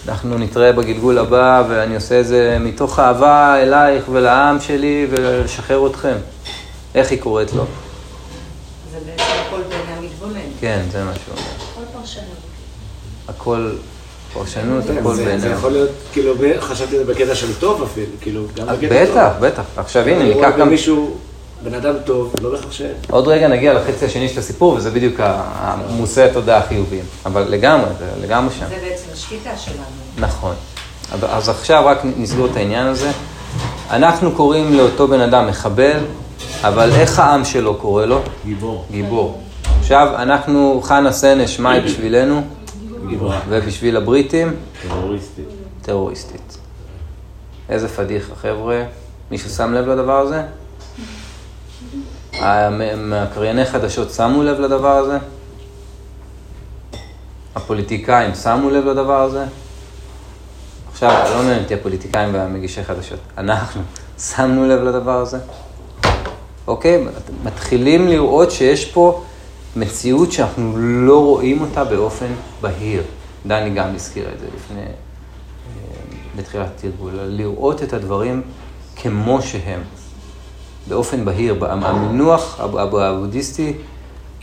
ואנחנו 0.06 0.38
נתראה 0.38 0.72
בגלגול 0.72 1.18
הבא, 1.18 1.64
ואני 1.68 1.94
עושה 1.94 2.20
את 2.20 2.26
זה 2.26 2.56
מתוך 2.60 2.98
אהבה 2.98 3.56
אלייך 3.62 4.04
ולעם 4.12 4.60
שלי 4.60 5.06
ולשחרר 5.10 5.86
אתכם. 5.86 6.16
איך 6.94 7.10
היא 7.10 7.20
קוראת 7.20 7.52
לו? 7.52 7.64
זה 8.92 8.98
בעצם 9.06 9.22
הכל 9.46 9.60
בעיני 9.68 9.92
המתבונן. 9.98 10.40
כן, 10.60 10.82
זה 10.90 11.04
מה 11.04 11.12
שהוא 11.14 11.34
אומר. 11.36 11.44
כל 11.74 11.98
פרשנות. 11.98 12.24
הכל 13.28 13.70
פרשנות, 14.34 14.84
כן, 14.86 14.98
הכל 14.98 15.14
זה- 15.14 15.22
זה 15.22 15.24
בעיניו. 15.24 15.50
יכול 15.50 15.72
להיות, 15.72 15.88
כאילו, 16.12 16.34
חשבתי 16.60 16.98
על 16.98 17.04
זה 17.04 17.12
בקטע 17.14 17.34
של 17.34 17.54
טוב 17.54 17.82
אפילו, 17.82 18.06
כאילו, 18.20 18.42
גם 18.56 18.66
בקטע 18.66 19.04
טוב. 19.06 19.12
בטח, 19.12 19.30
בטח. 19.40 19.62
עכשיו 19.76 20.08
הנה, 20.08 20.24
ניקח 20.34 20.50
גם... 20.58 20.66
במישהו, 20.66 21.16
בן 21.64 21.74
אדם 21.74 21.94
טוב, 22.04 22.34
לא 22.42 22.50
בהכרח 22.50 22.72
ש... 22.72 22.82
עוד 23.10 23.28
רגע 23.28 23.48
נגיע 23.48 23.74
לחצי 23.74 24.04
השני 24.04 24.28
של 24.28 24.38
הסיפור, 24.38 24.72
וזה 24.72 24.90
בדיוק 24.90 25.14
המושאי 25.20 26.22
התודעה 26.22 26.58
החיוביים. 26.58 27.04
אבל 27.26 27.44
לגמרי, 27.48 27.86
זה 27.98 28.26
לגמרי 28.26 28.54
שם. 28.58 28.66
זה 28.68 28.74
בעצם 28.90 29.04
השליטה 29.12 29.50
שלנו. 29.56 29.78
נכון. 30.18 30.54
אז 31.30 31.48
עכשיו 31.48 31.82
רק 31.86 31.98
נסגור 32.16 32.46
את 32.46 32.56
העניין 32.56 32.86
הזה. 32.86 33.10
אנחנו 33.90 34.32
קוראים 34.32 34.74
לאותו 34.74 35.08
בן 35.08 35.20
אדם 35.20 35.46
מחבל, 35.46 35.96
אבל 36.62 36.90
איך 36.92 37.18
העם 37.18 37.44
שלו 37.44 37.74
קורא 37.74 38.04
לו? 38.04 38.20
גיבור. 38.46 38.84
גיבור. 38.90 39.40
עכשיו, 39.80 40.08
אנחנו, 40.16 40.80
חנה 40.84 41.12
סנש, 41.12 41.58
מה 41.60 41.72
היא 41.72 41.82
בשבילנו? 41.82 42.42
ובשביל 43.48 43.96
הבריטים? 43.96 44.56
טרוריסטי. 44.88 45.42
טרוריסטית. 45.82 46.58
איזה 47.68 47.88
פדיחה, 47.88 48.34
חבר'ה. 48.34 48.84
מישהו 49.30 49.50
שם 49.50 49.74
לב 49.74 49.88
לדבר 49.88 50.18
הזה? 50.18 50.42
המ- 52.32 53.12
הקרייני 53.12 53.64
חדשות 53.64 54.10
שמו 54.10 54.42
לב 54.42 54.60
לדבר 54.60 54.96
הזה? 54.96 55.18
הפוליטיקאים 57.54 58.34
שמו 58.34 58.70
לב 58.70 58.84
לדבר 58.86 59.20
הזה? 59.22 59.44
עכשיו, 60.92 61.30
לא 61.30 61.42
מעניין 61.42 61.62
אותי 61.62 61.74
הפוליטיקאים 61.74 62.34
והמגישי 62.34 62.84
חדשות. 62.84 63.18
אנחנו 63.38 63.82
שמנו 64.18 64.68
לב 64.68 64.82
לדבר 64.82 65.20
הזה? 65.20 65.38
אוקיי? 66.66 67.04
מתחילים 67.44 68.08
לראות 68.08 68.50
שיש 68.50 68.84
פה 68.84 69.22
מציאות 69.76 70.32
שאנחנו 70.32 70.72
לא 70.78 71.24
רואים 71.24 71.60
אותה 71.60 71.84
באופן 71.84 72.26
בהיר. 72.60 73.02
דני 73.46 73.70
גם 73.70 73.94
הזכיר 73.94 74.28
את 74.34 74.40
זה 74.40 74.46
לפני, 74.56 74.80
אה, 74.80 74.86
בתחילת 76.36 76.66
התרגול, 76.78 77.12
לראות 77.14 77.82
את 77.82 77.92
הדברים 77.92 78.42
כמו 78.96 79.42
שהם, 79.42 79.80
באופן 80.88 81.24
בהיר. 81.24 81.56
המינוח 81.70 82.60
הב- 82.60 82.76
הב- 82.76 82.96
הבודהיסטי 82.96 83.72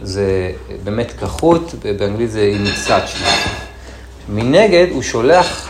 זה 0.02 0.52
באמת 0.84 1.12
כחות, 1.20 1.76
באנגלית 2.00 2.32
זה 2.32 2.52
שלי. 3.08 3.26
מנגד, 4.30 4.88
הוא 4.92 5.02
שולח 5.02 5.70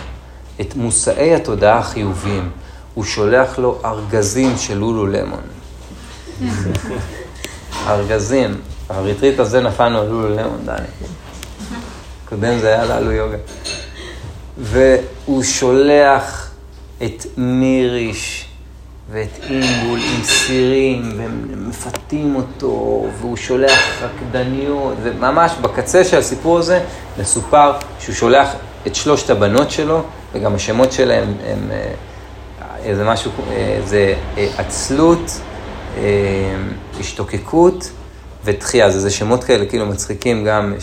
את 0.61 0.75
מושאי 0.75 1.35
התודעה 1.35 1.77
החיוביים. 1.79 2.49
הוא 2.93 3.03
שולח 3.03 3.59
לו 3.59 3.79
ארגזים 3.85 4.57
של 4.57 4.77
לולו 4.77 5.07
למון. 5.07 5.41
ארגזים. 7.87 8.55
הריטריט 8.89 9.39
הזה 9.39 9.61
נפלנו 9.61 9.99
על 9.99 10.07
לולו 10.07 10.35
למון, 10.35 10.59
דני. 10.65 10.87
קודם 12.29 12.59
זה 12.59 12.67
היה 12.67 12.85
ללו 12.85 13.11
יוגה. 13.11 13.37
והוא 14.57 15.43
שולח 15.43 16.51
את 17.03 17.25
מיריש 17.37 18.45
ואת 19.11 19.39
אינגול 19.49 19.99
עם 19.99 20.23
סירים, 20.23 21.13
והם 21.17 21.69
מפתים 21.69 22.35
אותו, 22.35 23.05
והוא 23.19 23.37
שולח 23.37 23.79
רקדניות, 24.01 24.93
וממש 25.03 25.51
בקצה 25.61 26.03
של 26.03 26.17
הסיפור 26.17 26.57
הזה 26.57 26.83
מסופר 27.19 27.73
שהוא 27.99 28.15
שולח 28.15 28.49
את 28.87 28.95
שלושת 28.95 29.29
הבנות 29.29 29.71
שלו, 29.71 30.03
וגם 30.33 30.55
השמות 30.55 30.91
שלהם 30.91 31.33
הם, 31.45 31.71
אה, 31.71 31.91
אה, 32.85 32.95
זה 32.95 33.03
משהו, 33.03 33.31
אה, 33.51 33.79
זה 33.85 34.13
אה, 34.37 34.47
עצלות, 34.57 35.39
השתוקקות 36.99 37.91
ודחייה, 38.45 38.91
זה, 38.91 38.99
זה 38.99 39.09
שמות 39.09 39.43
כאלה 39.43 39.65
כאילו 39.65 39.85
מצחיקים 39.85 40.45
גם. 40.45 40.73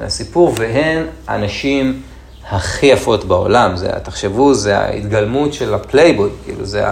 מהסיפור, 0.00 0.54
והן 0.58 1.06
הנשים 1.28 2.02
הכי 2.50 2.86
יפות 2.86 3.24
בעולם. 3.24 3.76
זה, 3.76 3.90
תחשבו, 4.02 4.54
זה 4.54 4.78
ההתגלמות 4.78 5.52
של 5.52 5.74
הפלייבוי, 5.74 6.30
כאילו, 6.44 6.64
זה 6.64 6.84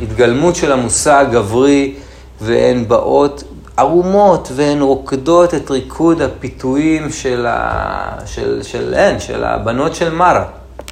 ההתגלמות 0.00 0.56
של 0.56 0.72
המושא 0.72 1.12
הגברי, 1.12 1.94
והן 2.40 2.88
באות 2.88 3.44
ערומות, 3.76 4.48
והן 4.54 4.80
רוקדות 4.80 5.54
את 5.54 5.70
ריקוד 5.70 6.22
הפיתויים 6.22 7.12
של, 7.12 7.46
ה... 7.48 8.18
של, 8.26 8.62
של 8.62 8.94
הן, 8.94 9.20
של 9.20 9.44
הבנות 9.44 9.94
של 9.94 10.12
מרה. 10.12 10.44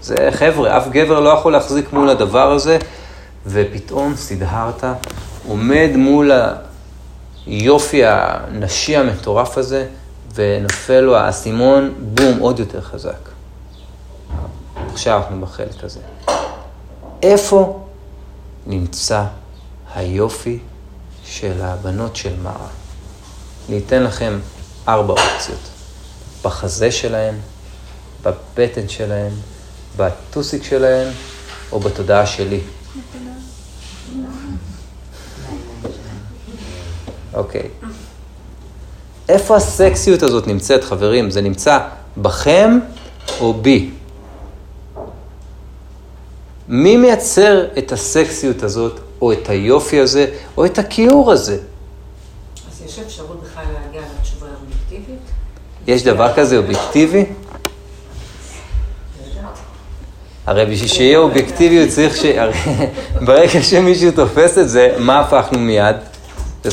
זה 0.03 0.17
חבר'ה, 0.31 0.77
אף 0.77 0.89
גבר 0.89 1.21
לא 1.21 1.29
יכול 1.29 1.53
להחזיק 1.53 1.93
מול 1.93 2.09
הדבר 2.09 2.53
הזה, 2.53 2.79
ופתאום 3.47 4.17
סידהרת 4.17 4.85
עומד 5.49 5.91
מול 5.97 6.31
היופי 7.47 8.05
הנשי 8.05 8.97
המטורף 8.97 9.59
הזה, 9.59 9.87
ונופל 10.35 11.01
לו 11.01 11.17
האסימון, 11.17 11.95
בום, 11.99 12.39
עוד 12.39 12.59
יותר 12.59 12.81
חזק. 12.81 13.29
עכשיו 14.93 15.21
אנחנו 15.23 15.41
בחלק 15.41 15.85
הזה. 15.85 16.01
איפה 17.23 17.87
נמצא 18.67 19.25
היופי 19.95 20.59
של 21.25 21.63
הבנות 21.63 22.17
של 22.17 22.41
מרה? 22.43 22.69
אני 23.69 23.79
אתן 23.79 24.03
לכם 24.03 24.39
ארבע 24.89 25.13
אופציות. 25.13 25.61
בחזה 26.45 26.93
שלהן, 26.93 27.35
בבטן 28.23 28.89
שלהן, 28.89 29.33
בטוסיק 29.97 30.65
שלהן, 30.65 31.09
או 31.73 31.81
בתודעה 31.81 32.27
שלי. 32.27 32.61
אוקיי. 37.35 37.69
איפה 39.29 39.57
הסקסיות 39.57 40.23
הזאת 40.23 40.47
נמצאת, 40.47 40.85
חברים? 40.85 41.31
זה 41.31 41.41
נמצא 41.41 41.79
בכם 42.17 42.79
או 43.41 43.55
בי? 43.55 43.91
מי 46.69 46.97
מייצר 46.97 47.67
את 47.79 47.93
הסקסיות 47.93 48.63
הזאת, 48.63 49.01
או 49.23 49.33
את 49.33 49.49
היופי 49.49 50.01
הזה, 50.01 50.27
או 50.57 50.65
את 50.65 50.79
הכיעור 50.79 51.33
הזה? 51.33 51.59
אז 52.71 52.83
יש 52.87 52.99
אפשרות 52.99 53.43
בכלל 53.43 53.65
להגיע 53.73 54.01
לתשובה 54.21 54.47
האובייקטיבית? 54.47 55.21
יש 55.87 56.03
דבר 56.03 56.35
כזה 56.37 56.57
אובייקטיבי? 56.57 57.25
הרי 60.47 60.67
בשביל 60.67 60.89
שיהיה 60.89 61.19
אובייקטיביות 61.19 61.89
צריך 61.89 62.17
ש... 62.17 62.25
ברגע 63.27 63.63
שמישהו 63.63 64.11
תופס 64.11 64.59
את 64.59 64.69
זה, 64.69 64.95
מה 64.99 65.21
הפכנו 65.21 65.59
מיד? 65.59 65.97
זה 66.65 66.71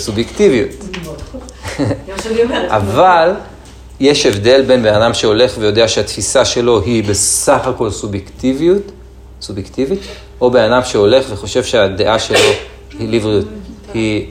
אומרת. 2.44 2.72
אבל 2.72 3.34
יש 4.00 4.26
הבדל 4.26 4.62
בין 4.62 4.84
בן 4.84 4.94
אדם 4.94 5.14
שהולך 5.14 5.54
ויודע 5.60 5.88
שהתפיסה 5.88 6.46
שלו 6.46 6.82
היא 6.82 7.04
בסך 7.04 7.68
הכל 7.68 7.90
סובייקטיביות, 7.90 8.92
סובייקטיבית, 9.42 10.00
או 10.42 10.52
בן 10.52 10.72
אדם 10.72 10.84
שהולך 10.84 11.26
וחושב 11.30 11.64
שהדעה 11.64 12.20
שלו 12.20 12.38
היא 13.00 13.10
ליבריות, 13.10 13.46
היא 13.94 14.28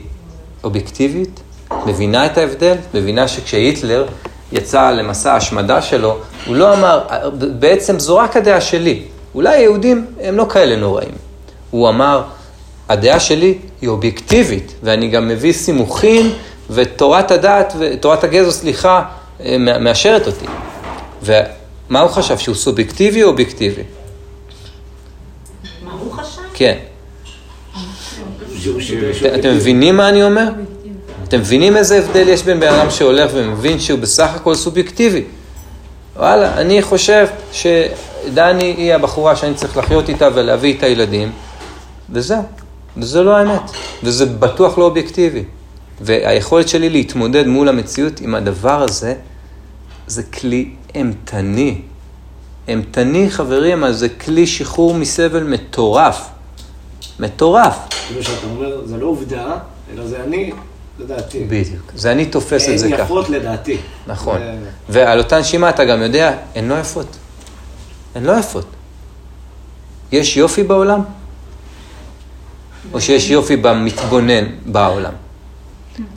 אובייקטיבית, 0.63 1.39
מבינה 1.85 2.25
את 2.25 2.37
ההבדל, 2.37 2.75
מבינה 2.93 3.27
שכשהיטלר 3.27 4.05
יצא 4.51 4.91
למסע 4.91 5.33
ההשמדה 5.33 5.81
שלו, 5.81 6.17
הוא 6.45 6.55
לא 6.55 6.73
אמר, 6.73 7.01
בעצם 7.59 7.99
זו 7.99 8.17
רק 8.17 8.37
הדעה 8.37 8.61
שלי, 8.61 9.03
אולי 9.35 9.55
היהודים 9.55 10.05
הם 10.21 10.37
לא 10.37 10.45
כאלה 10.49 10.75
נוראים. 10.75 11.11
הוא 11.71 11.89
אמר, 11.89 12.23
הדעה 12.91 13.19
שלי 13.19 13.57
היא 13.81 13.89
אובייקטיבית, 13.89 14.73
ואני 14.83 15.07
גם 15.07 15.27
מביא 15.27 15.53
סימוכים, 15.53 16.31
ותורת 16.69 17.31
הדת, 17.31 17.73
תורת 17.99 18.23
הגזע, 18.23 18.51
סליחה, 18.51 19.03
אה, 19.43 19.57
מאשרת 19.57 20.27
אותי. 20.27 20.45
ומה 21.23 22.01
הוא 22.01 22.09
חשב, 22.09 22.37
שהוא 22.37 22.55
סובייקטיבי 22.55 23.23
או 23.23 23.29
אובייקטיבי? 23.29 23.81
מה 25.83 25.91
הוא 25.91 26.11
חשב? 26.11 26.41
כן. 26.53 26.77
אתם 29.39 29.49
מבינים 29.55 29.97
מה 29.97 30.09
אני 30.09 30.23
אומר? 30.23 30.49
אתם 31.27 31.39
מבינים 31.39 31.77
איזה 31.77 31.97
הבדל 31.97 32.29
יש 32.29 32.43
בין 32.43 32.59
בן 32.59 32.73
אדם 32.73 32.89
שהולך 32.89 33.31
ומבין 33.33 33.79
שהוא 33.79 33.99
בסך 33.99 34.29
הכל 34.35 34.55
סובייקטיבי? 34.55 35.23
וואלה, 36.15 36.57
אני 36.57 36.81
חושב 36.81 37.27
שדני 37.51 38.73
היא 38.77 38.93
הבחורה 38.93 39.35
שאני 39.35 39.53
צריך 39.53 39.77
לחיות 39.77 40.09
איתה 40.09 40.29
ולהביא 40.33 40.73
איתה 40.73 40.87
ילדים, 40.87 41.31
וזהו. 42.09 42.60
וזה 42.97 43.23
לא 43.23 43.37
האמת, 43.37 43.61
וזה 44.03 44.25
בטוח 44.25 44.77
לא 44.77 44.83
אובייקטיבי. 44.83 45.43
והיכולת 46.01 46.67
שלי 46.69 46.89
להתמודד 46.89 47.47
מול 47.47 47.69
המציאות 47.69 48.21
עם 48.21 48.35
הדבר 48.35 48.81
הזה, 48.81 49.15
זה 50.07 50.23
כלי 50.23 50.69
אימתני. 50.95 51.81
אימתני, 52.67 53.29
חברים, 53.29 53.83
אז 53.83 53.99
זה 53.99 54.09
כלי 54.09 54.47
שחרור 54.47 54.93
מסבל 54.93 55.43
מטורף. 55.43 56.27
מטורף. 57.19 57.77
כאילו 58.07 58.23
שאתה 58.23 58.47
אומר, 58.47 58.85
זה 58.85 58.97
לא 58.97 59.05
עובדה, 59.05 59.57
אלא 59.93 60.07
זה 60.07 60.23
אני, 60.23 60.51
לדעתי. 60.99 61.43
בדיוק. 61.43 61.91
זה 61.95 62.11
אני 62.11 62.25
תופס 62.25 62.69
את 62.69 62.79
זה 62.79 62.85
הן 62.85 62.91
ככה. 62.91 63.03
יפות 63.03 63.29
לדעתי. 63.29 63.77
נכון. 64.07 64.41
ועל 64.89 65.19
אותה 65.19 65.39
נשימה 65.39 65.69
אתה 65.69 65.85
גם 65.85 66.01
יודע, 66.01 66.37
הן 66.55 66.67
לא 66.67 66.79
יפות. 66.79 67.17
הן 68.15 68.23
לא 68.23 68.39
יפות. 68.39 68.65
יש 70.11 70.37
יופי 70.37 70.63
בעולם? 70.63 71.01
או 72.93 73.01
שיש 73.01 73.29
יופי 73.29 73.55
במתבונן 73.55 74.45
בעולם? 74.65 75.11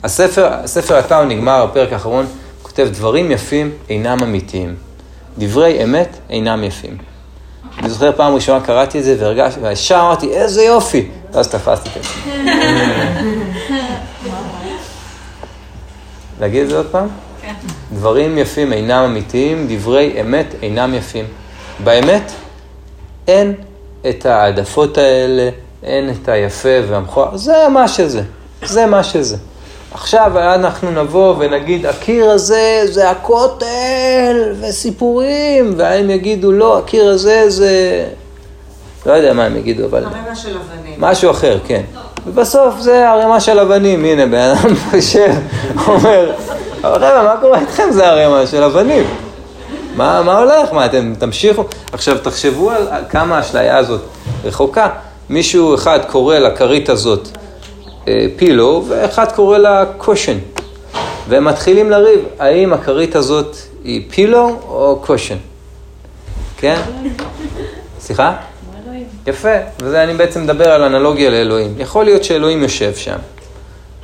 הספר, 0.03 0.53
הספר 0.53 0.95
הטאו 0.95 1.25
נגמר, 1.25 1.63
הפרק 1.63 1.93
האחרון, 1.93 2.25
כותב 2.61 2.87
דברים 2.91 3.31
יפים 3.31 3.71
אינם 3.89 4.17
אמיתיים. 4.23 4.75
דברי 5.37 5.83
אמת 5.83 6.17
אינם 6.29 6.63
יפים. 6.63 6.97
אני 7.79 7.89
זוכר 7.89 8.11
פעם 8.11 8.35
ראשונה 8.35 8.61
קראתי 8.61 8.99
את 8.99 9.03
זה 9.03 9.15
והרגשתי, 9.19 9.59
וישר 9.59 9.99
אמרתי, 9.99 10.29
איזה 10.29 10.63
יופי! 10.63 11.07
ואז 11.33 11.47
תפסתי 11.47 11.89
את 11.89 11.97
עצמי. 11.97 12.33
להגיד 16.39 16.63
את 16.63 16.69
זה 16.69 16.77
עוד 16.77 16.87
פעם? 16.91 17.07
דברים 17.93 18.37
יפים 18.37 18.73
אינם 18.73 19.03
אמיתיים, 19.03 19.67
דברי 19.69 20.21
אמת 20.21 20.55
אינם 20.61 20.93
יפים. 20.93 21.25
באמת, 21.83 22.31
אין 23.27 23.53
את 24.09 24.25
העדפות 24.25 24.97
האלה, 24.97 25.49
אין 25.85 26.09
את 26.09 26.29
היפה 26.29 26.69
והמכוער, 26.89 27.37
זה 27.37 27.67
מה 27.69 27.87
שזה, 27.87 28.21
זה 28.63 28.85
מה 28.85 29.03
שזה. 29.03 29.37
עכשיו 29.93 30.31
אנחנו 30.55 30.91
נבוא 30.91 31.35
ונגיד, 31.39 31.85
הקיר 31.85 32.29
הזה 32.29 32.81
זה 32.85 33.09
הכותל 33.09 34.53
וסיפורים, 34.61 35.73
והם 35.77 36.09
יגידו, 36.09 36.51
לא, 36.51 36.77
הקיר 36.77 37.09
הזה 37.09 37.49
זה... 37.49 38.05
לא 39.05 39.13
יודע 39.13 39.33
מה 39.33 39.45
הם 39.45 39.57
יגידו, 39.57 39.85
אבל... 39.85 40.03
הרמה 40.03 40.35
של 40.35 40.57
אבנים. 40.57 40.93
משהו 40.97 41.31
אחר, 41.31 41.59
כן. 41.67 41.81
ובסוף 42.27 42.79
זה 42.79 43.09
ערימה 43.09 43.39
של 43.39 43.59
אבנים, 43.59 44.05
הנה, 44.05 44.25
בן 44.25 44.37
אדם 44.39 44.73
יושב, 44.93 45.33
אומר, 45.87 46.31
אבל 46.81 46.95
חבר'ה, 46.95 47.23
מה 47.23 47.41
קורה 47.41 47.59
איתכם? 47.59 47.91
זה 47.91 48.07
ערימה 48.07 48.47
של 48.47 48.63
אבנים. 48.63 49.03
מה, 49.95 50.21
מה 50.21 50.37
הולך? 50.37 50.73
מה, 50.73 50.85
אתם 50.85 51.13
תמשיכו? 51.19 51.63
עכשיו, 51.91 52.17
תחשבו 52.17 52.71
על 52.71 53.03
כמה 53.09 53.37
האשליה 53.37 53.77
הזאת 53.77 54.01
רחוקה. 54.43 54.89
מישהו 55.29 55.75
אחד 55.75 55.99
קורא 56.07 56.39
לכרית 56.39 56.89
הזאת 56.89 57.27
אה, 58.07 58.25
פילו, 58.35 58.85
ואחד 58.87 59.31
קורא 59.31 59.57
לה 59.57 59.85
קושן. 59.97 60.37
והם 61.29 61.45
מתחילים 61.45 61.89
לריב, 61.89 62.19
האם 62.39 62.73
הכרית 62.73 63.15
הזאת 63.15 63.55
היא 63.83 64.01
פילו 64.09 64.59
או 64.67 64.99
קושן? 65.05 65.37
כן? 66.57 66.81
סליחה? 67.99 68.35
יפה, 69.27 69.53
וזה 69.81 70.03
אני 70.03 70.13
בעצם 70.13 70.43
מדבר 70.43 70.71
על 70.71 70.83
אנלוגיה 70.83 71.29
לאלוהים. 71.29 71.73
יכול 71.77 72.05
להיות 72.05 72.23
שאלוהים 72.23 72.63
יושב 72.63 72.95
שם, 72.95 73.17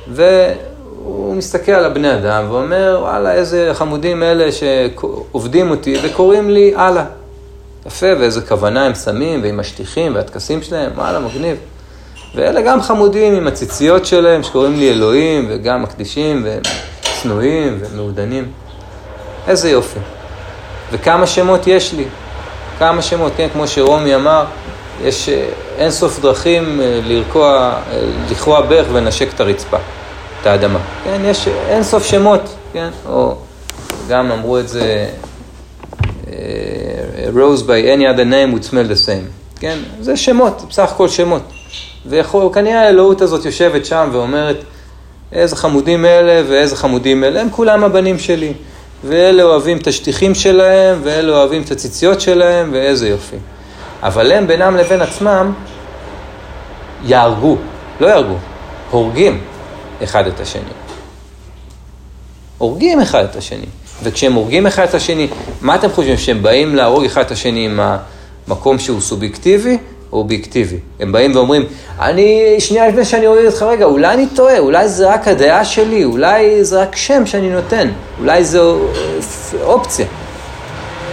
והוא 0.08 1.34
מסתכל 1.34 1.72
על 1.72 1.84
הבני 1.84 2.14
אדם 2.14 2.44
ואומר, 2.50 2.98
וואלה, 3.00 3.32
איזה 3.32 3.70
חמודים 3.72 4.22
אלה 4.22 4.48
שעובדים 4.52 5.70
אותי 5.70 5.96
וקוראים 6.02 6.50
לי 6.50 6.72
הלאה. 6.76 7.04
יפה, 7.86 8.06
ואיזה 8.20 8.40
כוונה 8.40 8.86
הם 8.86 8.94
שמים, 8.94 9.42
ועם 9.42 9.60
השטיחים 9.60 10.14
והטקסים 10.14 10.62
שלהם, 10.62 10.90
וואלה, 10.94 11.18
מגניב. 11.18 11.56
ואלה 12.34 12.60
גם 12.60 12.82
חמודים 12.82 13.34
עם 13.34 13.46
הציציות 13.46 14.06
שלהם, 14.06 14.42
שקוראים 14.42 14.76
לי 14.76 14.90
אלוהים, 14.90 15.46
וגם 15.50 15.82
מקדישים, 15.82 16.44
והם 16.44 16.62
צנועים 17.22 17.78
ומעודנים. 17.80 18.52
איזה 19.48 19.70
יופי. 19.70 19.98
וכמה 20.92 21.26
שמות 21.26 21.66
יש 21.66 21.92
לי. 21.92 22.04
כמה 22.78 23.02
שמות, 23.02 23.32
כן, 23.36 23.48
כמו 23.52 23.68
שרומי 23.68 24.14
אמר, 24.14 24.44
יש 25.02 25.28
אה, 25.28 25.48
אין 25.78 25.90
סוף 25.90 26.20
דרכים 26.20 26.80
אה, 26.80 27.00
לרקוע, 27.04 27.74
אה, 27.90 28.00
לכרוע 28.30 28.60
ברך 28.60 28.86
ולנשק 28.92 29.34
את 29.34 29.40
הרצפה, 29.40 29.76
את 30.40 30.46
האדמה. 30.46 30.78
כן, 31.04 31.20
יש 31.24 31.48
אין 31.48 31.82
סוף 31.82 32.04
שמות, 32.04 32.54
כן, 32.72 32.90
או 33.08 33.36
גם 34.08 34.32
אמרו 34.32 34.58
את 34.58 34.68
זה, 34.68 35.08
rose 37.32 37.62
by 37.62 37.80
any 37.96 38.06
other 38.06 38.24
name 38.24 38.52
would 38.52 38.64
smell 38.64 38.88
the 38.88 39.06
same, 39.06 39.60
כן, 39.60 39.78
זה 40.00 40.16
שמות, 40.16 40.62
בסך 40.68 40.92
הכל 40.92 41.08
שמות. 41.08 41.42
וכנראה 42.06 42.80
האלוהות 42.80 43.20
הזאת 43.20 43.44
יושבת 43.44 43.86
שם 43.86 44.08
ואומרת, 44.12 44.56
איזה 45.32 45.56
חמודים 45.56 46.04
אלה 46.04 46.42
ואיזה 46.48 46.76
חמודים 46.76 47.24
אלה, 47.24 47.40
הם 47.40 47.50
כולם 47.50 47.84
הבנים 47.84 48.18
שלי. 48.18 48.52
ואלה 49.04 49.42
אוהבים 49.42 49.78
את 49.78 49.86
השטיחים 49.86 50.34
שלהם, 50.34 51.00
ואלה 51.02 51.32
אוהבים 51.32 51.62
את 51.62 51.70
הציציות 51.70 52.20
שלהם, 52.20 52.70
ואיזה 52.72 53.08
יופי. 53.08 53.36
אבל 54.02 54.32
הם 54.32 54.46
בינם 54.46 54.76
לבין 54.76 55.02
עצמם 55.02 55.52
יהרגו, 57.04 57.56
לא 58.00 58.06
יהרגו, 58.06 58.36
הורגים 58.90 59.40
אחד 60.04 60.26
את 60.26 60.40
השני. 60.40 60.62
הורגים 62.58 63.00
אחד 63.00 63.24
את 63.24 63.36
השני. 63.36 63.66
וכשהם 64.02 64.32
הורגים 64.32 64.66
אחד 64.66 64.84
את 64.84 64.94
השני, 64.94 65.28
מה 65.60 65.74
אתם 65.74 65.90
חושבים, 65.90 66.16
שהם 66.16 66.42
באים 66.42 66.74
להרוג 66.74 67.04
אחד 67.04 67.20
את 67.20 67.30
השני 67.30 67.64
עם 67.64 67.80
המקום 68.48 68.78
שהוא 68.78 69.00
סובייקטיבי 69.00 69.78
או 70.12 70.18
אובייקטיבי? 70.18 70.76
הם 71.00 71.12
באים 71.12 71.36
ואומרים, 71.36 71.66
אני, 72.00 72.56
שנייה 72.58 72.88
לפני 72.88 73.04
שאני 73.04 73.26
הוריד 73.26 73.46
אותך 73.46 73.62
רגע, 73.62 73.84
אולי 73.84 74.14
אני 74.14 74.26
טועה, 74.34 74.58
אולי 74.58 74.88
זה 74.88 75.14
רק 75.14 75.28
הדעה 75.28 75.64
שלי, 75.64 76.04
אולי 76.04 76.64
זה 76.64 76.82
רק 76.82 76.96
שם 76.96 77.26
שאני 77.26 77.50
נותן, 77.50 77.88
אולי 78.18 78.44
זו 78.44 78.78
אה, 78.78 79.62
אופציה. 79.62 80.06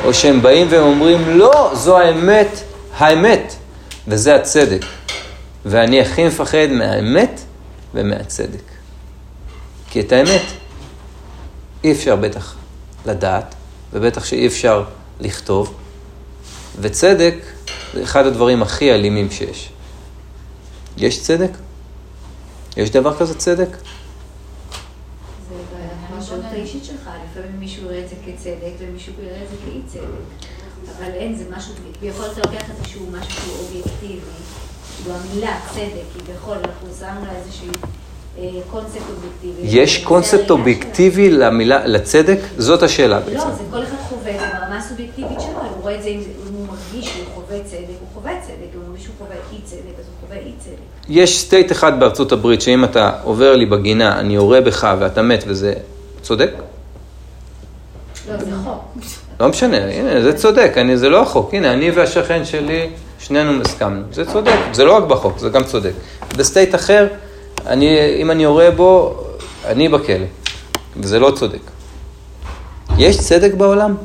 או 0.06 0.14
שהם 0.14 0.42
באים 0.42 0.68
והם 0.70 0.84
אומרים, 0.84 1.38
לא, 1.38 1.72
זו 1.74 1.98
האמת, 1.98 2.60
האמת, 2.98 3.54
וזה 4.08 4.36
הצדק. 4.36 4.86
ואני 5.66 6.02
הכי 6.02 6.28
מפחד 6.28 6.68
מהאמת 6.72 7.42
ומהצדק. 7.94 8.62
כי 9.90 10.00
את 10.00 10.12
האמת 10.12 10.42
אי 11.84 11.92
אפשר 11.92 12.16
בטח 12.16 12.56
לדעת, 13.06 13.56
ובטח 13.94 14.26
שאי 14.26 14.48
אפשר 14.48 14.84
לכתוב, 15.20 15.74
וצדק 16.82 17.36
זה 17.94 18.04
אחד 18.04 18.26
הדברים 18.26 18.62
הכי 18.62 18.92
אלימים 18.92 19.32
שיש. 19.32 19.70
יש 20.98 21.22
צדק? 21.22 21.52
יש 22.78 22.90
דבר 22.90 23.18
כזה 23.18 23.38
צדק? 23.38 23.70
זה 25.50 25.56
בפרשנות 26.10 26.46
האישית 26.52 26.86
שלך, 26.86 27.10
לפעמים 27.32 27.60
מישהו 27.60 27.86
יראה 27.86 28.04
את 28.04 28.10
זה 28.10 28.16
כצדק 28.26 28.72
ומישהו 28.80 29.14
יראה 29.24 29.44
את 29.44 29.50
זה 29.50 29.56
כאי 29.66 29.82
צדק. 29.88 30.50
אבל 30.98 31.12
אין, 31.14 31.36
זה 31.36 31.44
משהו, 31.58 31.74
כביכול 32.00 32.26
אתה 32.26 32.52
לוקח 32.52 32.70
איזשהו 32.70 33.06
משהו 33.12 33.32
שהוא 33.32 33.58
אובייקטיבי, 33.60 34.20
כאילו 34.96 35.16
המילה 35.16 35.60
צדק, 35.74 36.24
כביכול 36.26 36.58
אנחנו 36.58 36.88
שמנו 37.00 37.26
לה 37.26 37.36
איזשהו 37.36 37.68
אה, 37.68 37.90
קונספט 38.72 39.02
אובייקטיבי. 39.10 39.82
יש 39.82 40.04
קונספט 40.04 40.50
אובייקטיבי 40.50 41.30
למילה, 41.30 41.86
לצדק? 41.86 42.40
זאת 42.58 42.84
השאלה 42.84 43.20
שלו. 43.26 43.34
בעצם. 43.34 43.50
לא, 43.50 43.56
זה 43.56 43.64
כל 43.72 43.84
אחד 43.84 43.96
חווה 44.10 44.36
את 44.36 44.40
זה 44.40 44.46
ברמה 44.60 44.78
הסובייקטיבית 44.78 45.42
שלו, 45.42 45.50
הוא 45.50 45.82
רואה 45.82 45.96
את 45.96 46.04
זה, 46.04 46.10
אם 46.10 46.22
הוא 46.54 46.68
מרגיש 46.68 47.10
שהוא 47.10 47.26
חווה 47.36 47.60
צדק, 47.64 47.96
הוא 48.00 48.08
חווה 48.14 48.32
צדק, 48.42 48.76
אם 48.76 48.98
שהוא 48.98 49.16
חווה 49.18 49.36
אי 49.54 49.58
צדק, 49.64 50.00
אז 50.00 50.06
הוא 50.06 50.28
חווה 50.28 50.38
אי 50.38 50.52
צדק. 50.60 51.10
יש 51.10 51.40
state 51.40 51.72
אחד 51.72 52.00
בארצות 52.00 52.32
הברית, 52.32 52.62
שאם 52.62 52.84
אתה 52.84 53.12
עובר 53.24 53.56
לי 53.56 53.66
בגינה, 53.66 54.20
אני 54.20 54.36
יורה 54.36 54.62
בך 54.62 54.96
ואתה 55.00 55.22
מת 55.22 55.44
וזה 55.48 55.74
צודק? 56.22 56.52
לא, 58.30 58.38
זה 58.38 58.52
חוק. 58.64 59.04
לא 59.40 59.48
משנה, 59.48 59.78
הנה, 59.78 60.22
זה 60.22 60.38
צודק, 60.38 60.74
אני, 60.78 60.98
זה 60.98 61.10
לא 61.10 61.22
החוק. 61.22 61.54
הנה, 61.54 61.74
אני 61.74 61.92
והשכן 61.92 62.46
שלי, 62.46 62.90
שנינו 63.20 63.62
הסכמנו. 63.62 64.02
זה 64.12 64.26
צודק, 64.26 64.58
זה 64.74 64.86
לא 64.86 64.98
רק 64.98 65.04
בחוק, 65.04 65.38
זה 65.38 65.50
גם 65.50 65.64
צודק. 65.64 65.92
ב 66.38 66.44
state 66.44 66.76
אחר, 66.76 67.08
אני, 67.68 68.16
אם 68.22 68.32
אני 68.32 68.44
יורה 68.44 68.72
בו, 68.72 69.18
אני 69.66 69.90
בכלא. 69.90 70.26
וזה 70.98 71.20
לא 71.20 71.32
צודק. 71.32 71.60
יש 72.98 73.18
צדק 73.18 73.54
בעולם? 73.54 73.96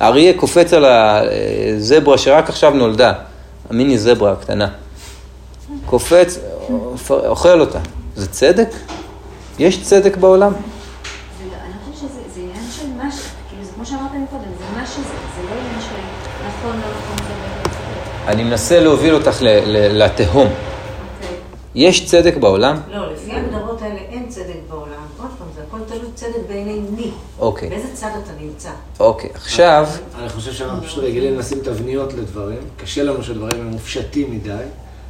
האריה 0.00 0.32
קופץ 0.38 0.72
על 0.72 0.84
הזברה 0.84 2.18
שרק 2.18 2.48
עכשיו 2.48 2.70
נולדה, 2.70 3.12
המיני 3.70 3.98
זברה 3.98 4.32
הקטנה. 4.32 4.68
קופץ, 5.86 6.38
אוכל 7.10 7.60
אותה. 7.60 7.78
זה 8.16 8.28
צדק? 8.28 8.68
יש 9.58 9.82
צדק 9.82 10.16
בעולם? 10.16 10.52
אני 18.28 18.44
מנסה 18.44 18.80
להוביל 18.80 19.14
אותך 19.14 19.36
לתהום. 19.70 20.48
יש 21.74 22.06
צדק 22.06 22.36
בעולם? 22.36 22.80
לא, 22.90 23.12
לפי 23.12 23.32
ההגדרות 23.32 23.82
האלה 23.82 23.98
אין 23.98 24.28
צדק 24.28 24.56
בעולם. 24.68 25.02
עוד 25.20 25.30
פעם, 25.38 25.48
זה 25.56 25.62
הכל 25.68 25.78
תלוי 25.86 26.12
צדק 26.14 26.48
בעיני 26.48 26.80
מי. 26.96 27.10
אוקיי. 27.38 27.68
באיזה 27.68 27.88
צד 27.94 28.10
אתה 28.24 28.32
נמצא. 28.40 28.70
אוקיי, 29.00 29.30
עכשיו, 29.34 29.86
אני 30.18 30.28
חושב 30.28 30.52
שאנחנו 30.52 30.82
פשוט 30.82 31.04
רגילים 31.04 31.38
לשים 31.38 31.58
תבניות 31.64 32.12
לדברים. 32.12 32.58
קשה 32.76 33.02
לנו 33.02 33.22
שדברים 33.22 33.60
הם 33.60 33.66
מופשטים 33.66 34.30
מדי. 34.30 34.50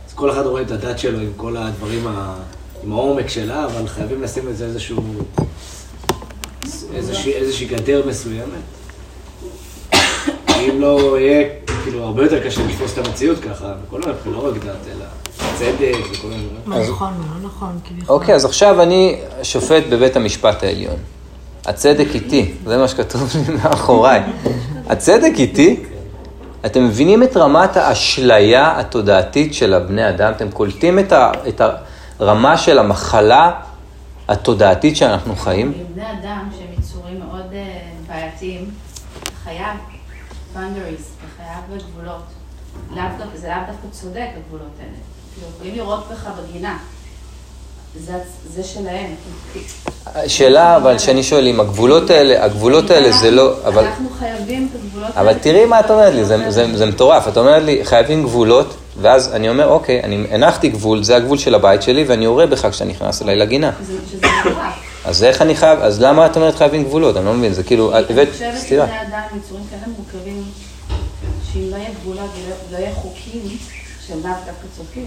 אז 0.08 0.14
כל 0.14 0.30
אחד 0.30 0.46
רואה 0.46 0.62
את 0.62 0.70
הדת 0.70 0.98
שלו 0.98 1.18
עם 1.18 1.32
כל 1.36 1.56
הדברים, 1.56 2.06
ה... 2.06 2.36
עם 2.84 2.92
העומק 2.92 3.28
שלה, 3.28 3.64
אבל 3.64 3.88
חייבים 3.88 4.22
לשים 4.22 4.48
לזה 4.48 4.64
איזשהו... 4.64 4.96
איזושהי, 6.94 7.32
איזושהי 7.32 7.66
גדר 7.66 8.06
מסוימת. 8.08 8.62
אם 10.48 10.80
לא 10.80 11.18
יהיה, 11.18 11.48
כאילו, 11.84 12.04
הרבה 12.04 12.22
יותר 12.22 12.44
קשה 12.44 12.66
לתפוס 12.66 12.98
את 12.98 13.06
המציאות 13.06 13.38
ככה, 13.38 13.74
בכל 13.86 14.00
מיני 14.00 14.12
בחינות, 14.12 14.44
לא 14.44 14.48
רק 14.50 14.56
דת, 14.56 14.86
אלא 14.96 15.04
צדק 15.62 15.96
וכל 16.12 16.28
מיני 16.28 16.42
דברים. 16.64 16.90
נכון, 16.90 17.12
לא 17.34 17.48
נכון, 17.48 17.78
כביכול. 17.84 18.14
אוקיי, 18.14 18.34
אז 18.34 18.44
עכשיו 18.44 18.82
אני 18.82 19.20
שופט 19.42 19.82
בבית 19.90 20.16
המשפט 20.16 20.62
העליון. 20.62 20.96
הצדק 21.66 22.08
איתי, 22.14 22.54
זה 22.66 22.78
מה 22.78 22.88
שכתוב 22.88 23.32
לי 23.34 23.54
מאחוריי. 23.54 24.22
הצדק 24.88 25.32
איתי? 25.34 25.84
אתם 26.66 26.84
מבינים 26.84 27.22
את 27.22 27.36
רמת 27.36 27.76
האשליה 27.76 28.80
התודעתית 28.80 29.54
של 29.54 29.74
הבני 29.74 30.08
אדם? 30.08 30.32
אתם 30.32 30.50
קולטים 30.50 30.98
את, 30.98 31.12
ה, 31.12 31.32
את 31.48 31.60
הרמה 32.18 32.56
של 32.56 32.78
המחלה 32.78 33.52
התודעתית 34.28 34.96
שאנחנו 34.96 35.36
חיים? 35.36 35.72
בני 35.94 36.02
אדם 36.02 36.48
שהם 36.58 36.66
יצורים 36.78 37.20
מאוד 37.20 37.52
אה, 37.52 37.78
בעייתיים, 38.08 38.70
חייב 39.44 39.76
boundaries, 40.54 41.26
חייב 41.36 41.80
גבולות. 41.82 42.22
זה 43.34 43.48
לאו 43.48 43.56
דווקא 43.66 43.86
צודק, 43.90 44.28
הגבולות 44.36 44.72
האלה. 44.80 45.11
יכולים 45.57 45.74
לראות 45.74 46.05
בך 46.12 46.28
בגינה. 46.51 46.78
זה, 48.01 48.12
זה 48.55 48.62
שלהם. 48.64 49.14
השאלה 50.07 50.76
אבל 50.76 50.99
שאני 50.99 51.22
שואל, 51.22 51.47
אם 51.47 51.61
הגבולות 51.61 52.11
האלה, 52.11 52.45
הגבולות 52.45 52.91
האלה 52.91 53.12
זה 53.12 53.30
לא, 53.30 53.53
אבל, 53.66 53.85
אנחנו 53.85 54.11
חייבים 54.18 54.68
את 54.70 54.85
הגבולות 54.85 55.11
אבל 55.16 55.28
האלה. 55.28 55.39
תראי 55.39 55.64
מה 55.64 55.80
את 55.80 55.91
אומרת 55.91 56.14
לי, 56.14 56.24
זה, 56.24 56.51
זה, 56.51 56.76
זה 56.76 56.87
מטורף, 56.87 57.28
את 57.28 57.37
אומרת 57.39 57.62
לי 57.62 57.85
חייבים 57.85 58.22
גבולות, 58.22 58.74
ואז 59.01 59.33
אני 59.33 59.49
אומר 59.49 59.68
אוקיי, 59.68 60.01
אני 60.03 60.26
הנחתי 60.30 60.68
גבול, 60.68 61.03
זה 61.05 61.16
הגבול 61.16 61.39
של 61.39 61.55
הבית 61.55 61.83
שלי, 61.83 62.05
ואני 62.05 62.24
יורה 62.24 62.47
בך 62.47 62.66
כשאתה 62.70 62.85
נכנס 62.85 63.22
אליי 63.22 63.37
לגינה. 63.37 63.70
שזה- 63.83 63.93
שזה 64.11 64.26
מטורף. 64.41 64.74
אז 65.05 65.24
איך 65.24 65.43
אני 65.43 65.55
חייב, 65.57 65.78
אז 65.80 66.03
למה 66.03 66.26
את 66.26 66.37
אומרת 66.37 66.55
חייבים 66.57 66.85
גבולות? 66.85 67.16
אני 67.16 67.24
לא 67.24 67.33
מבין, 67.35 67.53
זה 67.53 67.62
כאילו, 67.62 67.97
אני 67.97 68.05
חושבת. 68.07 68.28
שבני 68.68 68.83
אדם 68.85 69.20
הם 69.30 69.39
יצורים 69.39 69.64
כאלה 69.70 69.83
מורכבים, 69.97 70.43
שאם 71.53 71.61
לא 71.70 71.76
יהיה 71.76 71.89
גבולות 72.03 72.30
ולא 72.70 72.78
יהיה 72.78 72.95
חוקים 72.95 73.43
שהם 74.12 74.20
לאו 74.24 74.36
דווקא 74.46 74.66
צודקים, 74.76 75.06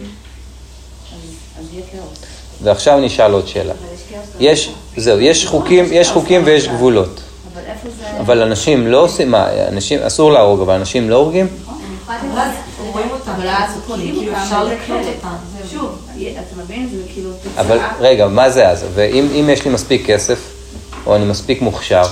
אז- 1.59 1.73
יהיה 1.73 1.85
כאוס. 1.91 2.19
ועכשיו 2.63 2.99
נשאל 2.99 3.31
עוד 3.31 3.47
שאלה. 3.47 3.73
יש 4.39 4.71
זהו, 4.97 5.19
יש 5.19 5.45
חוקים, 5.45 5.85
יש 5.91 6.09
חוקים 6.09 6.41
ויש 6.45 6.67
גבולות. 6.67 7.21
אבל 7.53 7.61
איפה 7.67 7.89
זה... 7.89 8.19
אבל 8.19 8.41
אנשים 8.41 8.87
לא 8.87 8.97
עושים, 9.03 9.31
מה, 9.31 9.67
אנשים, 9.67 9.99
אסור 9.99 10.31
להרוג, 10.31 10.61
אבל 10.61 10.73
אנשים 10.73 11.09
לא 11.09 11.15
הורגים? 11.15 11.47
אבל 12.07 12.15
קוראים 12.87 13.09
כאילו 17.13 17.29
אבל. 17.57 17.79
רגע, 17.99 18.27
מה 18.27 18.49
זה 18.49 18.69
אז? 18.69 18.85
ואם 18.93 19.27
אם 19.39 19.49
יש 19.49 19.65
לי 19.65 19.71
מספיק 19.71 20.05
כסף, 20.05 20.39
או 21.05 21.15
אני 21.15 21.25
מספיק 21.25 21.61
מוכשר, 21.61 22.03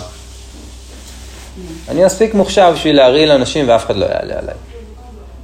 אני 1.90 2.06
מספיק 2.06 2.34
מוכשר 2.34 2.72
בשביל 2.72 2.96
להרעיל 2.96 3.32
אנשים 3.32 3.70
ואף 3.70 3.86
אחד 3.86 3.96
לא 3.96 4.06
יעלה 4.06 4.40
עליי. 4.40 4.56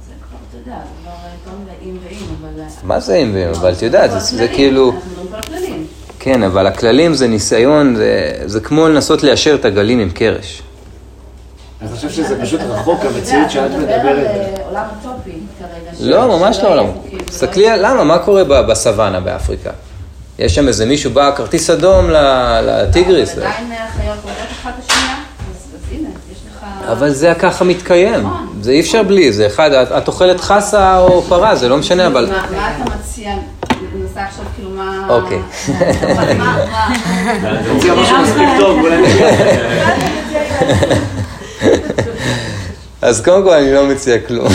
זה 0.08 0.12
כבר, 0.28 0.36
אתה 0.50 0.56
יודע, 0.56 0.78
זה 0.78 0.90
כבר 1.02 1.10
אה, 1.10 1.30
כל 1.44 1.50
מיני 1.50 1.92
אם 1.92 1.98
ואם, 2.04 2.26
אבל... 2.40 2.62
מה 2.90 3.00
זה 3.00 3.16
אם 3.16 3.30
ואם? 3.34 3.48
אבל 3.48 3.72
את 3.72 3.82
יודעת, 3.82 4.10
זה- 4.10 4.18
זה 4.18 4.48
כאילו... 4.48 4.92
כן, 6.18 6.42
אבל 6.42 6.66
הכללים 6.66 7.14
זה 7.14 7.28
ניסיון, 7.28 7.96
זה, 8.46 8.60
כמו 8.60 8.88
לנסות 8.88 9.22
ליישר 9.22 9.54
את 9.54 9.64
הגלים 9.64 9.98
עם 9.98 10.10
קרש. 10.10 10.62
אני 11.82 11.88
חושב 11.88 12.10
שזה 12.10 12.42
פשוט 12.42 12.60
רחוק, 12.60 13.00
המציאות 13.04 13.50
שאת 13.50 13.70
אתה 13.70 13.78
מדבר 13.78 13.92
על 13.92 14.16
מדברת. 14.16 14.26
אה, 14.26 14.64
עולם 14.68 14.84
אוטופי 15.04 15.30
כרגע. 15.58 16.10
לא, 16.10 16.38
ממש 16.38 16.56
לא 16.58 16.62
יהיה 16.62 16.70
עולם. 16.80 16.86
ולא 17.12 17.22
תסתכלי, 17.24 17.66
למה? 17.78 18.04
מה 18.04 18.18
קורה 18.18 18.44
ב- 18.44 18.60
בסוואנה 18.60 19.20
באפריקה? 19.20 19.70
יש 20.38 20.54
שם 20.54 20.68
איזה 20.68 20.86
מישהו 20.86 21.10
בא, 21.10 21.32
כרטיס 21.36 21.70
אדום 21.70 22.10
ל- 22.10 22.60
לטיגריס. 22.62 23.32
אבל 23.32 23.42
עדיין 23.46 23.72
החיות 23.72 24.18
רואות 24.22 24.36
אחת 24.52 24.72
את 24.78 24.90
השנייה, 24.90 25.14
אז 25.50 25.74
אז 25.74 25.92
הנה, 25.92 26.08
יש 26.32 26.38
לך... 26.50 26.64
אבל 26.88 27.10
זה 27.12 27.32
ככה 27.38 27.64
מתקיים. 27.64 28.20
נכון. 28.20 28.46
זה 28.60 28.70
אי 28.72 28.80
אפשר 28.80 29.02
בלי, 29.02 29.32
זה 29.32 29.46
אחד, 29.46 29.72
את- 29.72 30.08
אוכלת 30.08 30.40
חסה 30.40 30.98
או 30.98 31.22
פרה, 31.22 31.56
זה 31.56 31.68
לא 31.68 31.76
משנה, 31.76 32.06
אבל... 32.06 32.26
מה 32.30 32.72
אתה 32.76 32.94
מציע? 32.96 33.30
אני 33.32 33.38
מנסה 34.02 34.24
עכשיו 34.24 34.44
כאילו 34.56 34.70
מה... 34.70 35.06
אוקיי. 35.08 35.38
אז 43.02 43.20
קודם 43.24 43.42
כל 43.42 43.52
אני 43.54 43.72
לא 43.72 43.86
מציע 43.86 44.18
כלום. 44.26 44.48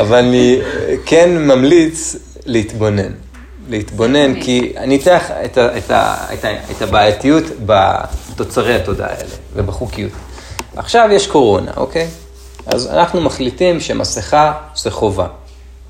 אבל 0.00 0.18
אני 0.18 0.58
כן 1.06 1.30
ממליץ 1.38 2.16
להתבונן. 2.46 3.12
להתבונן, 3.70 4.40
כי 4.40 4.72
אני 4.76 4.96
אתן 4.96 5.16
לך 5.16 5.32
את 6.76 6.82
הבעייתיות 6.82 7.44
בתוצרי 7.66 8.74
התודעה 8.74 9.08
האלה 9.08 9.24
ובחוקיות. 9.56 10.10
עכשיו 10.76 11.08
יש 11.12 11.26
קורונה, 11.26 11.72
אוקיי? 11.76 12.08
אז 12.66 12.86
אנחנו 12.86 13.20
מחליטים 13.20 13.80
שמסכה 13.80 14.52
זה 14.76 14.90
חובה. 14.90 15.26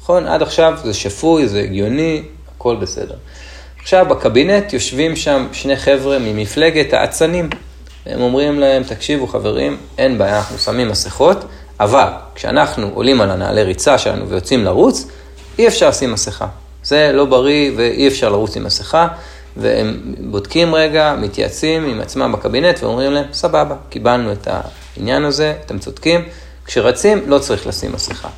נכון? 0.02 0.26
עד 0.26 0.42
עכשיו 0.42 0.78
זה 0.84 0.94
שפוי, 0.94 1.48
זה 1.48 1.60
הגיוני, 1.60 2.22
הכל 2.56 2.76
בסדר. 2.76 3.14
עכשיו 3.80 4.06
בקבינט 4.08 4.72
יושבים 4.72 5.16
שם 5.16 5.46
שני 5.52 5.76
חבר'ה 5.76 6.18
ממפלגת 6.18 6.92
האצנים. 6.92 7.50
הם 8.06 8.20
אומרים 8.20 8.60
להם, 8.60 8.82
תקשיבו 8.82 9.26
חברים, 9.26 9.76
אין 9.98 10.18
בעיה, 10.18 10.36
אנחנו 10.36 10.58
שמים 10.58 10.88
מסכות, 10.88 11.44
אבל 11.80 12.08
כשאנחנו 12.34 12.90
עולים 12.94 13.20
על 13.20 13.30
הנעלי 13.30 13.62
ריצה 13.62 13.98
שלנו 13.98 14.28
ויוצאים 14.28 14.64
לרוץ, 14.64 15.06
אי 15.58 15.68
אפשר 15.68 15.88
לשים 15.88 16.12
מסכה. 16.12 16.46
זה 16.84 17.10
לא 17.14 17.24
בריא 17.24 17.70
ואי 17.76 18.08
אפשר 18.08 18.28
לרוץ 18.28 18.56
עם 18.56 18.64
מסכה, 18.64 19.08
והם 19.56 20.00
בודקים 20.20 20.74
רגע, 20.74 21.14
מתייעצים 21.18 21.84
עם 21.84 22.00
עצמם 22.00 22.32
בקבינט 22.32 22.82
ואומרים 22.82 23.12
להם, 23.12 23.24
סבבה, 23.32 23.74
קיבלנו 23.88 24.32
את 24.32 24.48
העניין 24.96 25.24
הזה, 25.24 25.54
אתם 25.66 25.78
צודקים, 25.78 26.24
כשרצים 26.64 27.22
לא 27.26 27.38
צריך 27.38 27.66
לשים 27.66 27.92
מסכה. 27.92 28.28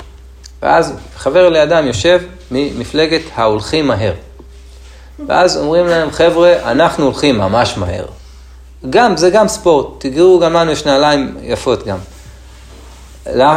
ואז 0.62 0.92
חבר 1.16 1.48
לידם 1.48 1.84
יושב 1.86 2.20
ממפלגת 2.50 3.22
ההולכים 3.34 3.86
מהר. 3.86 4.12
ואז 5.26 5.56
אומרים 5.56 5.86
להם, 5.86 6.10
חבר'ה, 6.10 6.70
אנחנו 6.70 7.04
הולכים 7.04 7.38
ממש 7.38 7.76
מהר. 7.76 8.04
גם, 8.90 9.16
זה 9.16 9.30
גם 9.30 9.48
ספורט, 9.48 9.86
תראו, 9.98 10.40
גם 10.40 10.52
לנו 10.52 10.70
יש 10.70 10.86
נעליים 10.86 11.36
יפות 11.42 11.86
גם. 11.86 11.98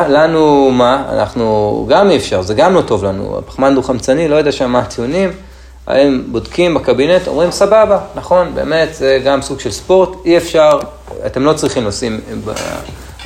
לנו, 0.10 0.72
מה? 0.72 1.04
אנחנו, 1.14 1.86
גם 1.90 2.10
אי 2.10 2.18
אפשר, 2.18 2.42
זה 2.42 2.54
גם 2.54 2.74
לא 2.74 2.82
טוב 2.82 3.06
לנו. 3.06 3.38
הפחמן 3.38 3.76
דו-חמצני, 3.76 4.28
לא 4.28 4.36
יודע 4.36 4.52
שם 4.52 4.72
מה 4.72 4.80
הטיעונים, 4.80 5.32
הם 5.88 6.24
בודקים 6.32 6.74
בקבינט, 6.74 7.28
אומרים, 7.28 7.52
סבבה, 7.52 8.00
נכון, 8.16 8.52
באמת, 8.56 8.94
זה 8.96 9.20
גם 9.26 9.42
סוג 9.42 9.60
של 9.60 9.72
ספורט, 9.72 10.10
אי 10.26 10.38
אפשר, 10.38 10.80
אתם 11.26 11.44
לא 11.46 11.54
צריכים 11.54 11.86
לשים 11.86 12.20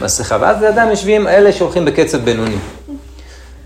מסכה. 0.01 0.37
ואז 0.41 0.61
לידם 0.63 0.87
יושבים 0.89 1.27
אלה 1.27 1.51
שהולכים 1.51 1.85
בקצב 1.85 2.17
בינוני. 2.17 2.55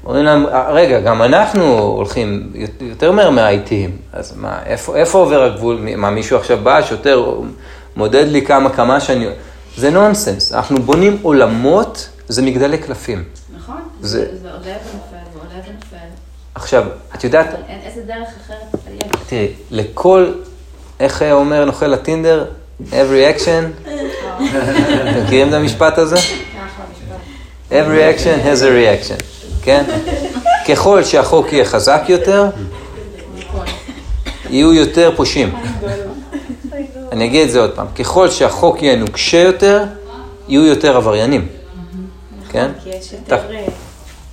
אומרים 0.05 0.25
להם, 0.25 0.45
רגע, 0.69 0.99
גם 0.99 1.21
אנחנו 1.21 1.77
הולכים 1.79 2.51
יותר 2.81 3.11
מהר 3.11 3.29
מהאיטיים, 3.29 3.97
אז 4.13 4.33
מה, 4.37 4.59
איפה, 4.65 4.95
איפה 4.95 5.17
עובר 5.17 5.43
הגבול? 5.43 5.79
מה, 5.97 6.09
מישהו 6.09 6.37
עכשיו 6.37 6.57
בא, 6.63 6.81
שוטר, 6.81 7.25
מודד 7.95 8.25
לי 8.27 8.45
כמה, 8.45 8.69
כמה 8.69 8.99
שאני... 8.99 9.27
זה 9.77 9.89
נונסנס, 9.89 10.53
אנחנו 10.53 10.81
בונים 10.81 11.17
עולמות, 11.21 12.09
זה 12.27 12.41
מגדלי 12.41 12.77
קלפים. 12.77 13.23
נכון, 13.57 13.75
זה- 14.01 14.19
זה 14.19 14.37
זה 14.41 14.49
ונופל. 14.49 15.14
עכשיו, 16.55 16.83
את 17.15 17.23
יודעת, 17.23 17.47
אבל 17.47 17.57
אין 17.67 17.79
איזה 17.85 18.01
דרך 18.01 18.27
אחרת. 18.45 18.81
תראי, 19.27 19.47
לכל, 19.71 20.31
איך 20.99 21.21
אומר 21.31 21.65
נוכל 21.65 21.93
הטינדר? 21.93 22.45
every 22.91 23.37
action, 23.37 23.87
אתם 25.09 25.23
מכירים 25.23 25.49
את 25.49 25.53
המשפט 25.53 25.97
הזה? 25.97 26.15
every 27.71 28.17
action 28.17 28.45
has 28.45 28.61
a 28.61 28.65
reaction, 28.65 29.23
כן? 29.61 29.83
ככל 30.67 31.03
שהחוק 31.03 31.53
יהיה 31.53 31.65
חזק 31.65 32.01
יותר, 32.07 32.49
יהיו 34.49 34.73
יותר 34.73 35.11
פושעים. 35.15 35.55
אני 37.11 37.25
אגיד 37.25 37.41
את 37.41 37.51
זה 37.51 37.59
עוד 37.59 37.71
פעם, 37.75 37.87
ככל 37.99 38.29
שהחוק 38.29 38.83
יהיה 38.83 38.95
נוקשה 38.95 39.39
יותר, 39.39 39.83
יהיו 40.47 40.65
יותר 40.65 40.97
עבריינים, 40.97 41.47
כן? 42.51 42.71
כי 42.83 42.89
יש 42.89 43.13
יותר... 43.13 43.35
אה, 43.35 43.65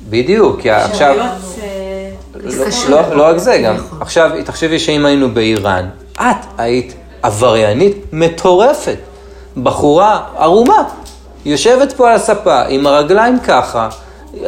בדיוק, 0.08 0.60
כי 0.60 0.70
עכשיו... 0.70 1.16
לא, 2.42 2.64
לא, 2.88 3.16
לא 3.16 3.22
רק 3.22 3.38
זה, 3.38 3.58
גם 3.64 3.76
עכשיו, 4.00 4.30
תחשבי 4.44 4.78
שאם 4.78 5.06
היינו 5.06 5.34
באיראן, 5.34 5.88
את 6.14 6.46
היית 6.58 6.94
עבריינית 7.22 7.96
מטורפת, 8.12 8.98
בחורה 9.56 10.20
ערומה, 10.36 10.84
יושבת 11.44 11.92
פה 11.92 12.08
על 12.10 12.14
הספה 12.14 12.62
עם 12.62 12.86
הרגליים 12.86 13.40
ככה, 13.40 13.88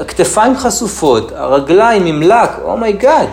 הכתפיים 0.00 0.56
חשופות, 0.56 1.32
הרגליים 1.34 2.06
עם 2.06 2.22
לק, 2.22 2.50
oh 2.62 2.79
my 2.79 2.95
God. 2.95 3.28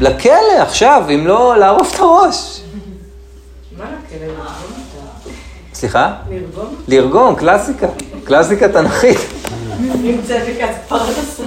לכלא 0.00 0.58
עכשיו, 0.58 1.04
אם 1.14 1.26
לא 1.26 1.56
לערוף 1.56 1.94
את 1.94 2.00
הראש. 2.00 2.60
מה 3.78 3.84
לכלא? 3.84 4.32
סליחה? 5.74 6.14
לרגום? 6.30 6.74
לרגום, 6.88 7.34
קלאסיקה, 7.34 7.86
קלאסיקה 8.24 8.68
תנכית. 8.68 9.18
צדק 10.26 10.56
אז 10.60 10.74
פרנסה. 10.88 11.42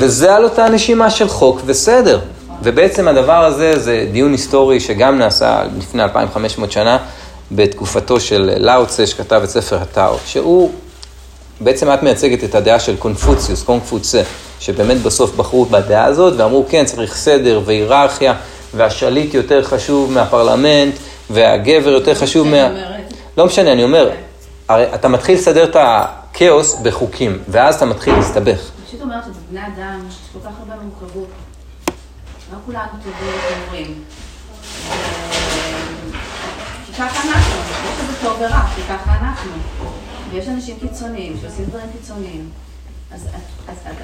וזה 0.00 0.34
על 0.34 0.44
אותה 0.44 0.68
נשימה 0.68 1.10
של 1.10 1.28
חוק 1.28 1.60
וסדר. 1.66 2.20
ובעצם 2.62 3.08
הדבר 3.08 3.44
הזה 3.44 3.78
זה 3.78 4.06
דיון 4.12 4.32
היסטורי 4.32 4.80
שגם 4.80 5.18
נעשה 5.18 5.62
לפני 5.78 6.02
2500 6.02 6.72
שנה 6.72 6.98
בתקופתו 7.52 8.20
של 8.20 8.50
לאוצה 8.58 9.06
שכתב 9.06 9.40
את 9.44 9.50
ספר 9.50 9.78
הטאו, 9.82 10.16
שהוא, 10.26 10.70
בעצם 11.60 11.94
את 11.94 12.02
מייצגת 12.02 12.44
את 12.44 12.54
הדעה 12.54 12.80
של 12.80 12.96
קונפוציוס, 12.96 13.62
קונקפוצה, 13.62 14.22
שבאמת 14.60 15.02
בסוף 15.02 15.34
בחרו 15.36 15.64
בדעה 15.64 16.04
הזאת 16.04 16.34
ואמרו 16.36 16.64
כן 16.68 16.84
צריך 16.84 17.16
סדר 17.16 17.60
והיררכיה 17.64 18.34
והשליט 18.74 19.34
יותר 19.34 19.62
חשוב 19.62 20.12
מהפרלמנט 20.12 20.94
והגבר 21.30 21.90
יותר 21.90 22.14
חשוב 22.14 22.48
מה... 22.48 22.68
לא 23.36 23.46
משנה, 23.46 23.72
אני 23.72 23.84
אומר, 23.84 24.10
הרי 24.68 24.84
אתה 24.94 25.08
מתחיל 25.08 25.34
לסדר 25.34 25.64
את 25.64 25.76
הכאוס 26.30 26.80
בחוקים, 26.82 27.42
ואז 27.48 27.74
אתה 27.74 27.86
מתחיל 27.86 28.14
להסתבך. 28.14 28.70
אני 28.76 28.86
פשוט 28.86 29.00
אומרת 29.00 29.24
שבבני 29.24 29.66
אדם 29.66 30.00
יש 30.08 30.16
כל 30.32 30.38
כך 30.48 30.52
הרבה 30.58 30.82
מורכבות. 30.82 31.28
לא 32.52 32.58
כולנו 32.66 32.90
טובים 32.92 33.34
וחומרים. 33.38 34.04
כי 36.86 36.92
ככה 36.92 37.28
אנחנו, 37.28 37.54
יש 37.84 38.00
לזה 38.00 38.12
טוב 38.22 38.36
ורע, 38.40 38.62
כי 38.76 38.82
ככה 38.82 39.16
אנחנו. 39.20 39.52
ויש 40.30 40.48
אנשים 40.48 40.78
קיצוניים 40.80 41.36
שעושים 41.40 41.64
דברים 41.64 41.86
קיצוניים. 41.92 42.48
אז, 43.12 43.28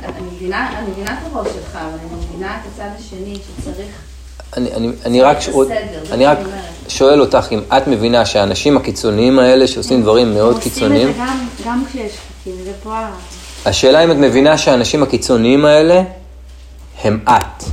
אני 0.04 0.30
מבינה 0.30 0.70
את 1.12 1.32
הראש 1.32 1.48
שלך, 1.48 1.76
אבל 1.76 1.98
אני 1.98 2.26
מבינה 2.26 2.56
את 2.56 2.60
הצד 2.74 2.88
השני 2.98 3.34
שצריך... 3.36 4.15
אני, 4.56 4.72
אני, 4.74 4.88
אני 5.04 5.22
רק, 5.22 5.36
בסדר, 5.36 5.52
עוד, 5.54 5.68
זה 5.68 6.14
אני 6.14 6.26
רק. 6.26 6.38
שואל 6.88 7.20
אותך 7.20 7.46
אם 7.52 7.60
את 7.76 7.88
מבינה 7.88 8.26
שהאנשים 8.26 8.76
הקיצוניים 8.76 9.38
האלה 9.38 9.66
שעושים 9.66 10.02
דברים 10.02 10.34
מאוד 10.34 10.58
קיצוניים, 10.58 11.08
עושים 11.08 11.22
את 11.22 11.26
זה 11.58 11.64
גם, 11.64 11.72
גם 11.72 11.84
כשיש 11.88 12.12
חוקים, 12.44 12.64
זה 12.64 12.72
פה 12.82 12.92
ה... 12.92 13.10
השאלה 13.66 14.04
אם 14.04 14.10
את 14.10 14.16
מבינה 14.16 14.58
שהאנשים 14.58 15.02
הקיצוניים 15.02 15.64
האלה 15.64 16.02
הם 17.04 17.18
את. 17.28 17.64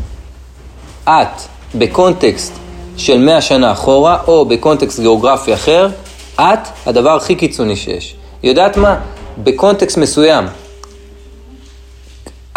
את, 1.09 1.41
בקונטקסט 1.75 2.53
של 2.97 3.17
100 3.17 3.41
שנה 3.41 3.71
אחורה, 3.71 4.17
או 4.27 4.45
בקונטקסט 4.45 4.99
גיאוגרפי 4.99 5.53
אחר, 5.53 5.89
את 6.35 6.59
הדבר 6.85 7.15
הכי 7.15 7.35
קיצוני 7.35 7.75
שיש. 7.75 8.15
יודעת 8.43 8.77
מה? 8.77 8.99
בקונטקסט 9.37 9.97
מסוים, 9.97 10.45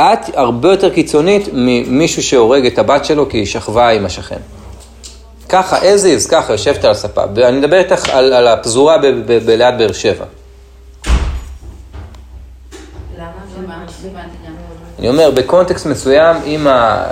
את 0.00 0.18
הרבה 0.34 0.70
יותר 0.70 0.90
קיצונית 0.90 1.48
ממישהו 1.52 2.22
שהורג 2.22 2.66
את 2.66 2.78
הבת 2.78 3.04
שלו 3.04 3.28
כי 3.28 3.38
היא 3.38 3.46
שכבה 3.46 3.88
עם 3.88 4.06
השכן. 4.06 4.40
ככה, 5.48 5.78
as 5.78 6.26
is, 6.26 6.30
ככה, 6.30 6.52
יושבת 6.52 6.84
על 6.84 6.90
הספה. 6.90 7.22
ואני 7.34 7.58
מדבר 7.58 7.78
איתך 7.78 8.08
על, 8.08 8.32
על 8.32 8.48
הפזורה 8.48 8.98
ב- 8.98 9.06
ב- 9.06 9.46
בליד 9.46 9.78
באר 9.78 9.92
שבע. 9.92 10.24
הבנתי 14.06 14.36
גם. 14.46 14.52
אני 14.98 15.08
אומר, 15.08 15.30
בקונטקסט 15.30 15.86
מסוים, 15.86 16.36
אם 16.46 16.66
ה... 16.66 17.04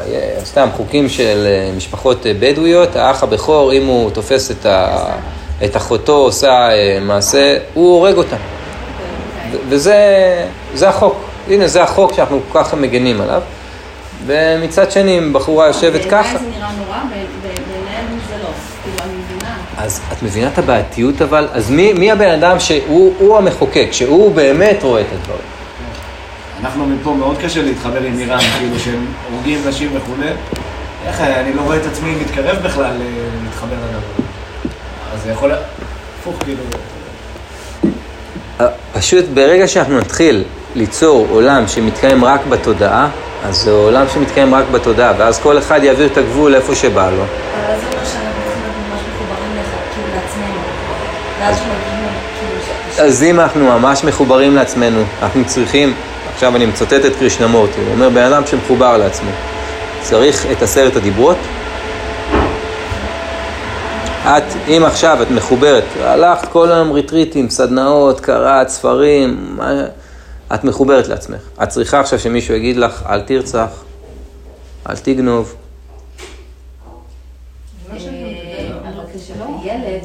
סתם 0.44 0.68
חוקים 0.76 1.08
של 1.08 1.46
אה, 1.46 1.70
משפחות 1.76 2.26
אה, 2.26 2.32
בדואיות, 2.40 2.96
האח 2.96 3.22
הבכור, 3.22 3.72
אם 3.72 3.86
הוא 3.86 4.10
תופס 4.10 4.50
את, 4.50 4.66
ה... 4.66 5.06
את 5.64 5.76
אחותו 5.76 6.16
עושה 6.16 6.68
אה, 6.70 6.98
מעשה, 7.00 7.58
הוא 7.74 7.94
הורג 7.94 8.16
אותה. 8.16 8.36
ו- 9.52 9.56
וזה 9.68 9.96
זה 10.74 10.88
החוק. 10.88 11.23
הנה, 11.48 11.68
זה 11.68 11.82
החוק 11.82 12.12
שאנחנו 12.12 12.40
כל 12.52 12.64
כך 12.64 12.74
מגנים 12.74 13.20
עליו. 13.20 13.42
ומצד 14.26 14.90
שני, 14.90 15.18
אם 15.18 15.32
בחורה 15.32 15.66
יושבת 15.66 16.04
ככה... 16.04 16.22
בעיניי 16.22 16.38
זה 16.38 16.58
נראה 16.58 16.70
נורא, 16.78 16.98
בעיניהם 17.42 18.18
זה 18.28 18.34
לא. 18.42 18.48
כאילו, 18.84 18.96
אני 19.04 19.12
מבינה. 19.24 19.56
אז 19.76 20.00
את 20.12 20.22
מבינה 20.22 20.48
את 20.48 20.58
הבעייתיות 20.58 21.22
אבל? 21.22 21.48
אז 21.52 21.70
מי, 21.70 21.92
מי 21.92 22.12
הבן 22.12 22.30
אדם 22.30 22.60
שהוא 22.60 23.14
הוא 23.18 23.38
המחוקק, 23.38 23.88
שהוא 23.92 24.34
באמת 24.34 24.82
רואה 24.82 25.00
את 25.00 25.06
הדברים? 25.12 25.54
אנחנו 26.60 26.86
מפה 26.86 27.14
מאוד 27.14 27.36
קשה 27.42 27.62
להתחבר 27.62 28.02
עם 28.02 28.18
איראן, 28.18 28.38
כאילו 28.58 28.78
שהם 28.78 29.06
הורגים 29.32 29.62
נשים 29.68 29.90
וכולי. 29.94 30.30
איך, 31.06 31.20
אני 31.20 31.52
לא 31.52 31.60
רואה 31.60 31.76
את 31.76 31.86
עצמי 31.86 32.14
מתקרב 32.14 32.56
בכלל 32.62 32.84
אה, 32.84 33.06
להתחבר 33.44 33.74
לדבר. 33.74 34.24
אז 35.14 35.22
זה 35.24 35.30
יכול... 35.30 35.52
הפוך, 36.20 36.36
כאילו... 36.44 36.62
אה, 38.60 38.66
פשוט 38.92 39.24
ברגע 39.34 39.68
שאנחנו 39.68 39.98
נתחיל 39.98 40.44
ליצור 40.74 41.26
עולם 41.30 41.68
שמתקיים 41.68 42.24
רק 42.24 42.40
בתודעה, 42.48 43.08
אז 43.44 43.56
זה 43.56 43.70
עולם 43.70 44.06
שמתקיים 44.14 44.54
רק 44.54 44.64
בתודעה, 44.72 45.12
ואז 45.18 45.38
כל 45.38 45.58
אחד 45.58 45.84
יעביר 45.84 46.06
את 46.06 46.16
הגבול 46.16 46.54
איפה 46.54 46.74
שבא 46.74 47.10
לו. 47.10 47.16
אבל 47.16 47.80
זה 47.80 47.86
אומר 47.86 48.04
שאנחנו 48.04 48.40
ממש 48.90 49.00
מחוברים 49.10 49.52
כאילו 49.94 50.06
לעצמנו. 51.40 51.76
כאילו, 52.96 53.06
אז 53.06 53.22
אם 53.22 53.40
אנחנו 53.40 53.64
ממש 53.64 54.04
מחוברים 54.04 54.56
לעצמנו, 54.56 55.02
אנחנו 55.22 55.44
צריכים, 55.46 55.94
עכשיו 56.34 56.56
אני 56.56 56.66
מצטט 56.66 57.04
את 57.06 57.12
קרישנמורטי, 57.18 57.80
הוא 57.80 57.92
אומר, 57.92 58.08
בן 58.08 58.22
אדם 58.22 58.46
שמחובר 58.46 58.96
לעצמו, 58.96 59.30
צריך 60.02 60.46
את 60.52 60.62
עשרת 60.62 60.96
הדיברות. 60.96 61.36
את, 64.24 64.42
אם 64.68 64.82
עכשיו 64.86 65.22
את 65.22 65.30
מחוברת, 65.30 65.84
הלכת 66.02 66.48
כל 66.48 66.72
היום 66.72 66.92
ריטריטים, 66.92 67.50
סדנאות, 67.50 68.20
קראת, 68.20 68.68
ספרים, 68.68 69.36
מה, 69.56 69.72
את 70.54 70.64
מחוברת 70.64 71.08
לעצמך. 71.08 71.40
את 71.62 71.68
צריכה 71.68 72.00
עכשיו 72.00 72.18
שמישהו 72.18 72.54
יגיד 72.54 72.76
לך, 72.76 73.04
אל 73.08 73.20
תרצח, 73.20 73.84
אל 74.88 74.96
תגנוב. 74.96 75.54
אה, 77.90 77.96
ילד, 79.64 80.02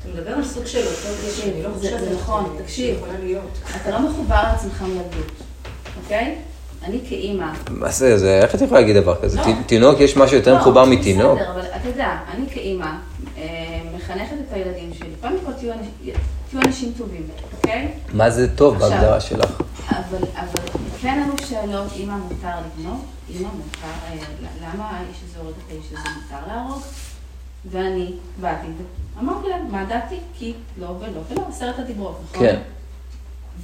אתה 0.00 0.08
מדבר 0.14 0.30
על 0.30 0.44
סוג 0.44 0.66
של 0.66 0.78
אותו 0.78 1.08
קשר, 1.26 1.52
אני 1.52 1.62
לא 1.62 1.68
חושבת 1.78 2.00
זה 2.00 2.14
נכון, 2.14 2.56
תקשיב. 2.62 2.96
יכולה 2.96 3.18
להיות. 3.24 3.58
אתה 3.82 3.90
לא 3.90 4.00
מחובר 4.00 4.42
לעצמך 4.42 4.82
מילדות, 4.82 5.32
אוקיי? 6.02 6.34
אני 6.82 7.00
כאימא... 7.08 7.46
מה 7.70 7.90
זה, 7.90 8.18
זה, 8.18 8.40
איך 8.42 8.54
את 8.54 8.60
יכולה 8.60 8.80
להגיד 8.80 8.96
דבר 8.96 9.14
כזה? 9.22 9.38
לא. 9.38 9.44
תינוק, 9.66 10.00
יש 10.00 10.16
משהו 10.16 10.36
יותר 10.36 10.52
לא, 10.52 10.58
מחובר 10.58 10.84
מתינוק? 10.84 11.38
בסדר, 11.38 11.50
אבל 11.50 11.60
אתה 11.60 11.88
יודע, 11.88 12.18
אני 12.34 12.46
כאימא 12.50 12.90
אה, 13.38 13.44
מחנכת 13.96 14.34
את 14.48 14.52
הילדים 14.52 14.94
שלי, 14.94 15.08
קודם 15.20 15.36
כל 15.46 15.52
תהיו 15.52 15.72
תהיו 16.56 16.66
אנשים 16.66 16.92
טובים, 16.98 17.28
אוקיי? 17.56 17.94
מה 18.12 18.30
זה 18.30 18.56
טוב. 18.56 18.78
בהגדרה 18.78 19.20
שלך? 19.20 19.60
אבל, 19.88 20.18
אבל 20.34 20.68
כן 21.00 21.22
עלו 21.24 21.46
שאלות, 21.48 21.92
אמא 21.96 22.16
מותר 22.16 22.56
לגנוב, 22.66 23.04
אמא 23.30 23.48
מותר, 23.48 23.86
אה, 24.06 24.16
למה 24.62 24.90
האיש 24.90 25.16
הזה 25.28 25.38
הורג 25.38 25.54
את 25.66 25.70
האיש 25.70 25.84
הזה 25.86 26.08
מותר 26.22 26.46
להרוג? 26.46 26.82
ואני 27.70 28.12
באתי 28.40 28.66
ואמרתי 29.16 29.48
להם, 29.48 29.72
מה 29.72 29.84
דעתי? 29.84 30.16
כי 30.38 30.54
לא 30.78 30.86
ולא 30.86 31.20
ולא, 31.30 31.46
עשרת 31.48 31.78
הדיברות, 31.78 32.20
נכון? 32.24 32.46
כן. 32.46 32.60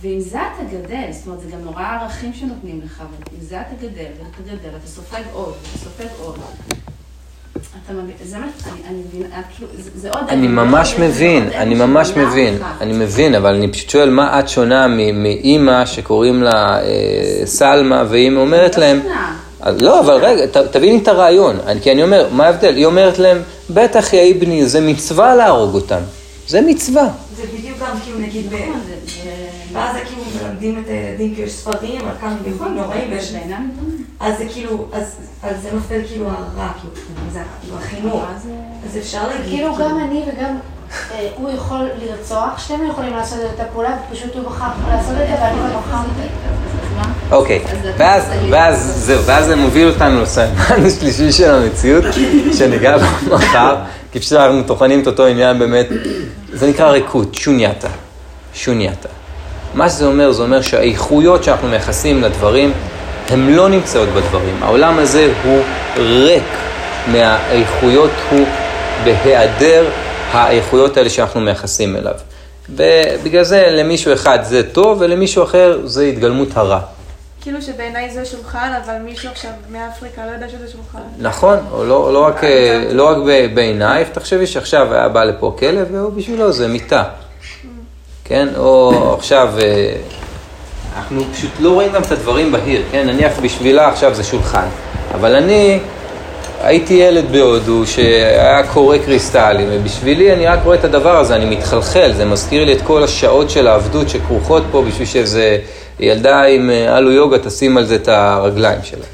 ועם 0.01 0.20
זה 0.20 0.38
אתה 0.38 0.64
גדל, 0.64 1.12
זאת 1.12 1.26
אומרת, 1.26 1.40
זה 1.40 1.51
גם 1.51 1.61
נורא 1.61 1.82
ערכים 1.82 2.34
שנותנים 2.34 2.80
לך, 2.84 3.01
אבל 3.01 3.36
עם 3.38 3.40
זה 3.40 3.61
אתה 3.61 3.74
גדל, 3.74 4.11
ואתה 4.18 4.43
גדל, 4.43 4.76
אתה 4.76 4.86
סופג 4.86 5.22
עוד, 5.32 5.55
אתה 5.62 5.78
סופג 5.78 6.07
עוד. 6.18 6.34
אתה 6.34 6.45
מבין, 6.64 6.76
זה 6.76 6.84
מה, 6.84 6.90
אני, 7.57 9.03
כאילו. 9.57 9.69
אני 10.29 10.47
ממש 10.49 10.95
מבין, 10.99 11.49
אני 11.55 11.75
ממש 11.75 12.11
מבין. 12.17 12.59
אני 12.81 12.93
מבין, 12.93 13.35
אבל 13.35 13.55
אני 13.55 13.69
פשוט 13.73 13.91
שואל 13.91 14.11
מה 14.11 14.39
את 14.41 14.49
שונה 14.49 14.87
מאימא 15.15 15.87
שקוראים 15.87 16.43
לה 16.43 16.81
אה, 16.83 16.87
סלמה, 17.47 18.05
והיא 18.09 18.37
אומרת 18.37 18.77
לא 18.79 18.85
להם, 18.85 19.01
לא, 19.81 20.01
אבל 20.01 20.15
רגע, 20.25 20.47
ת- 20.47 20.57
תביני 20.73 20.99
את 21.03 21.09
הרעיון, 21.09 21.57
אני- 21.67 21.81
כי 21.81 21.93
אני 21.93 22.03
אומר, 22.03 22.29
מה 22.33 22.47
ההבדל? 22.47 22.77
היא 22.77 22.87
אומרת 22.87 23.19
להם, 23.19 23.43
בטח 23.71 24.13
יא 24.13 24.35
בני, 24.41 24.67
זה 24.67 24.81
מצווה 24.81 25.35
להרוג 25.35 25.75
אותם, 25.75 26.01
זה 26.49 26.61
מצווה. 26.61 27.09
זה 27.37 27.43
בדיוק 27.59 27.79
גם 27.79 27.97
כאילו 28.05 28.19
נגיד, 28.19 28.51
ב- 28.51 28.55
נכון, 28.55 28.81
ואז 29.73 29.97
כאילו 30.07 30.23
מלמדים 30.49 30.83
את 30.85 30.91
הילדים, 30.91 31.35
כאילו 31.35 31.51
ספרים 31.51 32.01
על 32.01 32.15
כמה 32.21 32.35
גיבורים 32.45 32.75
נוראים, 32.75 33.11
ויש 33.13 33.31
זה 33.31 33.39
אינם 33.39 33.69
דומים. 33.81 34.02
אז 34.23 34.39
זה 34.39 34.45
כאילו, 34.53 34.87
אז 34.93 35.16
על 35.43 35.55
זה 35.62 35.68
נופל 35.73 36.01
כאילו 36.09 36.27
הרע, 36.27 36.68
כאילו, 36.81 36.95
זה 37.33 37.41
כאילו 37.61 37.77
החינוך. 37.79 38.25
אז, 38.37 38.49
אז 38.91 38.99
אפשר 38.99 39.29
להגיד, 39.29 39.51
כאילו 39.51 39.75
גם 39.75 39.99
אני 39.99 40.25
וגם 40.29 40.57
אה, 41.12 41.29
הוא 41.37 41.51
יכול 41.51 41.89
לרצוח, 42.03 42.59
שנינו 42.59 42.91
יכולים 42.91 43.16
לעשות 43.16 43.39
את 43.55 43.61
הפעולה, 43.61 43.97
ופשוט 44.11 44.35
הוא 44.35 44.45
בחר 44.45 44.66
לעשות 44.89 45.11
את 45.11 45.29
זה 45.29 45.35
ואני 45.41 45.57
לא 45.59 45.81
בחרתי. 45.81 46.29
אוקיי, 47.31 47.62
ואז, 47.97 48.23
ואז, 48.51 48.93
זהו, 48.97 49.25
ואז 49.25 49.47
זה 49.47 49.57
מוביל 49.57 49.89
אותנו 49.89 50.23
לסיימן 50.23 50.87
השלישי 50.87 51.33
של 51.33 51.55
המציאות, 51.55 52.05
שניגע 52.59 52.99
בו 52.99 53.35
מחר, 53.37 53.77
כי 54.12 54.20
פשוט 54.20 54.33
אנחנו 54.33 54.62
טוחנים 54.62 55.01
את 55.01 55.07
אותו 55.07 55.27
עניין 55.27 55.59
באמת, 55.59 55.87
זה 56.53 56.68
נקרא 56.68 56.91
ריקוד, 56.91 57.35
שונייתה, 57.35 57.89
שונייתה. 58.55 59.09
מה 59.75 59.89
שזה 59.89 60.07
אומר, 60.07 60.33
זה 60.33 60.43
אומר 60.43 60.62
שהאיכויות 60.62 61.45
שאנחנו 61.45 61.68
מייחסים 61.68 62.23
לדברים, 62.23 62.73
הן 63.33 63.49
לא 63.49 63.68
נמצאות 63.68 64.09
בדברים. 64.09 64.62
העולם 64.62 64.99
הזה 64.99 65.33
הוא 65.45 65.62
ריק 65.97 66.45
מהאיכויות, 67.07 68.11
הוא 68.30 68.47
בהיעדר 69.05 69.89
האיכויות 70.33 70.97
האלה 70.97 71.11
שאנחנו 71.11 71.41
מייחסים 71.41 71.97
אליו. 71.97 72.14
ובגלל 72.70 73.45
זה 73.45 73.66
למישהו 73.70 74.12
אחד 74.12 74.39
זה 74.43 74.62
טוב, 74.72 74.99
ולמישהו 75.01 75.43
אחר 75.43 75.80
זה 75.85 76.05
התגלמות 76.05 76.49
הרע. 76.55 76.80
כאילו 77.41 77.62
שבעיניי 77.62 78.11
זה 78.11 78.24
שולחן, 78.24 78.72
אבל 78.85 78.99
מישהו 78.99 79.30
עכשיו 79.30 79.51
מאפריקה 79.70 80.26
לא 80.26 80.30
יודע 80.30 80.49
שזה 80.49 80.72
שולחן. 80.72 81.09
נכון, 81.18 81.59
או 81.72 81.85
לא, 81.85 82.12
לא 82.12 82.26
רק, 82.26 82.45
אה, 82.45 82.85
לא 82.91 83.11
רק 83.11 83.16
בעינייך, 83.55 84.09
תחשבי 84.09 84.47
שעכשיו 84.47 84.95
היה 84.95 85.09
בא 85.09 85.24
לפה 85.24 85.57
כלב, 85.59 85.89
והוא 85.93 86.12
בשבילו 86.12 86.53
זה 86.53 86.68
מיטה. 86.68 87.05
כן? 88.24 88.49
או 88.57 89.14
עכשיו, 89.18 89.55
אה, 89.61 89.95
אנחנו 90.97 91.22
פשוט 91.32 91.51
לא 91.61 91.70
רואים 91.70 91.93
גם 91.93 92.03
את 92.03 92.12
הדברים 92.12 92.53
בהיר, 92.53 92.82
כן? 92.93 93.07
נניח 93.07 93.32
בשבילה 93.43 93.88
עכשיו 93.88 94.14
זה 94.14 94.24
שולחן, 94.24 94.66
אבל 95.14 95.34
אני 95.36 95.78
הייתי 96.62 96.95
ילד 96.95 97.32
בהודו 97.32 97.86
שהיה 97.86 98.66
קורא 98.66 98.99
קריסטלים, 98.99 99.68
ובשבילי 99.72 100.32
אני 100.32 100.47
רק 100.47 100.59
רואה 100.64 100.76
את 100.76 100.84
הדבר 100.84 101.16
הזה, 101.18 101.36
אני 101.36 101.57
מתחלחל, 101.57 102.12
זה 102.16 102.24
מזכיר 102.24 102.64
לי 102.64 102.72
את 102.72 102.82
כל 102.82 103.03
השעות 103.05 103.51
של 103.51 103.66
העבדות 103.66 104.09
שכרוכות 104.09 104.62
פה 104.70 104.82
בשביל 104.88 105.07
שאיזה 105.07 105.59
ילדה 106.01 106.43
עם 106.43 106.70
אה, 106.70 106.97
הלו 106.97 107.12
יוגה 107.12 107.38
תשים 107.38 107.76
על 107.76 107.84
זה 107.84 107.95
את 107.95 108.09
הרגליים 108.09 108.78
שלה. 108.82 109.05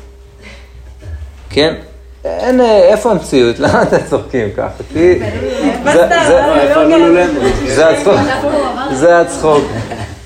כן? 1.50 1.74
אין, 2.24 2.60
אה, 2.60 2.78
איפה 2.82 3.10
המציאות? 3.10 3.58
למה 3.58 3.82
אתם 3.82 3.96
צוחקים 4.10 4.48
ככה? 4.56 4.68
כי... 4.92 5.18
זה- 5.92 6.44
הלולולנו? 6.74 7.40
זה 8.92 9.20
הצחוק, 9.20 9.62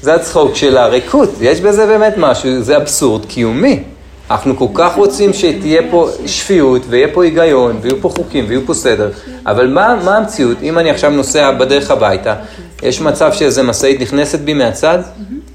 זה 0.02 0.14
הצחוק, 0.14 0.54
של 0.54 0.76
הריקות, 0.76 1.28
יש 1.40 1.60
בזה 1.60 1.86
באמת 1.86 2.14
משהו, 2.16 2.62
זה 2.62 2.76
אבסורד 2.76 3.26
קיומי. 3.26 3.82
אנחנו 4.30 4.56
כל 4.56 4.66
כך 4.74 4.96
רוצים 4.96 5.32
שתהיה 5.32 5.82
פה 5.90 6.08
שפיות, 6.26 6.82
ויהיה 6.88 7.08
פה 7.12 7.24
היגיון, 7.24 7.78
ויהיו 7.82 8.00
פה 8.00 8.08
חוקים, 8.08 8.44
ויהיו 8.48 8.66
פה 8.66 8.74
סדר, 8.74 9.10
אבל 9.46 9.68
מה, 9.68 10.00
מה 10.04 10.16
המציאות? 10.16 10.56
אם 10.62 10.78
אני 10.78 10.90
עכשיו 10.90 11.10
נוסע 11.10 11.50
בדרך 11.50 11.90
הביתה, 11.90 12.34
יש 12.82 13.00
מצב 13.00 13.32
שאיזה 13.32 13.62
משאית 13.62 14.00
נכנסת 14.00 14.38
בי 14.38 14.54
מהצד, 14.54 14.98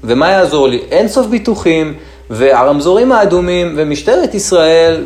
ומה 0.04 0.30
יעזור 0.30 0.68
לי? 0.68 0.80
אין 0.90 1.08
סוף 1.08 1.26
ביטוחים, 1.26 1.94
והרמזורים 2.30 3.12
האדומים, 3.12 3.74
ומשטרת 3.76 4.34
ישראל, 4.34 5.04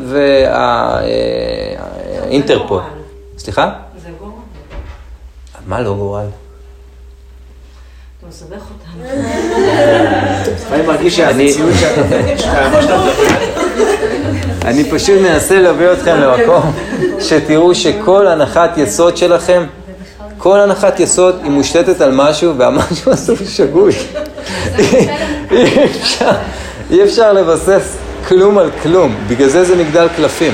והאינטרפול. 2.19 2.81
סליחה? 3.37 3.71
זה 4.03 4.09
גורל. 4.19 4.31
מה 5.67 5.81
לא 5.81 5.93
גורל? 5.93 6.25
מסבך 8.29 8.61
אותנו. 8.61 9.03
לפעמים 10.65 10.85
מרגיש 10.87 11.19
מדבר, 11.19 13.01
אני 14.65 14.83
פשוט 14.91 15.21
מנסה 15.21 15.59
להביא 15.59 15.91
אתכם 15.93 16.15
למקום 16.15 16.71
שתראו 17.19 17.75
שכל 17.75 18.27
הנחת 18.27 18.77
יסוד 18.77 19.17
שלכם, 19.17 19.63
כל 20.37 20.59
הנחת 20.59 20.99
יסוד 20.99 21.39
היא 21.43 21.51
מושתתת 21.51 22.01
על 22.01 22.11
משהו, 22.13 22.57
והמשהו 22.57 23.11
הזה 23.11 23.33
הוא 23.39 23.47
שגוי. 23.49 23.91
אי 26.91 27.03
אפשר, 27.03 27.33
לבסס 27.33 27.95
כלום 28.27 28.57
על 28.57 28.69
כלום, 28.83 29.15
בגלל 29.27 29.49
זה 29.49 29.63
זה 29.63 29.75
מגדל 29.75 30.07
קלפים. 30.15 30.53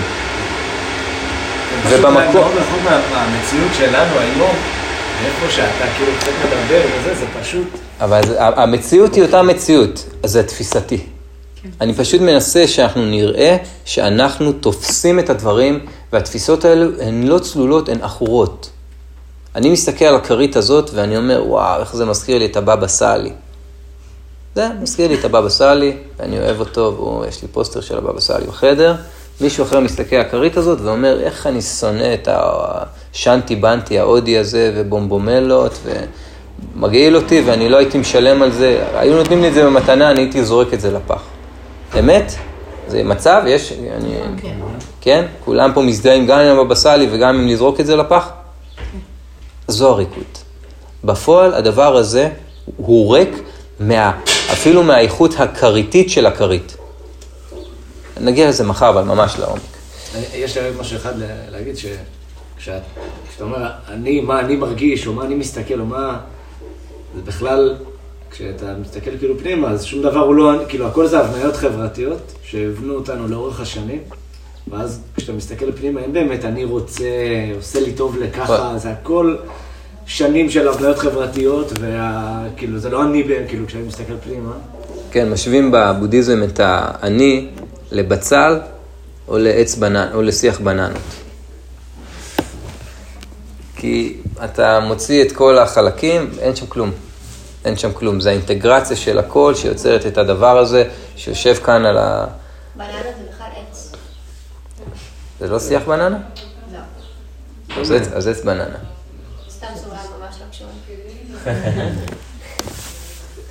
פשוט 1.85 1.99
ובמקום- 1.99 2.13
מאוד 2.33 2.51
רחוק 2.57 2.79
מה- 2.85 2.99
מהמציאות 3.11 3.71
שלנו 3.77 3.95
היום, 4.19 4.55
איפה 5.25 5.51
שאתה 5.51 5.85
כאילו 5.97 6.11
קצת 6.19 6.31
מדבר 6.45 6.81
וזה, 6.99 7.15
זה 7.15 7.25
פשוט... 7.41 7.67
אבל 7.99 8.21
המציאות 8.37 9.15
היא 9.15 9.23
אותה 9.23 9.41
מציאות, 9.41 10.05
אז 10.23 10.31
זה 10.31 10.43
תפיסתי. 10.43 10.99
אני 11.81 11.93
פשוט 11.93 12.21
מנסה 12.21 12.67
שאנחנו 12.67 13.05
נראה 13.05 13.57
שאנחנו 13.85 14.51
תופסים 14.51 15.19
את 15.19 15.29
הדברים, 15.29 15.85
והתפיסות 16.13 16.65
האלו 16.65 17.01
הן 17.01 17.27
לא 17.27 17.39
צלולות, 17.39 17.89
הן 17.89 18.01
עכורות. 18.01 18.69
אני 19.55 19.69
מסתכל 19.69 20.05
על 20.05 20.15
הכרית 20.15 20.55
הזאת 20.55 20.89
ואני 20.93 21.17
אומר, 21.17 21.43
וואו, 21.47 21.79
איך 21.79 21.95
זה 21.95 22.05
מזכיר 22.05 22.37
לי 22.37 22.45
את 22.45 22.57
הבבא 22.57 22.87
סאלי. 22.87 23.31
זה 24.55 24.67
מזכיר 24.81 25.07
לי 25.07 25.15
את 25.19 25.25
הבבא 25.25 25.49
סאלי, 25.49 25.97
ואני 26.19 26.39
אוהב 26.39 26.59
אותו, 26.59 27.19
ויש 27.21 27.41
לי 27.41 27.47
פוסטר 27.47 27.81
של 27.81 27.97
הבבא 27.97 28.19
סאלי 28.19 28.45
בחדר. 28.45 28.95
מישהו 29.41 29.63
אחר 29.63 29.79
מסתכל 29.79 30.15
על 30.15 30.21
הכרית 30.21 30.57
הזאת 30.57 30.81
ואומר, 30.81 31.19
איך 31.19 31.47
אני 31.47 31.61
שונא 31.61 32.13
את 32.13 32.27
השנטי 32.31 33.55
בנטי 33.55 33.99
ההודי 33.99 34.37
הזה, 34.37 34.71
ובומבומלות, 34.75 35.79
ומגעיל 36.75 37.15
אותי, 37.15 37.41
ואני 37.45 37.69
לא 37.69 37.77
הייתי 37.77 37.97
משלם 37.97 38.41
על 38.41 38.51
זה. 38.51 38.85
היו 38.93 39.17
נותנים 39.17 39.41
לי 39.41 39.47
את 39.47 39.53
זה 39.53 39.65
במתנה, 39.65 40.11
אני 40.11 40.19
הייתי 40.19 40.45
זורק 40.45 40.73
את 40.73 40.81
זה 40.81 40.91
לפח. 40.91 41.21
אמת? 41.99 42.33
זה 42.87 43.03
מצב, 43.03 43.41
יש, 43.47 43.73
אני, 43.97 44.15
כן. 44.41 44.55
כן? 45.01 45.25
כולם 45.45 45.71
פה 45.73 45.81
מזדהים 45.81 46.27
גם 46.27 46.39
עם 46.39 46.59
הבבא 46.59 46.75
סאלי 46.75 47.07
וגם 47.11 47.35
עם 47.35 47.47
לזרוק 47.47 47.79
את 47.79 47.85
זה 47.85 47.95
לפח? 47.95 48.29
זו 49.67 49.89
הריקות. 49.89 50.43
בפועל 51.03 51.53
הדבר 51.53 51.95
הזה 51.95 52.29
הוא 52.77 53.15
ריק 53.15 53.39
מה, 53.79 54.11
אפילו 54.51 54.83
מהאיכות 54.83 55.39
הכריתית 55.39 56.09
של 56.09 56.25
הכרית. 56.25 56.75
נגיע 58.19 58.49
לזה 58.49 58.63
מחר, 58.63 58.89
אבל 58.89 59.01
ממש 59.01 59.39
לעומק. 59.39 59.61
יש 60.35 60.57
לי 60.57 60.69
רק 60.69 60.75
משהו 60.79 60.97
אחד 60.97 61.13
להגיד, 61.51 61.75
שכשאת 61.77 62.81
כשאתה 63.29 63.43
אומר, 63.43 63.69
אני, 63.89 64.21
מה 64.21 64.39
אני 64.39 64.55
מרגיש, 64.55 65.07
או 65.07 65.13
מה 65.13 65.25
אני 65.25 65.35
מסתכל, 65.35 65.79
או 65.79 65.85
מה... 65.85 66.19
זה 67.15 67.21
בכלל, 67.21 67.75
כשאתה 68.31 68.73
מסתכל 68.81 69.17
כאילו 69.17 69.39
פנימה, 69.39 69.67
אז 69.67 69.83
שום 69.83 70.01
דבר 70.01 70.19
הוא 70.19 70.35
לא, 70.35 70.51
כאילו, 70.67 70.87
הכל 70.87 71.07
זה 71.07 71.19
הבניות 71.19 71.55
חברתיות 71.55 72.33
שהבנו 72.43 72.93
אותנו 72.93 73.27
לאורך 73.27 73.61
השנים, 73.61 73.99
ואז 74.67 75.01
כשאתה 75.15 75.33
מסתכל 75.33 75.71
פנימה, 75.71 76.01
אין 76.01 76.13
באמת 76.13 76.45
אני 76.45 76.63
רוצה, 76.63 77.05
עושה 77.55 77.79
לי 77.79 77.91
טוב 77.91 78.17
לככה, 78.17 78.73
זה 78.77 78.89
הכל 78.91 79.35
שנים 80.05 80.49
של 80.49 80.67
הבניות 80.67 80.97
חברתיות, 80.99 81.71
וכאילו, 81.79 82.79
זה 82.79 82.89
לא 82.89 83.03
אני, 83.03 83.23
כאילו, 83.47 83.67
כשאני 83.67 83.83
מסתכל 83.83 84.13
פנימה. 84.23 84.51
כן, 85.11 85.29
משווים 85.29 85.71
בבודהיזם 85.73 86.43
את 86.43 86.59
האני 86.63 87.47
לבצל 87.91 88.59
או 89.27 89.37
לעץ 89.37 89.75
בנן, 89.75 90.09
או 90.13 90.21
לשיח 90.21 90.59
בננות. 90.59 91.01
כי 93.75 94.17
אתה 94.43 94.79
מוציא 94.79 95.23
את 95.23 95.31
כל 95.31 95.57
החלקים, 95.57 96.31
אין 96.39 96.55
שם 96.55 96.65
כלום. 96.65 96.91
אין 97.65 97.77
שם 97.77 97.93
כלום. 97.93 98.19
זה 98.19 98.29
האינטגרציה 98.29 98.95
של 98.95 99.19
הכל 99.19 99.55
שיוצרת 99.55 100.05
את 100.05 100.17
הדבר 100.17 100.57
הזה, 100.57 100.83
שיושב 101.15 101.53
כאן 101.53 101.85
על 101.85 101.97
ה... 101.97 102.25
בננה 102.75 102.91
זה 102.91 103.23
בכלל 103.33 103.47
עץ. 103.71 103.91
זה 105.39 105.47
לא 105.47 105.59
שיח 105.59 105.83
בננה? 105.83 106.17
לא. 106.73 107.81
אז 107.81 107.91
עץ, 107.91 108.07
אז 108.13 108.27
עץ 108.27 108.41
בננה. 108.41 108.77
סתם 109.49 109.67
סוגריים 109.75 110.09
ממש 110.21 110.35
לא 110.39 110.45
קשורים. 110.51 110.73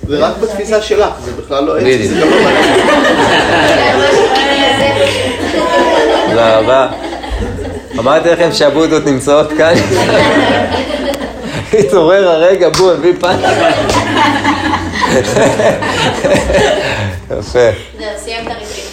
זה 0.07 0.19
רק 0.19 0.37
בתפיסה 0.37 0.81
שלך, 0.81 1.13
זה 1.25 1.31
בכלל 1.31 1.63
לא 1.63 1.77
עץ, 1.77 1.83
בדיוק. 1.83 2.13
זה 2.13 2.21
גם 2.21 2.29
לא 2.29 2.43
מעניין. 2.43 4.25
תודה 6.29 6.59
רבה. 6.59 6.87
אמרתי 7.99 8.29
לכם 8.29 8.49
שהבודות 8.51 9.05
נמצאות 9.05 9.49
כאן. 9.57 9.73
התעורר 11.79 12.29
הרגע, 12.29 12.69
בוא, 12.69 12.91
הביא 12.91 13.13
פאנץ'. 13.19 13.39
יפה. 17.39 17.69
זהו, 17.99 18.07
סיים 18.17 18.47
את 18.47 18.51
הריטריט. 18.51 18.89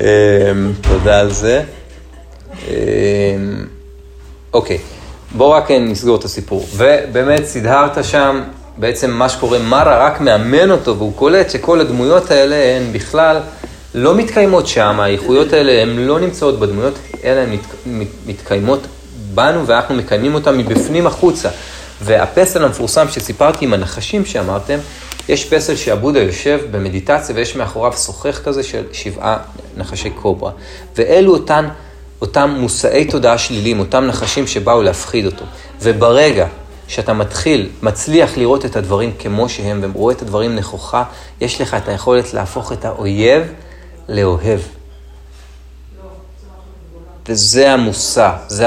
אמ, 0.00 0.72
תודה 0.80 1.20
על 1.20 1.30
זה. 1.32 1.62
אמ, 2.68 2.74
אוקיי, 4.52 4.78
בואו 5.30 5.50
רק 5.50 5.70
נסגור 5.70 6.16
את 6.16 6.24
הסיפור. 6.24 6.66
ובאמת, 6.76 7.44
סידהרת 7.44 8.04
שם, 8.04 8.40
בעצם 8.76 9.10
מה 9.10 9.28
שקורה, 9.28 9.58
מרה 9.58 10.06
רק 10.06 10.20
מאמן 10.20 10.70
אותו, 10.70 10.96
והוא 10.96 11.12
קולט 11.16 11.50
שכל 11.50 11.80
הדמויות 11.80 12.30
האלה 12.30 12.56
הן 12.56 12.92
בכלל 12.92 13.40
לא 13.94 14.14
מתקיימות 14.14 14.66
שם, 14.66 15.00
האיכויות 15.00 15.52
האלה 15.52 15.82
הן 15.82 15.98
לא 15.98 16.20
נמצאות 16.20 16.58
בדמויות, 16.58 16.94
אלא 17.24 17.40
הן 17.40 17.52
מת, 17.52 17.60
מת, 17.86 18.08
מתקיימות 18.26 18.80
בנו, 19.34 19.66
ואנחנו 19.66 19.94
מקיימים 19.94 20.34
אותן 20.34 20.58
מבפנים 20.58 21.06
החוצה. 21.06 21.48
והפסל 22.02 22.64
המפורסם 22.64 23.08
שסיפרתי 23.08 23.64
עם 23.64 23.72
הנחשים 23.72 24.24
שאמרתם, 24.24 24.78
יש 25.28 25.44
פסל 25.44 25.76
שעבודה 25.76 26.20
יושב 26.20 26.60
במדיטציה 26.70 27.34
ויש 27.34 27.56
מאחוריו 27.56 27.92
שוחך 27.92 28.40
כזה 28.44 28.62
של 28.62 28.82
שבעה 28.92 29.36
נחשי 29.76 30.10
קוברה. 30.10 30.50
ואלו 30.96 31.32
אותן, 31.32 31.68
אותם 32.20 32.54
מושאי 32.58 33.04
תודעה 33.04 33.38
שלילים, 33.38 33.80
אותם 33.80 34.04
נחשים 34.04 34.46
שבאו 34.46 34.82
להפחיד 34.82 35.26
אותו. 35.26 35.44
וברגע 35.82 36.46
שאתה 36.88 37.12
מתחיל, 37.12 37.68
מצליח 37.82 38.38
לראות 38.38 38.64
את 38.64 38.76
הדברים 38.76 39.12
כמו 39.18 39.48
שהם 39.48 39.80
ורואה 39.82 40.14
את 40.14 40.22
הדברים 40.22 40.56
נכוחה, 40.56 41.02
יש 41.40 41.60
לך 41.60 41.74
את 41.74 41.88
היכולת 41.88 42.34
להפוך 42.34 42.72
את 42.72 42.84
האויב 42.84 43.42
לאוהב. 44.10 44.60
וזה 47.28 47.72
המושא, 47.72 48.30
זה 48.48 48.66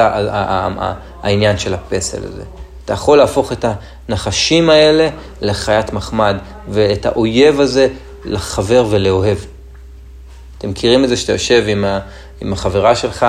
העניין 1.24 1.58
של 1.58 1.74
הפסל 1.74 2.18
הזה. 2.24 2.44
אתה 2.86 2.94
יכול 2.94 3.18
להפוך 3.18 3.52
את 3.52 3.66
הנחשים 4.10 4.70
האלה 4.70 5.10
לחיית 5.42 5.94
מחמד, 5.94 6.36
ואת 6.70 7.06
האויב 7.06 7.60
הזה 7.60 7.88
לחבר 8.26 8.86
ולאוהב. 8.90 9.38
אתם 10.58 10.70
מכירים 10.70 11.04
את 11.04 11.10
זה 11.10 11.18
שאתה 11.18 11.32
יושב 11.34 11.64
עם, 11.68 11.86
ה, 11.86 12.00
עם 12.42 12.54
החברה 12.54 12.96
שלך, 12.96 13.26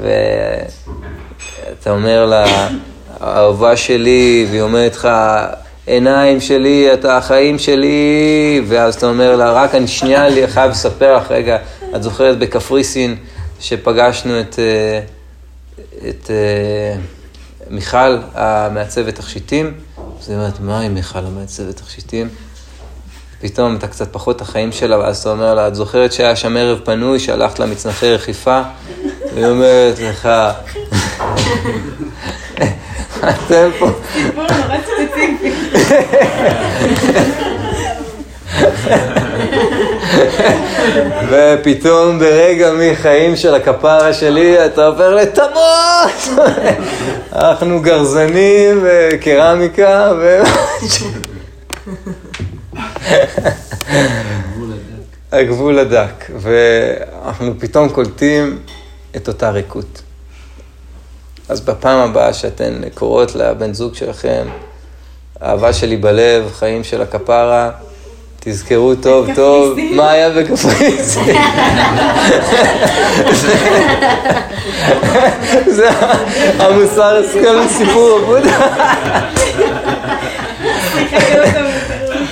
ואתה 0.00 1.90
אומר 1.90 2.26
לה, 2.26 2.68
האהובה 3.20 3.76
שלי, 3.76 4.46
והיא 4.50 4.62
אומרת 4.62 4.96
לך, 4.96 5.08
עיניים 5.86 6.40
שלי, 6.40 6.92
אתה 6.92 7.16
החיים 7.16 7.58
שלי, 7.58 8.62
ואז 8.66 8.94
אתה 8.94 9.06
אומר 9.06 9.36
לה, 9.36 9.52
רק 9.52 9.74
אני 9.74 9.88
שנייה 9.88 10.28
לי, 10.28 10.48
חייב 10.48 10.70
לספר 10.70 11.16
לך, 11.16 11.30
רגע, 11.30 11.58
את 11.96 12.02
זוכרת 12.02 12.38
בקפריסין 12.38 13.16
שפגשנו 13.60 14.40
את, 14.40 14.58
אה, 14.58 15.00
את 16.08 16.30
אה, 16.30 16.98
מיכל, 17.70 18.18
המעצבת 18.34 19.14
תכשיטים? 19.14 19.74
אז 20.20 20.28
היא 20.28 20.36
אומרת, 20.38 20.60
מה 20.60 20.80
עם 20.80 20.94
מיכל 20.94 21.18
המעצבת 21.18 21.76
תכשיטים? 21.76 22.28
פתאום 23.40 23.76
אתה 23.76 23.86
קצת 23.86 24.12
פחות 24.12 24.40
החיים 24.40 24.72
שלה, 24.72 24.98
ואז 24.98 25.18
אתה 25.18 25.30
אומר 25.30 25.54
לה, 25.54 25.68
את 25.68 25.74
זוכרת 25.74 26.12
שהיה 26.12 26.36
שם 26.36 26.56
ערב 26.56 26.80
פנוי, 26.84 27.20
שהלכת 27.20 27.58
למצנחי 27.58 28.14
רכיפה? 28.14 28.62
והיא 29.34 29.46
אומרת 29.46 29.98
לך, 29.98 30.28
אתם 33.30 33.70
פה. 33.78 33.90
ופתאום 41.30 42.18
ברגע 42.18 42.70
מחיים 42.72 43.36
של 43.36 43.54
הכפרה 43.54 44.12
שלי, 44.12 44.66
אתה 44.66 44.86
עובר 44.86 45.14
לתמות! 45.14 46.38
אנחנו 47.32 47.82
גרזנים 47.82 48.84
וקרמיקה 48.84 50.12
ו... 50.18 50.42
הגבול 55.32 55.78
הדק, 55.78 56.30
ואנחנו 56.38 57.54
פתאום 57.58 57.88
קולטים 57.88 58.58
את 59.16 59.28
אותה 59.28 59.50
ריקות. 59.50 60.02
אז 61.48 61.60
בפעם 61.60 61.98
הבאה 61.98 62.32
שאתן 62.32 62.80
קוראות 62.94 63.34
לבן 63.34 63.74
זוג 63.74 63.94
שלכם, 63.94 64.46
אהבה 65.42 65.72
שלי 65.72 65.96
בלב, 65.96 66.50
חיים 66.58 66.84
של 66.84 67.02
הכפרה, 67.02 67.70
תזכרו 68.40 68.94
טוב 68.94 69.28
טוב 69.34 69.78
מה 69.92 70.10
היה 70.10 70.30
בקפריסין. 70.30 71.36
זה 75.66 75.88
המוסר 76.58 77.16
הסכם 77.16 77.54
לסיפור 77.64 78.18
עבודה. 78.22 78.68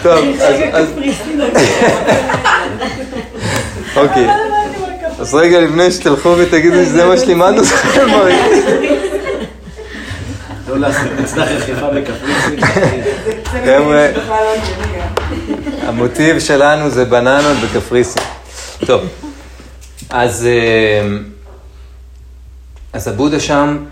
טוב, 0.03 0.25
אז... 0.73 0.87
אוקיי. 3.97 4.27
אז 5.19 5.35
רגע 5.35 5.61
לפני 5.61 5.91
שתלכו 5.91 6.35
ותגידו 6.39 6.77
שזה 6.77 7.05
מה 7.05 7.17
שלימדנו 7.17 7.63
אתכם 7.63 8.07
לא 10.69 10.79
לעשות 10.79 11.13
מצנח 11.23 11.49
רכיפה 11.49 11.91
בקפריסין. 11.91 12.61
חבר'ה, 13.45 14.09
המוטיב 15.83 16.39
שלנו 16.39 16.91
זה 16.91 17.05
בננות 17.05 17.57
בקפריסין. 17.57 18.23
טוב, 18.87 19.03
אז, 20.11 20.49
אז 22.93 23.09
הבודה 23.09 23.41
שם, 23.41 23.85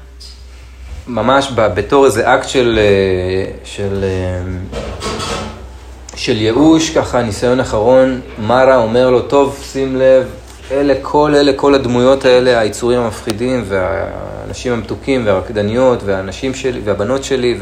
ממש 1.08 1.52
בתור 1.56 2.06
איזה 2.06 2.34
אקט 2.34 2.48
של, 2.48 2.78
של, 3.64 4.04
של 6.14 6.36
ייאוש, 6.40 6.90
ככה 6.90 7.22
ניסיון 7.22 7.60
אחרון, 7.60 8.20
מרה 8.38 8.76
אומר 8.76 9.10
לו, 9.10 9.22
טוב, 9.22 9.60
שים 9.72 9.96
לב, 9.96 10.26
אלה, 10.72 10.94
כל 11.02 11.34
אלה, 11.34 11.52
כל 11.56 11.74
הדמויות 11.74 12.24
האלה, 12.24 12.58
היצורים 12.58 13.00
המפחידים, 13.00 13.64
והאנשים 13.68 14.72
המתוקים, 14.72 15.26
והרקדניות, 15.26 16.02
והנשים 16.04 16.54
שלי, 16.54 16.80
והבנות 16.84 17.24
שלי, 17.24 17.58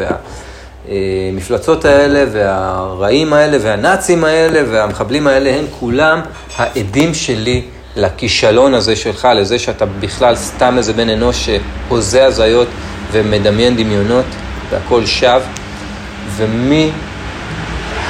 והמפלצות 0.89 1.85
האלה, 1.85 2.25
והרעים 2.33 3.33
האלה, 3.33 3.59
והנאצים 3.61 4.25
האלה, 4.25 4.63
והמחבלים 4.71 5.27
האלה, 5.27 5.51
הם 5.51 5.65
כולם 5.81 6.21
העדים 6.57 7.15
שלי 7.15 7.63
לכישלון 7.97 8.75
הזה 8.75 8.97
שלך, 8.97 9.29
לזה 9.37 9.59
שאתה 9.59 9.87
בכלל 9.87 10.37
סתם 10.37 10.75
איזה 10.79 10.93
בן 10.93 11.09
אנוש 11.09 11.51
שהוזה 11.89 12.27
הזיות 12.27 12.69
ומדמיין 13.13 13.77
דמיונות, 13.77 14.27
והכל 14.71 15.07
שווא. 15.07 15.41
ומי 16.37 16.91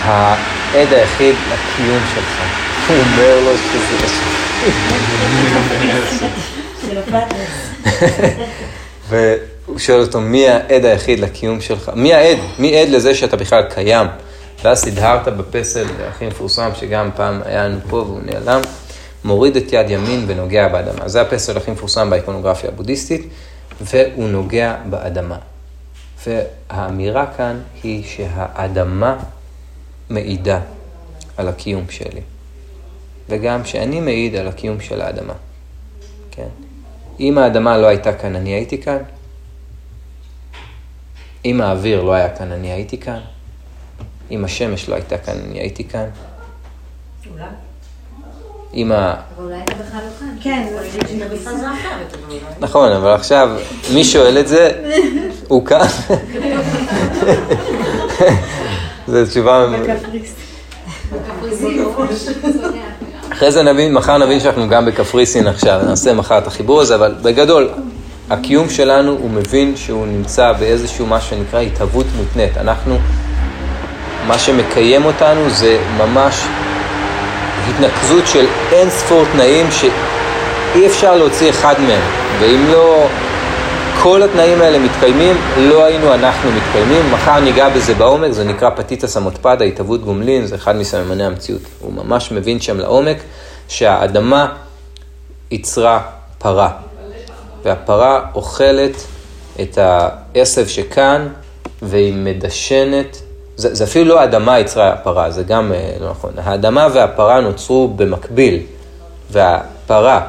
העד 0.02 0.92
היחיד 0.92 1.34
לקיום 1.46 2.00
שלך? 2.14 2.42
הוא 2.88 2.96
אומר 2.96 3.40
לו 3.44 3.56
שזה... 3.56 4.49
והוא 9.08 9.78
שואל 9.78 10.00
אותו, 10.00 10.20
מי 10.20 10.48
העד 10.48 10.84
היחיד 10.84 11.20
לקיום 11.20 11.60
שלך? 11.60 11.90
מי 11.94 12.14
העד? 12.14 12.38
מי 12.58 12.78
עד 12.78 12.88
לזה 12.88 13.14
שאתה 13.14 13.36
בכלל 13.36 13.62
קיים? 13.62 14.06
ואז 14.64 14.88
הדהרת 14.88 15.28
בפסל 15.28 15.86
הכי 16.08 16.26
מפורסם, 16.26 16.70
שגם 16.74 17.10
פעם 17.16 17.40
היה 17.44 17.68
לנו 17.68 17.78
פה 17.88 17.96
והוא 17.96 18.20
נעלם, 18.24 18.60
מוריד 19.24 19.56
את 19.56 19.72
יד 19.72 19.90
ימין 19.90 20.24
ונוגע 20.26 20.68
באדמה. 20.68 21.08
זה 21.08 21.20
הפסל 21.20 21.56
הכי 21.56 21.70
מפורסם 21.70 22.10
באיקונוגרפיה 22.10 22.70
הבודהיסטית, 22.70 23.28
והוא 23.80 24.28
נוגע 24.28 24.74
באדמה. 24.84 25.36
והאמירה 26.26 27.26
כאן 27.36 27.60
היא 27.82 28.04
שהאדמה 28.06 29.16
מעידה 30.10 30.60
על 31.36 31.48
הקיום 31.48 31.84
שלי. 31.90 32.20
וגם 33.30 33.64
שאני 33.64 34.00
מעיד 34.00 34.36
על 34.36 34.48
הקיום 34.48 34.80
של 34.80 35.00
האדמה. 35.00 35.34
כן? 36.30 36.48
אם 37.20 37.38
האדמה 37.38 37.78
לא 37.78 37.86
הייתה 37.86 38.12
כאן, 38.12 38.36
אני 38.36 38.50
הייתי 38.50 38.82
כאן. 38.82 38.98
אם 41.44 41.60
האוויר 41.60 42.02
לא 42.02 42.12
היה 42.12 42.36
כאן, 42.36 42.52
אני 42.52 42.72
הייתי 42.72 42.98
כאן. 42.98 43.20
אם 44.30 44.44
השמש 44.44 44.88
לא 44.88 44.94
הייתה 44.94 45.18
כאן, 45.18 45.34
אני 45.48 45.58
הייתי 45.58 45.84
כאן. 45.84 46.06
אולי. 47.32 47.44
אם 48.74 48.92
ה... 48.92 49.14
אבל 49.36 49.44
אולי 49.44 49.62
אתה 49.64 49.74
בכלל 49.74 50.00
לא 50.04 50.10
כאן. 50.20 50.36
כן, 50.40 50.68
נכון, 52.60 52.92
אבל 52.92 53.10
עכשיו, 53.10 53.60
מי 53.94 54.04
שואל 54.04 54.38
את 54.38 54.48
זה, 54.48 54.70
הוא 55.48 55.66
כאן. 55.66 55.86
זו 59.08 59.26
תשובה... 59.26 59.66
אחרי 63.32 63.52
זה 63.52 63.62
נבין, 63.62 63.94
מחר 63.94 64.18
נבין 64.18 64.40
שאנחנו 64.40 64.68
גם 64.68 64.86
בקפריסין 64.86 65.46
עכשיו, 65.46 65.80
נעשה 65.86 66.14
מחר 66.14 66.38
את 66.38 66.46
החיבור 66.46 66.80
הזה, 66.80 66.94
אבל 66.94 67.14
בגדול, 67.22 67.68
הקיום 68.30 68.70
שלנו, 68.70 69.10
הוא 69.20 69.30
מבין 69.30 69.76
שהוא 69.76 70.06
נמצא 70.06 70.52
באיזשהו 70.52 71.06
מה 71.06 71.20
שנקרא 71.20 71.60
התהוות 71.60 72.06
מותנית. 72.16 72.56
אנחנו, 72.56 72.98
מה 74.26 74.38
שמקיים 74.38 75.04
אותנו 75.04 75.50
זה 75.50 75.78
ממש 75.98 76.34
התנקזות 77.68 78.26
של 78.26 78.46
אין 78.72 78.90
ספור 78.90 79.24
תנאים 79.32 79.66
שאי 79.70 80.86
אפשר 80.86 81.16
להוציא 81.16 81.50
אחד 81.50 81.74
מהם, 81.80 82.02
ואם 82.40 82.64
לא 82.72 83.06
כל 84.02 84.22
התנאים 84.22 84.60
האלה 84.60 84.78
מתקיימים, 84.78 85.36
לא 85.58 85.84
היינו 85.84 86.14
אנחנו 86.14 86.50
מתקיימים. 86.52 87.12
מחר 87.12 87.40
ניגע 87.40 87.68
בזה 87.68 87.94
בעומק, 87.94 88.32
זה 88.32 88.44
נקרא 88.44 88.70
פתיתא 88.70 89.06
סמוטפדה, 89.06 89.64
התהוות 89.64 90.04
גומלין, 90.04 90.46
זה 90.46 90.54
אחד 90.54 90.76
מסממני 90.76 91.24
המציאות. 91.24 91.62
הוא 91.80 91.92
ממש 91.92 92.32
מבין 92.32 92.60
שם 92.60 92.78
לעומק 92.78 93.16
שהאדמה 93.68 94.54
ייצרה 95.50 96.00
פרה, 96.38 96.70
והפרה 97.62 98.20
אוכלת 98.34 98.96
את 99.60 99.78
העשב 99.78 100.68
שכאן, 100.68 101.28
והיא 101.82 102.14
מדשנת. 102.14 103.22
זה, 103.56 103.74
זה 103.74 103.84
אפילו 103.84 104.04
לא 104.04 104.20
האדמה 104.20 104.58
ייצרה 104.58 104.92
הפרה, 104.92 105.30
זה 105.30 105.42
גם 105.42 105.72
אה, 105.72 105.92
לא 106.00 106.10
נכון. 106.10 106.32
האדמה 106.36 106.88
והפרה 106.94 107.40
נוצרו 107.40 107.88
במקביל, 107.88 108.62
והפרה 109.30 110.20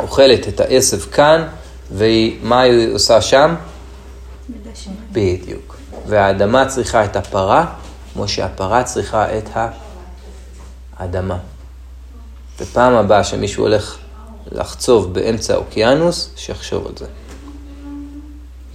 אוכלת 0.00 0.48
את 0.48 0.60
העשב 0.60 0.98
כאן, 0.98 1.46
ומה 1.90 2.60
היא 2.60 2.94
עושה 2.94 3.20
שם? 3.20 3.54
בדיוק. 5.12 5.76
והאדמה 6.06 6.66
צריכה 6.66 7.04
את 7.04 7.16
הפרה, 7.16 7.66
כמו 8.12 8.28
שהפרה 8.28 8.82
צריכה 8.82 9.38
את 9.38 9.48
האדמה. 10.96 11.38
ופעם 12.60 12.94
הבאה 12.94 13.24
שמישהו 13.24 13.64
הולך 13.64 13.98
לחצוב 14.52 15.14
באמצע 15.14 15.54
האוקיינוס, 15.54 16.30
שיחשוב 16.36 16.86
על 16.86 16.92
זה. 16.96 17.06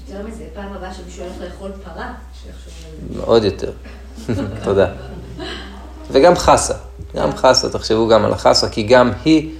יותר 0.07 0.27
מזה, 0.27 0.43
פעם 0.53 0.73
הבאה 0.73 0.93
שמישהו 0.93 1.23
הולך 1.23 1.35
לאכול 1.41 1.71
פרה, 1.83 2.13
שיחשוב 2.43 2.73
על 2.85 3.13
זה. 3.13 3.21
מאוד 3.21 3.43
יותר. 3.43 3.71
תודה. 4.63 4.88
וגם 6.11 6.35
חסה. 6.35 6.73
גם 7.15 7.35
חסה, 7.35 7.69
תחשבו 7.69 8.07
גם 8.07 8.25
על 8.25 8.33
החסה, 8.33 8.69
כי 8.69 8.83
גם 8.83 9.11
היא 9.25 9.55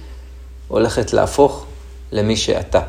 הולכת 0.68 1.12
להפוך 1.12 1.66
למי 2.12 2.36
שאתה. 2.36 2.80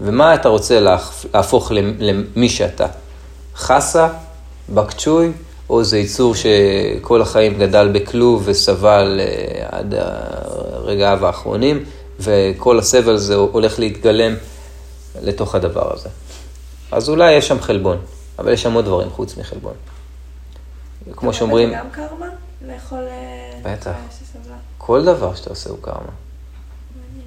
ומה 0.00 0.34
אתה 0.34 0.48
רוצה 0.48 0.80
להפ- 0.80 1.26
להפוך 1.34 1.72
למ- 1.72 1.96
למי 2.00 2.48
שאתה? 2.48 2.86
חסה, 3.56 4.08
בקצ'וי, 4.74 5.32
או 5.70 5.84
זה 5.84 5.98
יצור 5.98 6.34
שכל 6.34 7.22
החיים 7.22 7.58
גדל 7.58 7.90
בכלוב 7.92 8.42
וסבל 8.44 9.20
אה, 9.20 9.66
עד 9.78 9.94
רגעיו 10.82 11.26
האחרונים, 11.26 11.84
וכל 12.20 12.78
הסבל 12.78 13.14
הזה 13.14 13.34
הולך 13.34 13.78
להתגלם 13.78 14.34
לתוך 15.22 15.54
הדבר 15.54 15.94
הזה. 15.94 16.08
אז 16.92 17.08
אולי 17.08 17.32
יש 17.32 17.48
שם 17.48 17.60
חלבון, 17.60 17.96
אבל 18.38 18.52
יש 18.52 18.62
שם 18.62 18.72
עוד 18.72 18.84
דברים 18.84 19.10
חוץ 19.10 19.36
מחלבון. 19.36 19.72
כמו 21.16 21.32
שאומרים, 21.34 21.72
גם 21.74 21.86
קרמה? 21.92 22.26
לאכול... 22.68 22.98
אה, 22.98 23.72
בטח. 23.72 23.90
שסבלה. 24.10 24.56
כל 24.78 25.04
דבר 25.04 25.34
שאתה 25.34 25.50
עושה 25.50 25.70
הוא 25.70 25.78
קרמה. 25.82 26.12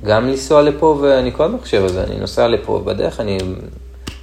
גם 0.04 0.28
לנסוע 0.28 0.62
לפה, 0.62 0.98
ואני 1.02 1.32
כל 1.34 1.44
הזמן 1.44 1.58
חושב 1.62 1.84
על 1.84 1.90
זה, 1.90 2.04
אני 2.04 2.20
נוסע 2.20 2.48
לפה, 2.48 2.82
בדרך 2.86 3.20
אני 3.20 3.38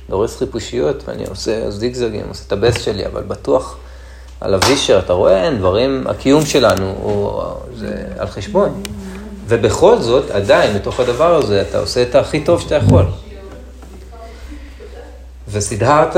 דורס 0.08 0.38
חיפושיות, 0.38 1.08
ואני 1.08 1.24
עושה 1.26 1.70
זיגזגים, 1.70 2.22
עושה 2.28 2.44
את 2.46 2.52
הבסט 2.52 2.80
שלי, 2.80 3.06
אבל 3.06 3.22
בטוח 3.22 3.76
על 4.40 4.54
אבישר, 4.54 4.98
אתה 4.98 5.12
רואה, 5.12 5.44
אין, 5.44 5.58
דברים, 5.58 6.06
הקיום 6.06 6.46
שלנו 6.46 6.94
הוא, 7.02 7.42
זה 7.76 8.04
על 8.18 8.26
חשבון. 8.26 8.82
ובכל 9.46 9.98
זאת, 9.98 10.30
עדיין, 10.30 10.78
בתוך 10.78 11.00
הדבר 11.00 11.34
הזה, 11.34 11.62
אתה 11.62 11.78
עושה 11.78 12.02
את 12.02 12.14
הכי 12.14 12.40
טוב 12.40 12.60
שאתה 12.60 12.74
יכול. 12.74 13.04
וסידהרת 15.48 16.16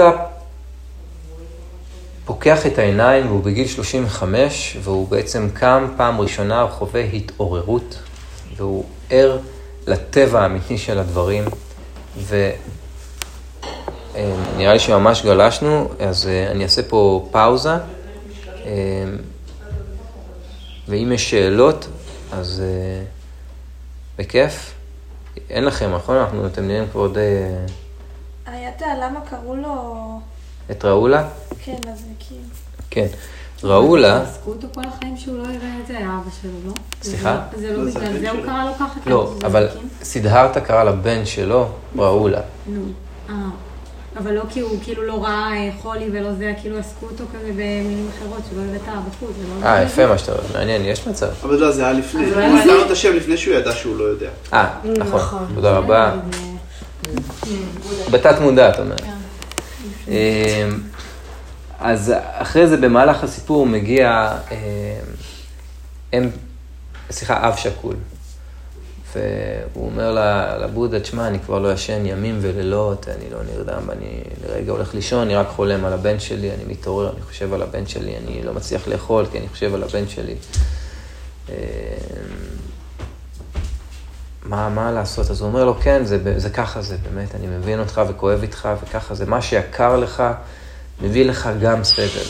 פוקח 2.25 2.67
את 2.67 2.79
העיניים 2.79 3.27
והוא 3.27 3.43
בגיל 3.43 3.67
35, 3.67 4.77
והוא 4.83 5.09
בעצם 5.09 5.49
קם 5.55 5.87
פעם 5.97 6.21
ראשונה, 6.21 6.61
הוא 6.61 6.71
חווה 6.71 7.01
התעוררות, 7.01 7.99
והוא 8.57 8.85
ער 9.11 9.39
לטבע 9.87 10.43
האמיתי 10.43 10.79
של 10.79 10.99
הדברים, 10.99 11.45
ונראה 12.27 12.57
לי 14.73 14.79
שממש 14.79 15.23
גלשנו, 15.23 15.89
אז 16.01 16.27
אה, 16.27 16.51
אני 16.51 16.65
אעשה 16.65 16.83
פה 16.83 17.29
פאוזה, 17.31 17.75
אה, 18.65 19.05
ואם 20.89 21.13
יש 21.13 21.31
שאלות, 21.31 21.89
אז 22.33 22.63
אה, 22.65 23.05
בכיף. 24.19 24.75
אין 25.51 25.65
לכם, 25.65 25.95
נכון? 25.95 26.17
אנחנו, 26.17 26.47
אתם 26.47 26.69
נראים 26.69 26.89
כבר 26.93 27.13
די... 27.13 27.21
הייתה 28.47 28.87
למה 29.03 29.21
קראו 29.31 29.57
לו... 29.57 30.21
את 30.71 30.85
ראולה? 30.85 31.29
כן, 31.65 31.77
אז 31.93 31.99
זה 31.99 32.05
כאילו... 32.19 32.41
כן. 32.91 33.07
ראולה... 33.65 34.23
עסקו 34.23 34.51
אותו 34.51 34.67
כל 34.75 34.83
החיים 34.89 35.17
שהוא 35.17 35.39
לא 35.39 35.43
יראה 35.43 35.77
את 35.83 35.87
זה, 35.87 35.99
אבא 35.99 36.31
שלו, 36.43 36.51
לא? 36.67 36.73
סליחה? 37.03 37.43
זה 37.57 37.77
לא 37.77 37.85
בגלל 37.85 38.19
זה 38.21 38.31
הוא 38.31 38.43
קרא 38.45 38.65
לו 38.65 38.75
ככה? 38.75 39.01
לא, 39.07 39.35
אבל 39.45 39.69
זקן? 39.69 39.87
סידהרתה 40.03 40.61
קרא 40.61 40.85
לבן 40.85 41.25
שלו 41.25 41.69
ראולה. 41.97 42.41
נו, 42.67 42.83
אה. 43.29 43.35
אבל 44.17 44.33
לא 44.33 44.43
כי 44.51 44.61
הוא 44.61 44.79
כאילו 44.83 45.03
לא 45.03 45.25
ראה 45.25 45.53
אה, 45.53 45.71
חולי 45.83 46.09
ולא 46.13 46.33
זה, 46.33 46.53
כאילו 46.61 46.79
עסקו 46.79 47.07
אותו 47.07 47.25
כזה 47.35 47.51
במילים 47.51 48.09
אחרות, 48.19 48.41
שלא 48.51 48.61
הבאת 48.63 49.05
בחוץ, 49.09 49.31
לא... 49.61 49.67
אה, 49.67 49.83
יפה 49.83 50.07
מה 50.07 50.19
שאתה 50.19 50.33
אומר, 50.33 50.43
מעניין, 50.53 50.85
יש 50.85 51.07
מצב. 51.07 51.29
אבל 51.43 51.57
לא, 51.57 51.71
זה 51.71 51.85
היה 51.85 51.93
לפני. 51.93 52.31
הוא 52.31 52.41
נתן 52.41 52.67
לו 52.67 52.87
את 52.87 52.91
השם 52.91 53.13
לפני 53.13 53.37
שהוא 53.37 53.55
ידע 53.55 53.73
שהוא 53.73 53.97
לא 53.97 54.05
יודע. 54.05 54.29
אה, 54.53 54.69
נכון, 54.99 55.21
נכון. 55.21 55.47
תודה 55.55 55.77
רבה. 55.77 56.13
בתת 58.11 58.41
מודע, 58.41 58.71
את 58.71 58.79
אומרת. 58.79 59.03
אז 61.83 62.13
אחרי 62.33 62.67
זה, 62.67 62.77
במהלך 62.77 63.25
הסיפור, 63.25 63.67
מגיע 63.67 64.39
אמ, 64.51 64.57
אם, 66.13 66.29
סליחה, 67.11 67.49
אב 67.49 67.57
שכול. 67.57 67.97
והוא 69.15 69.87
אומר 69.87 70.11
לבודה, 70.61 71.01
תשמע, 71.01 71.29
אני 71.29 71.39
כבר 71.41 71.59
לא 71.59 71.73
ישן 71.73 72.07
ימים 72.07 72.39
ולילות, 72.41 73.09
אני 73.09 73.31
לא 73.31 73.39
נרדם, 73.43 73.91
אני 73.91 74.23
לרגע 74.49 74.73
הולך 74.73 74.95
לישון, 74.95 75.23
אני 75.23 75.37
רק 75.37 75.49
חולם 75.49 75.85
על 75.85 75.93
הבן 75.93 76.21
שלי, 76.21 76.51
אני 76.51 76.65
מתעורר, 76.67 77.13
אני 77.13 77.23
חושב 77.23 77.55
על 77.55 77.63
הבן 77.63 77.87
שלי, 77.87 78.17
אני 78.17 78.43
לא 78.43 78.55
מצליח 78.55 78.89
לאכול, 78.89 79.27
כי 79.33 79.39
אני 79.39 79.49
חושב 79.49 79.75
על 79.75 79.83
הבן 79.83 80.09
שלי. 80.09 80.35
אמ, 81.49 81.55
מה, 84.43 84.69
מה 84.69 84.93
לעשות? 84.93 85.31
אז 85.31 85.41
הוא 85.41 85.49
אומר 85.49 85.65
לו, 85.65 85.75
כן, 85.81 86.05
זה, 86.05 86.39
זה 86.41 86.51
ככה 86.51 86.83
זה, 86.83 86.97
באמת, 87.03 87.35
אני 87.35 87.47
מבין 87.47 87.81
אותך 87.81 88.01
וכואב 88.09 88.43
איתך, 88.43 88.69
וככה 88.83 89.15
זה. 89.15 89.27
מה 89.27 89.43
שיקר 89.43 89.97
לך, 89.97 90.23
מביא 91.03 91.25
לך 91.25 91.49
גם 91.61 91.85
סבל. 91.85 92.27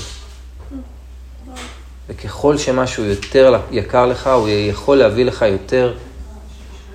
וככל 2.09 2.59
שמשהו 2.59 3.05
יותר 3.05 3.61
יקר 3.71 4.07
לך, 4.07 4.27
הוא 4.27 4.49
יכול 4.49 4.97
להביא 4.97 5.25
לך 5.25 5.43
יותר 5.43 5.95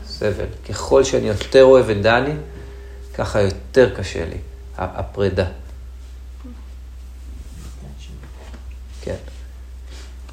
סבל. 0.05 0.45
ככל 0.69 1.03
שאני 1.03 1.27
יותר 1.27 1.63
אוהב 1.63 1.89
את 1.89 2.01
דני, 2.01 2.33
ככה 3.13 3.41
יותר 3.41 3.95
קשה 3.95 4.25
לי, 4.25 4.37
הפרידה. 4.77 5.45
כן. 9.01 9.15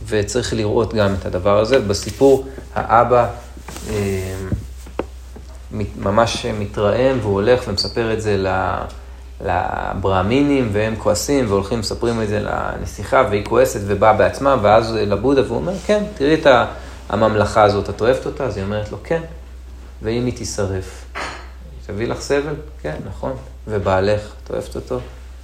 וצריך 0.06 0.52
לראות 0.52 0.94
גם 0.94 1.14
את 1.14 1.26
הדבר 1.26 1.58
הזה. 1.60 1.78
בסיפור, 1.80 2.48
האבא 2.74 3.30
אה, 3.90 4.36
ממש 5.96 6.46
מתרעם 6.46 7.18
והוא 7.20 7.32
הולך 7.34 7.64
ומספר 7.68 8.12
את 8.12 8.22
זה 8.22 8.36
ל- 8.36 8.84
לברהמינים 9.44 10.68
והם 10.72 10.94
כועסים 10.98 11.44
והולכים 11.48 11.78
ומספרים 11.78 12.22
את 12.22 12.28
זה 12.28 12.40
לנסיכה 12.40 13.22
והיא 13.30 13.44
כועסת 13.44 13.80
ובאה 13.86 14.12
בעצמה 14.12 14.56
ואז 14.62 14.92
לבודה 14.94 15.42
והוא 15.42 15.56
אומר, 15.56 15.72
כן, 15.86 16.02
תראי 16.14 16.34
את 16.34 16.46
הממלכה 17.08 17.62
הזאת, 17.62 17.90
את 17.90 18.00
אוהבת 18.00 18.26
אותה? 18.26 18.44
אז 18.44 18.56
היא 18.56 18.64
אומרת 18.64 18.92
לו, 18.92 18.98
כן. 19.04 19.20
ואם 20.02 20.26
היא 20.26 20.36
תישרף, 20.36 21.04
תביא 21.86 22.08
לך 22.08 22.20
סבל? 22.20 22.54
כן, 22.82 22.94
נכון. 23.08 23.32
ובעלך, 23.68 24.20
את 24.44 24.50
אוהבת 24.50 24.76
אותו? 24.76 24.98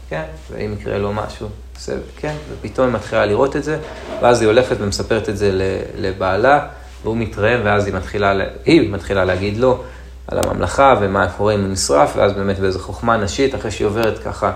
כן. 0.08 0.22
ואם 0.52 0.74
יקרה 0.80 0.98
לו 0.98 1.12
משהו, 1.12 1.48
סבל? 1.78 1.98
כן. 2.16 2.34
ופתאום 2.52 2.86
היא 2.86 2.94
מתחילה 2.94 3.26
לראות 3.26 3.56
את 3.56 3.64
זה, 3.64 3.78
ואז 4.22 4.40
היא 4.40 4.46
הולכת 4.48 4.76
ומספרת 4.80 5.28
את 5.28 5.36
זה 5.36 5.50
לבעלה, 5.96 6.66
והוא 7.02 7.16
מתרעם, 7.16 7.60
ואז 7.64 7.86
היא 7.86 7.94
מתחילה, 7.94 8.34
לה- 8.34 8.44
היא 8.64 8.90
מתחילה 8.92 9.24
להגיד 9.24 9.56
לו 9.56 9.82
על 10.30 10.38
הממלכה 10.38 10.94
ומה 11.00 11.32
קורה 11.36 11.54
אם 11.54 11.60
הוא 11.60 11.68
נשרף, 11.68 12.12
ואז 12.16 12.32
באמת 12.32 12.58
באיזו 12.58 12.78
חוכמה 12.78 13.16
נשית, 13.16 13.54
אחרי 13.54 13.70
שהיא 13.70 13.86
עוברת 13.86 14.18
ככה 14.18 14.52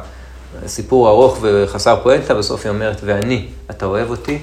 סיפור 0.66 1.08
ארוך 1.08 1.38
וחסר 1.42 2.00
פואנטה, 2.02 2.34
בסוף 2.34 2.64
היא 2.64 2.70
אומרת, 2.70 3.00
ואני, 3.04 3.48
אתה 3.70 3.86
אוהב 3.86 4.10
אותי? 4.10 4.38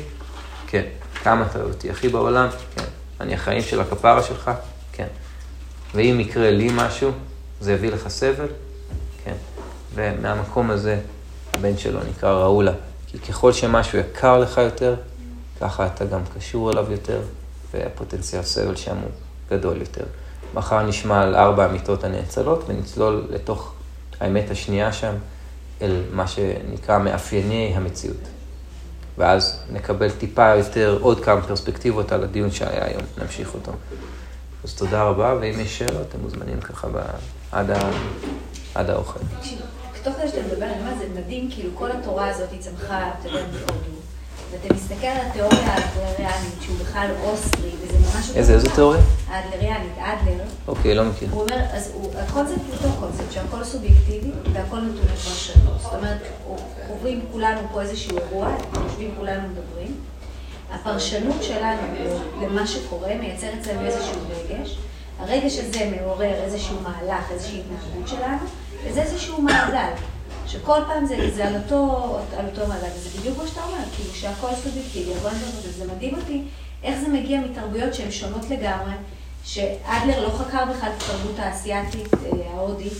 כן. 0.68 0.84
כמה 1.24 1.45
אתה 1.45 1.60
אוהב 1.60 1.70
אותי? 1.70 1.90
הכי 1.90 2.10
בעולם? 2.10 2.48
כן. 2.76 2.84
אני 3.22 3.34
החיים 3.34 3.62
של 3.62 3.82
הכפרה 3.82 4.24
שלך? 4.24 4.52
כן. 4.91 5.08
ואם 5.95 6.20
יקרה 6.20 6.52
לי 6.52 6.70
משהו, 6.74 7.12
זה 7.62 7.74
יביא 7.74 7.91
לך 7.91 8.08
סבל? 8.08 8.48
כן. 9.26 9.36
ומהמקום 9.95 10.72
הזה, 10.72 10.99
הבן 11.53 11.78
שלו 11.78 11.99
נקרא 12.10 12.32
ראולה. 12.32 12.74
כי 13.08 13.20
ככל 13.20 13.53
שמשהו 13.53 13.99
יקר 13.99 14.40
לך 14.40 14.58
יותר, 14.58 14.95
ככה 15.62 15.86
אתה 15.86 16.06
גם 16.06 16.22
קשור 16.38 16.72
אליו 16.72 16.91
יותר, 16.91 17.20
והפוטנציאל 17.74 18.44
סבל 18.44 18.76
שם 18.76 18.95
הוא 18.95 19.12
גדול 19.52 19.78
יותר. 19.78 20.03
מחר 20.53 20.82
נשמע 20.82 21.22
על 21.22 21.36
ארבע 21.36 21.65
המיטות 21.65 22.03
הנאצלות, 22.03 22.64
ונצלול 22.68 23.28
לתוך 23.30 23.73
האמת 24.19 24.52
השנייה 24.52 24.94
שם, 24.94 25.14
אל 25.82 26.02
מה 26.11 26.28
שנקרא 26.28 26.98
מאפייני 26.98 27.73
המציאות. 27.76 28.28
ואז 29.18 29.60
נקבל 29.72 30.11
טיפה 30.11 30.56
יותר, 30.56 30.98
עוד 31.02 31.23
כמה 31.23 31.41
פרספקטיבות 31.41 32.11
על 32.11 32.23
הדיון 32.23 32.52
שהיה 32.52 32.86
היום, 32.86 33.02
נמשיך 33.18 33.53
אותו. 33.53 33.72
אז 34.64 34.73
תודה 34.73 35.03
רבה, 35.03 35.36
ואם 35.41 35.60
יש 35.60 35.80
שאלות, 35.80 36.07
אתם 36.10 36.19
מוזמנים 36.22 36.61
ככה 36.61 36.88
ב... 36.88 36.98
עד, 37.52 37.72
ה... 37.72 37.80
עד 38.76 38.90
האוכל. 38.90 39.19
תוך 40.03 40.15
כדי 40.15 40.28
שאתה 40.28 40.41
מדבר, 40.48 40.65
אני 40.65 40.80
אומרת, 40.80 40.98
זה 40.98 41.06
מדהים, 41.19 41.49
כאילו 41.52 41.69
כל 41.76 41.91
התורה 41.91 42.30
הזאת 42.30 42.52
היא 42.52 42.60
צמחה, 42.60 43.10
אתה 43.19 43.28
יודע, 43.28 43.44
בהודו. 43.44 44.11
ואתה 44.52 44.74
מסתכל 44.74 45.08
על 45.08 45.28
התיאוריה 45.28 45.60
האדלריאנית, 45.60 46.62
שהוא 46.62 46.78
בכלל 46.78 47.08
אוסטרי, 47.24 47.72
וזה 47.82 47.98
ממש... 48.00 48.32
איזה, 48.36 48.54
איזה. 48.54 48.70
תיאוריה? 48.76 49.02
האדלריאנית, 49.28 49.92
אדלר. 49.98 50.44
אוקיי, 50.68 50.96
לא 50.96 51.04
מכיר. 51.04 51.30
הוא 51.32 51.42
אומר, 51.42 51.60
אז 51.74 51.92
הוא, 51.94 52.12
הקונספט 52.20 52.58
הוא 52.68 52.74
אותו 52.74 53.00
קונספט, 53.00 53.32
שהכל 53.32 53.64
סובייקטיבי 53.64 54.32
והכל 54.54 54.78
נתוני 54.78 55.16
פרשנות. 55.24 55.82
זאת 55.82 55.94
אומרת, 55.94 56.18
עוברים 56.90 57.22
כולנו 57.32 57.60
פה 57.74 57.82
איזשהו 57.82 58.18
אירוע, 58.18 58.50
יושבים 58.86 59.12
כולנו 59.18 59.48
מדברים. 59.48 59.96
הפרשנות 60.72 61.44
שלנו 61.44 61.82
למה 62.42 62.68
שקורה 62.68 63.16
מייצר 63.20 63.48
אצלנו 63.62 63.86
איזשהו 63.86 64.20
רגש. 64.30 64.78
הרגש 65.20 65.58
הזה 65.58 65.92
מעורר 65.96 66.34
איזשהו 66.34 66.76
מהלך, 66.84 67.32
איזושהי 67.32 67.62
התנהגות 67.62 68.08
שלנו, 68.08 68.46
וזה 68.86 69.02
איזשהו 69.02 69.42
מעגל. 69.42 69.94
שכל 70.52 70.80
פעם 70.88 71.06
זה, 71.06 71.30
זה 71.36 71.48
על, 71.48 71.56
אותו, 71.56 71.76
אותו 72.48 72.68
מעגל, 72.68 72.88
וזה 72.95 73.19
בדיוק 73.19 73.38
מה 73.38 73.48
שאתה 73.48 73.61
אומר, 73.64 73.84
כאילו 73.95 74.14
שהכל 74.14 74.48
סובייקטיבי, 74.64 75.11
הכל 75.15 75.28
נתון, 75.28 75.69
וזה 75.69 75.86
מדהים 75.95 76.15
אותי 76.15 76.41
איך 76.84 76.99
זה 76.99 77.07
מגיע 77.07 77.40
מתרבויות 77.40 77.94
שהן 77.94 78.11
שונות 78.11 78.45
לגמרי, 78.49 78.91
שאדלר 79.45 80.23
לא 80.23 80.30
חקר 80.30 80.65
בכלל 80.65 80.90
את 80.98 81.03
התרבות 81.03 81.40
האסייתית, 81.40 82.14
אה, 82.14 82.30
ההודית, 82.53 82.94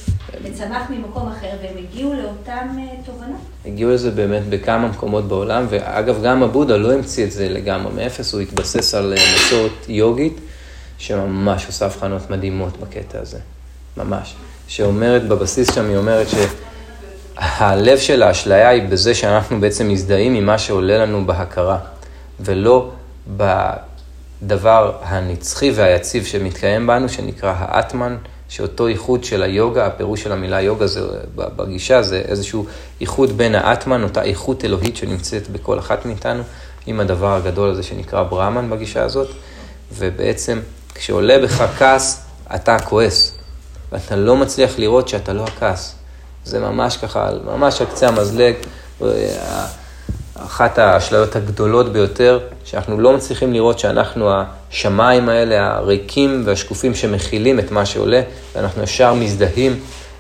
וצמח 0.44 0.90
ממקום 0.90 1.28
אחר, 1.28 1.48
והם 1.62 1.78
הגיעו 1.78 2.14
לאותן 2.14 2.68
אה, 2.80 2.96
תובנות. 3.06 3.42
הגיעו 3.66 3.92
לזה 3.92 4.12
באמת 4.12 4.42
בכמה 4.50 4.88
מקומות 4.88 5.28
בעולם, 5.28 5.66
ואגב, 5.70 6.24
גם 6.24 6.44
הבודה 6.44 6.78
לא 6.78 6.94
המציא 6.94 7.26
את 7.26 7.32
זה 7.32 7.50
לגמרי 7.50 7.94
מאפס, 7.94 8.34
הוא 8.34 8.42
התבסס 8.42 8.96
על 8.96 9.14
אה, 9.18 9.24
מסורת 9.36 9.90
יוגית, 9.90 10.38
שממש 10.98 11.66
עושה 11.66 11.86
הבחנות 11.86 12.30
מדהימות 12.30 12.78
בקטע 12.78 13.20
הזה, 13.20 13.40
ממש. 13.98 14.36
שאומרת, 14.68 15.28
בבסיס 15.28 15.76
שם 15.76 15.86
היא 15.86 15.98
אומרת 15.98 16.28
שהלב 17.42 17.98
של 17.98 18.24
האשליה 18.24 18.70
היא 18.70 18.84
בזה 18.90 19.16
שאנחנו 19.16 19.60
בעצם 19.60 19.90
מזדהים 19.90 20.36
עם 20.36 20.46
מה 20.46 20.58
שעולה 20.58 20.98
לנו 20.98 21.26
בהכרה, 21.26 21.78
ולא 22.40 22.90
בדבר 23.28 24.92
הנצחי 25.02 25.72
והיציב 25.72 26.26
שמתקיים 26.26 26.88
בנו, 26.88 27.10
שנקרא 27.10 27.54
האטמן, 27.58 28.18
שאותו 28.50 28.88
איחוד 28.88 29.24
של 29.24 29.44
היוגה, 29.44 29.86
הפירוש 29.86 30.24
של 30.24 30.32
המילה 30.32 30.62
יוגה 30.62 30.88
זה, 30.88 31.02
בגישה 31.36 32.02
זה 32.02 32.22
איזשהו 32.26 32.66
איחוד 33.02 33.38
בין 33.38 33.56
האטמן, 33.56 34.04
אותה 34.04 34.24
איכות 34.24 34.66
אלוהית 34.66 34.98
שנמצאת 34.98 35.50
בכל 35.50 35.80
אחת 35.80 36.06
מאיתנו, 36.06 36.44
עם 36.86 37.00
הדבר 37.00 37.36
הגדול 37.36 37.70
הזה 37.70 37.84
שנקרא 37.84 38.24
ברהמן 38.24 38.70
בגישה 38.70 39.04
הזאת, 39.04 39.28
ובעצם 39.94 40.60
כשעולה 40.96 41.40
בך 41.40 41.62
כעס, 41.78 42.26
אתה 42.56 42.80
כועס, 42.80 43.34
ואתה 43.92 44.16
לא 44.16 44.38
מצליח 44.38 44.80
לראות 44.80 45.08
שאתה 45.08 45.34
לא 45.34 45.44
הכעס. 45.44 46.01
זה 46.46 46.60
ממש 46.60 46.98
ככה, 46.98 47.30
ממש 47.46 47.82
על 47.82 47.88
קצה 47.88 48.08
המזלג, 48.08 48.54
אחת 50.46 50.78
האשליות 50.78 51.36
הגדולות 51.36 51.94
ביותר, 51.94 52.40
שאנחנו 52.66 53.00
לא 53.00 53.14
מצליחים 53.14 53.54
לראות 53.54 53.80
שאנחנו 53.80 54.30
השמיים 54.32 55.30
האלה, 55.30 55.76
הריקים 55.76 56.42
והשקופים 56.46 56.96
שמכילים 56.96 57.60
את 57.60 57.72
מה 57.72 57.86
שעולה, 57.86 58.22
ואנחנו 58.56 58.84
ישר 58.84 59.14
מזדהים 59.14 59.80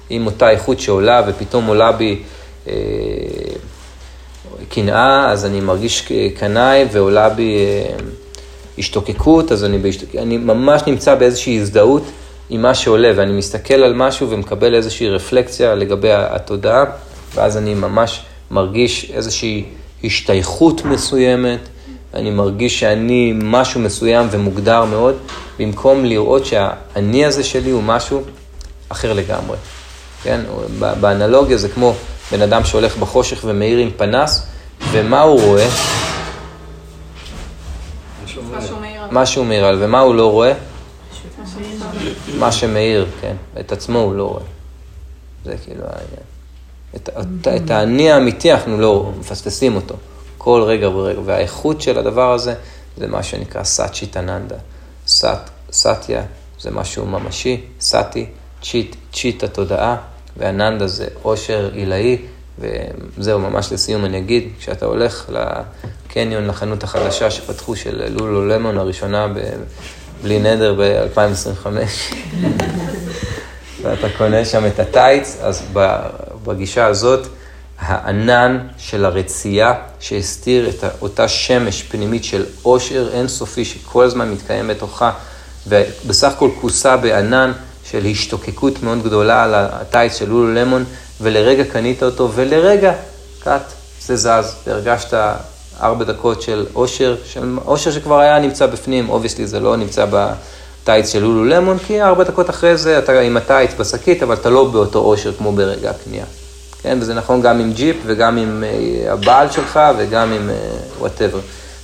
עם 0.09 0.25
אותה 0.25 0.49
איכות 0.49 0.79
שעולה, 0.79 1.21
ופתאום 1.27 1.65
עולה 1.65 1.91
בי 1.91 2.21
אה, 2.67 2.73
קנאה, 4.69 5.31
אז 5.31 5.45
אני 5.45 5.61
מרגיש 5.61 6.11
קנאי, 6.39 6.85
ועולה 6.91 7.29
בי 7.29 7.57
אה, 7.57 7.95
השתוקקות, 8.77 9.51
אז 9.51 9.63
אני, 9.63 9.77
בהשתוק... 9.77 10.15
אני 10.15 10.37
ממש 10.37 10.81
נמצא 10.87 11.15
באיזושהי 11.15 11.59
הזדהות 11.59 12.03
עם 12.53 12.61
מה 12.61 12.75
שעולה, 12.75 13.11
ואני 13.15 13.31
מסתכל 13.31 13.73
על 13.73 13.93
משהו 13.93 14.29
ומקבל 14.29 14.75
איזושהי 14.75 15.09
רפלקציה 15.09 15.75
לגבי 15.75 16.11
התודעה, 16.13 16.85
ואז 17.35 17.57
אני 17.57 17.73
ממש 17.73 18.21
מרגיש 18.51 19.11
איזושהי 19.13 19.63
השתייכות 20.03 20.85
מסוימת, 20.85 21.59
אני 22.13 22.31
מרגיש 22.31 22.79
שאני 22.79 23.33
משהו 23.35 23.81
מסוים 23.81 24.27
ומוגדר 24.31 24.85
מאוד, 24.85 25.15
במקום 25.59 26.05
לראות 26.05 26.45
שהאני 26.45 27.25
הזה 27.25 27.43
שלי 27.43 27.69
הוא 27.69 27.83
משהו 27.83 28.21
אחר 28.89 29.13
לגמרי. 29.13 29.57
כן? 30.23 30.41
באנלוגיה 30.79 31.57
זה 31.57 31.69
כמו 31.69 31.93
בן 32.31 32.41
אדם 32.41 32.63
שהולך 32.63 32.97
בחושך 32.97 33.41
ומאיר 33.45 33.77
עם 33.77 33.89
פנס, 33.97 34.47
ומה 34.91 35.21
הוא 35.21 35.41
רואה? 35.41 35.67
מה 39.11 39.25
שהוא 39.25 39.45
מאיר 39.45 39.65
על, 39.65 39.77
ומה 39.83 39.99
הוא 39.99 40.15
לא 40.15 40.31
רואה? 40.31 40.53
מה 42.39 42.51
שמאיר, 42.51 43.07
כן. 43.21 43.35
את 43.59 43.71
עצמו 43.71 43.99
הוא 43.99 44.15
לא 44.15 44.23
רואה. 44.23 44.43
זה 45.45 45.55
כאילו 45.63 45.83
העניין. 45.83 46.31
את, 46.95 47.09
את, 47.09 47.47
את 47.63 47.71
האני 47.71 48.11
האמיתי 48.11 48.51
אנחנו 48.51 48.77
לא 48.77 49.11
מפספסים 49.19 49.75
אותו. 49.75 49.95
כל 50.37 50.63
רגע 50.65 50.89
ורגע. 50.89 51.19
והאיכות 51.25 51.81
של 51.81 51.97
הדבר 51.97 52.33
הזה 52.33 52.53
זה 52.97 53.07
מה 53.07 53.23
שנקרא 53.23 53.63
Satchitananda. 53.63 54.55
Sat, 55.07 55.49
Satya 55.71 56.23
זה 56.59 56.71
משהו 56.71 57.05
ממשי, 57.05 57.61
Sat, 57.79 58.25
צ'יט, 58.61 58.95
צ'יט 59.13 59.43
התודעה, 59.43 59.97
ואננדה 60.37 60.87
זה 60.87 61.07
עושר 61.21 61.69
עילאי, 61.73 62.17
וזהו, 62.59 63.39
ממש 63.39 63.71
לסיום 63.71 64.05
אני 64.05 64.17
אגיד, 64.17 64.49
כשאתה 64.59 64.85
הולך 64.85 65.29
לקניון, 65.29 66.47
לחנות 66.47 66.83
החדשה 66.83 67.31
שפתחו 67.31 67.75
של 67.75 68.13
לולו 68.13 68.47
למון 68.47 68.77
הראשונה 68.77 69.27
ב... 69.27 69.39
בלי 70.23 70.39
נדר 70.39 70.75
ב-2025, 70.77 71.67
ואתה 73.81 74.07
קונה 74.17 74.45
שם 74.45 74.65
את 74.65 74.79
הטייץ, 74.79 75.37
אז 75.41 75.63
בגישה 76.43 76.85
הזאת, 76.85 77.27
הענן 77.79 78.67
של 78.77 79.05
הרצייה 79.05 79.73
שהסתיר 79.99 80.69
את 80.69 80.83
אותה 81.01 81.27
שמש 81.27 81.83
פנימית 81.83 82.23
של 82.23 82.45
עושר 82.61 83.09
אינסופי 83.13 83.65
שכל 83.65 84.03
הזמן 84.03 84.31
מתקיים 84.31 84.67
בתוכה, 84.67 85.11
ובסך 85.67 86.31
הכל 86.31 86.49
כוסה 86.61 86.97
בענן 86.97 87.51
של 87.83 88.05
השתוקקות 88.05 88.83
מאוד 88.83 89.03
גדולה 89.03 89.43
על 89.43 89.55
הטייץ 89.55 90.19
של 90.19 90.29
לולו 90.29 90.53
למון, 90.53 90.85
ולרגע 91.21 91.63
קנית 91.63 92.03
אותו, 92.03 92.31
ולרגע, 92.35 92.93
cut, 93.43 93.71
זה 94.01 94.15
זז, 94.15 94.55
והרגשת 94.67 95.13
ארבע 95.81 96.03
דקות 96.03 96.41
של 96.41 96.65
אושר, 96.75 97.15
של 97.25 97.57
אושר 97.65 97.91
שכבר 97.91 98.19
היה 98.19 98.39
נמצא 98.39 98.65
בפנים, 98.65 99.09
obviously 99.09 99.47
זה 99.47 99.59
לא 99.59 99.75
נמצא 99.75 100.05
בטייץ 100.09 101.11
של 101.11 101.19
לולו 101.19 101.45
למון, 101.45 101.77
כי 101.77 102.01
ארבע 102.01 102.23
דקות 102.23 102.49
אחרי 102.49 102.77
זה 102.77 102.99
אתה 102.99 103.19
עם 103.19 103.37
הטייץ 103.37 103.71
בשקית, 103.79 104.23
אבל 104.23 104.35
אתה 104.35 104.49
לא 104.49 104.63
באותו 104.65 104.99
אושר 104.99 105.33
כמו 105.33 105.51
ברגע 105.51 105.89
הקנייה. 105.89 106.25
כן, 106.81 106.97
וזה 107.01 107.13
נכון 107.13 107.41
גם 107.41 107.59
עם 107.59 107.73
ג'יפ 107.73 107.95
וגם 108.05 108.37
עם 108.37 108.63
uh, 108.63 109.09
הבעל 109.11 109.51
שלך 109.51 109.79
וגם 109.97 110.31
עם 110.33 110.49
וואטאבר. 110.99 111.37
Uh, 111.37 111.41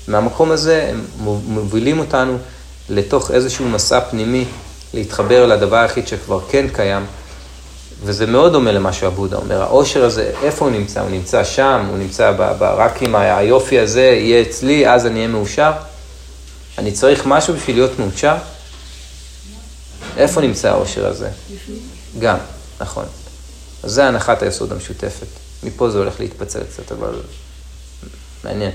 מהמקום 0.08 0.52
הזה 0.52 0.90
הם 0.90 1.06
מובילים 1.48 2.00
אותנו 2.00 2.38
לתוך 2.90 3.32
איזשהו 3.32 3.66
מסע 3.66 4.00
פנימי, 4.00 4.46
להתחבר 4.94 5.46
לדבר 5.46 5.76
היחיד 5.76 6.08
שכבר 6.08 6.40
כן 6.50 6.66
קיים, 6.74 7.06
וזה 8.04 8.26
מאוד 8.26 8.52
דומה 8.52 8.72
למה 8.72 8.94
שעבודה 8.94 9.38
אומר. 9.38 9.62
העושר 9.62 10.06
הזה, 10.06 10.32
איפה 10.44 10.66
הוא 10.66 10.72
נמצא? 10.74 11.02
הוא 11.02 11.10
נמצא 11.10 11.44
שם, 11.44 11.86
הוא 11.90 11.98
נמצא 11.98 12.32
ב, 12.32 12.42
ב, 12.42 12.64
רק 12.64 13.04
אם 13.04 13.16
היופי 13.16 13.80
הזה 13.80 14.02
יהיה 14.02 14.42
אצלי, 14.42 14.90
אז 14.90 15.06
אני 15.06 15.16
אהיה 15.16 15.28
מאושר? 15.28 15.72
אני 16.78 16.92
צריך 16.92 17.26
משהו 17.26 17.54
בשביל 17.54 17.76
להיות 17.76 18.00
מאושר? 18.00 18.36
איפה 20.18 20.42
נמצא 20.42 20.70
העושר 20.70 21.08
הזה? 21.08 21.30
גם, 22.20 22.38
נכון. 22.82 23.06
אז 23.84 23.92
זה 23.92 24.08
הנחת 24.08 24.42
היסוד 24.42 24.72
המשותפת. 24.72 25.28
מפה 25.64 25.90
זה 25.90 25.98
הולך 25.98 26.20
להתפצל 26.20 26.64
קצת, 26.64 26.92
אבל 26.92 27.20
מעניין. 28.44 28.72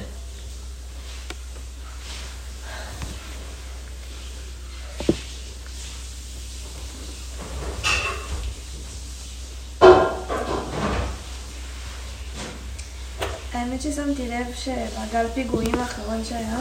שבגל 14.64 15.26
פיגועים 15.34 15.74
האחרון 15.74 16.24
שהיה, 16.24 16.58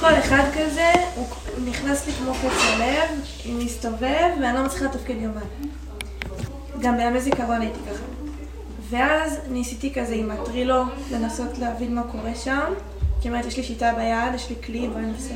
כל 0.00 0.14
אחד 0.14 0.44
כזה, 0.54 0.92
הוא 1.14 1.26
נכנס 1.64 2.06
לי 2.06 2.12
כמו 2.12 2.32
קץ 2.34 2.62
הלב, 2.72 3.10
מסתובב, 3.46 4.30
ואני 4.40 4.54
לא 4.54 4.64
מצליחה 4.64 4.84
לתפקד 4.84 5.14
יומיים. 5.14 5.72
גם 6.80 6.96
בימי 6.96 7.20
זיכרון 7.20 7.60
הייתי 7.60 7.78
ככה. 7.90 8.04
ואז 8.90 9.38
ניסיתי 9.48 9.94
כזה 9.94 10.14
עם 10.14 10.30
הטרילו 10.30 10.82
לנסות 11.10 11.58
להבין 11.58 11.94
מה 11.94 12.02
קורה 12.02 12.34
שם. 12.34 12.72
כי 13.20 13.28
אומרת, 13.28 13.44
יש 13.44 13.56
לי 13.56 13.62
שיטה 13.62 13.92
ביד, 13.96 14.34
יש 14.34 14.50
לי 14.50 14.56
כלי, 14.66 14.88
בואי 14.88 15.02
ננסה. 15.02 15.34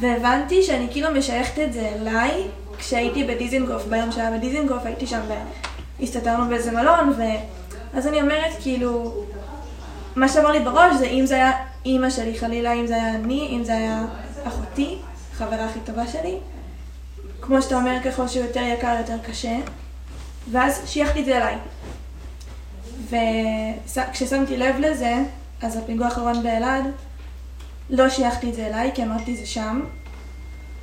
והבנתי 0.00 0.62
שאני 0.62 0.88
כאילו 0.90 1.10
משייכת 1.10 1.58
את 1.58 1.72
זה 1.72 1.88
אליי, 1.94 2.30
כשהייתי 2.78 3.24
בדיזינגוף, 3.24 3.84
ביום 3.84 4.12
שהיה 4.12 4.30
בדיזינגוף, 4.30 4.84
הייתי 4.84 5.06
שם 5.06 5.20
והסתתרנו 6.00 6.48
באיזה 6.48 6.70
מלון, 6.70 7.08
ו... 7.08 7.22
אז 7.94 8.06
אני 8.06 8.22
אומרת, 8.22 8.52
כאילו, 8.60 9.24
מה 10.16 10.28
שאמר 10.28 10.50
לי 10.50 10.60
בראש 10.60 10.96
זה 10.96 11.06
אם 11.06 11.26
זה 11.26 11.34
היה 11.34 11.52
אימא 11.84 12.10
שלי 12.10 12.38
חלילה, 12.38 12.72
אם 12.72 12.86
זה 12.86 12.94
היה 12.94 13.14
אני, 13.14 13.48
אם 13.56 13.64
זה 13.64 13.72
היה 13.72 14.04
אחותי, 14.44 14.98
החברה 15.32 15.64
הכי 15.64 15.80
טובה 15.84 16.06
שלי. 16.06 16.38
כמו 17.40 17.62
שאתה 17.62 17.74
אומר, 17.74 17.96
ככל 18.04 18.28
שהוא 18.28 18.44
יותר 18.44 18.60
יקר, 18.60 18.96
יותר 18.98 19.18
קשה. 19.18 19.56
ואז 20.50 20.82
שייכתי 20.86 21.20
את 21.20 21.24
זה 21.24 21.36
אליי. 21.36 21.56
וכששמתי 23.86 24.56
לב 24.56 24.76
לזה, 24.78 25.16
אז 25.62 25.76
הפיגוע 25.76 26.06
האחרון 26.06 26.42
באלעד, 26.42 26.84
לא 27.90 28.08
שייכתי 28.08 28.50
את 28.50 28.54
זה 28.54 28.66
אליי, 28.66 28.90
כי 28.94 29.02
אמרתי 29.02 29.36
זה 29.36 29.46
שם. 29.46 29.80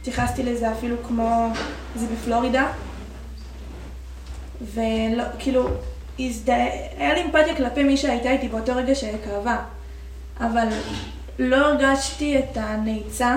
התייחסתי 0.01 0.43
לזה 0.43 0.71
אפילו 0.71 0.95
כמו, 1.07 1.47
זה 1.95 2.05
בפלורידה. 2.07 2.67
ולא, 4.73 5.23
כאילו, 5.39 5.69
הזדה... 6.19 6.55
היה 6.97 7.13
לי 7.13 7.21
אמפתיה 7.21 7.55
כלפי 7.55 7.83
מי 7.83 7.97
שהייתה 7.97 8.31
איתי 8.31 8.47
באותו 8.47 8.75
רגע 8.75 8.95
שכאבה. 8.95 9.57
אבל 10.39 10.67
לא 11.39 11.55
הרגשתי 11.55 12.39
את 12.39 12.57
הנעיצה 12.57 13.35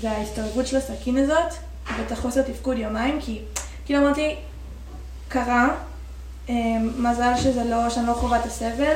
וההסתובבות 0.00 0.66
של 0.66 0.76
הסכין 0.76 1.16
הזאת, 1.16 1.52
ואת 1.98 2.12
החוסר 2.12 2.42
תפקוד 2.42 2.78
יומיים, 2.78 3.18
כי 3.20 3.40
כאילו 3.84 4.00
אמרתי, 4.00 4.34
קרה, 5.28 5.68
אמ, 6.48 6.92
מזל 6.98 7.32
שזה 7.36 7.64
לא, 7.64 7.90
שאני 7.90 8.06
לא 8.06 8.12
חווה 8.12 8.40
את 8.40 8.46
הסבל. 8.46 8.94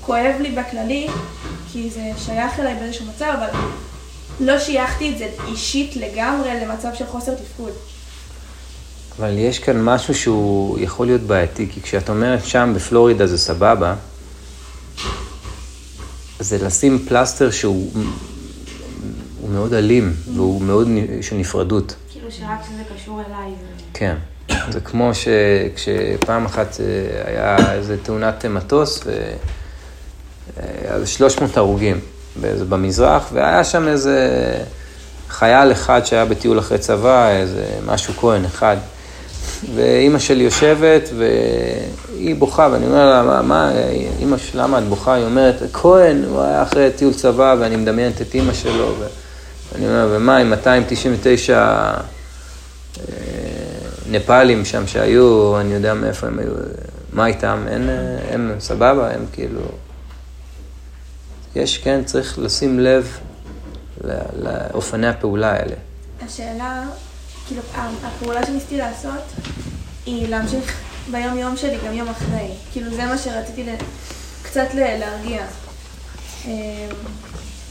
כואב 0.00 0.34
לי 0.40 0.50
בכללי, 0.50 1.06
כי 1.72 1.90
זה 1.90 2.10
שייך 2.18 2.60
אליי 2.60 2.74
באיזשהו 2.74 3.06
מצב, 3.06 3.34
אבל 3.38 3.48
לא 4.40 4.58
שייכתי 4.58 5.12
את 5.12 5.18
זה 5.18 5.28
אישית 5.48 5.96
לגמרי 5.96 6.60
למצב 6.60 6.94
של 6.94 7.06
חוסר 7.06 7.34
תפקוד. 7.34 7.72
אבל 9.18 9.38
יש 9.38 9.58
כאן 9.58 9.82
משהו 9.82 10.14
שהוא 10.14 10.78
יכול 10.78 11.06
להיות 11.06 11.20
בעייתי, 11.20 11.68
כי 11.70 11.82
כשאת 11.82 12.08
אומרת 12.08 12.44
שם 12.44 12.72
בפלורידה 12.76 13.26
זה 13.26 13.38
סבבה, 13.38 13.94
זה 16.40 16.66
לשים 16.66 16.98
פלסטר 17.08 17.50
שהוא 17.50 17.92
הוא 19.40 19.50
מאוד 19.50 19.74
אלים, 19.74 20.14
והוא 20.34 20.62
מאוד 20.62 20.88
של 21.20 21.36
נפרדות. 21.36 21.94
כאילו 22.10 22.30
שרק 22.30 22.58
שזה 22.68 22.82
קשור 22.94 23.20
אליי. 23.28 23.50
כן. 23.94 24.16
זה 24.70 24.80
כמו 24.80 25.10
שכשפעם 25.14 26.44
אחת 26.44 26.76
אה, 26.80 27.30
היה 27.30 27.72
איזה 27.72 27.96
תאונת 28.02 28.44
מטוס, 28.44 29.00
והיה 30.56 31.06
300 31.06 31.56
הרוגים 31.56 32.00
במזרח, 32.40 33.28
והיה 33.32 33.64
שם 33.64 33.88
איזה 33.88 34.28
חייל 35.28 35.72
אחד 35.72 36.04
שהיה 36.04 36.24
בטיול 36.24 36.58
אחרי 36.58 36.78
צבא, 36.78 37.28
איזה 37.28 37.64
משהו 37.86 38.14
כהן 38.14 38.44
אחד. 38.44 38.76
ואימא 39.74 40.18
שלי 40.18 40.44
יושבת, 40.44 41.08
והיא 41.16 42.34
בוכה, 42.36 42.68
ואני 42.72 42.86
אומר 42.86 43.06
לה, 43.10 43.22
מה, 43.22 43.42
מה 43.42 43.72
אימא 44.18 44.36
שלי, 44.38 44.60
למה 44.60 44.78
את 44.78 44.84
בוכה? 44.84 45.14
היא 45.14 45.24
אומרת, 45.24 45.62
כהן, 45.72 46.24
הוא 46.24 46.42
היה 46.42 46.62
אחרי 46.62 46.90
טיול 46.96 47.14
צבא, 47.14 47.56
ואני 47.60 47.76
מדמיינת 47.76 48.22
את 48.22 48.34
אימא 48.34 48.52
שלו, 48.52 48.94
ואני 49.72 49.86
אומר, 49.86 50.08
ומה, 50.10 50.36
עם 50.36 50.50
299... 50.50 51.94
נפאלים 54.12 54.64
שם 54.64 54.86
שהיו, 54.86 55.60
אני 55.60 55.74
יודע 55.74 55.94
מאיפה 55.94 56.26
הם 56.26 56.38
היו, 56.38 56.52
מה 57.12 57.26
איתם? 57.26 57.64
אין, 57.68 57.88
אה, 57.88 58.34
הם 58.34 58.54
סבבה, 58.58 59.10
הם 59.14 59.26
כאילו... 59.32 59.60
יש, 61.56 61.78
כן, 61.78 62.04
צריך 62.04 62.38
לשים 62.38 62.80
לב 62.80 63.18
לאופני 64.38 65.08
הפעולה 65.08 65.52
האלה. 65.52 65.74
השאלה, 66.26 66.84
כאילו, 67.46 67.62
הפעולה 68.04 68.46
שניסיתי 68.46 68.76
לעשות 68.76 69.22
היא 70.06 70.28
להמשיך 70.28 70.80
ביום 71.10 71.38
יום 71.38 71.56
שלי 71.56 71.78
גם 71.86 71.92
יום 71.92 72.08
אחרי. 72.08 72.48
כאילו, 72.72 72.90
זה 72.90 73.06
מה 73.06 73.18
שרציתי 73.18 73.64
קצת 74.42 74.66
להרגיע. 74.74 75.42
אמ, 76.44 76.50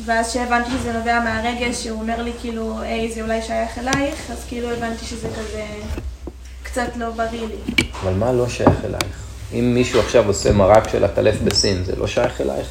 ואז 0.06 0.30
כשהבנתי 0.30 0.69
שזה 0.80 0.93
נובע 0.93 1.19
מהרגש, 1.19 1.84
שהוא 1.84 2.02
אומר 2.02 2.22
לי 2.22 2.31
כאילו, 2.41 2.80
היי, 2.81 3.11
זה 3.11 3.22
אולי 3.22 3.41
שייך 3.41 3.77
אלייך, 3.77 4.31
אז 4.31 4.38
כאילו 4.48 4.72
הבנתי 4.72 5.06
שזה 5.06 5.27
כזה 5.27 5.65
קצת 6.64 6.88
לא 6.95 7.10
בריא 7.10 7.48
לי. 7.48 7.84
אבל 8.03 8.14
מה 8.14 8.31
לא 8.31 8.49
שייך 8.49 8.85
אלייך? 8.85 9.18
אם 9.53 9.73
מישהו 9.73 9.99
עכשיו 9.99 10.27
עושה 10.27 10.52
מרק 10.52 10.89
של 10.89 11.03
עטלף 11.03 11.35
בסין, 11.41 11.84
זה 11.84 11.95
לא 11.95 12.07
שייך 12.07 12.41
אלייך? 12.41 12.68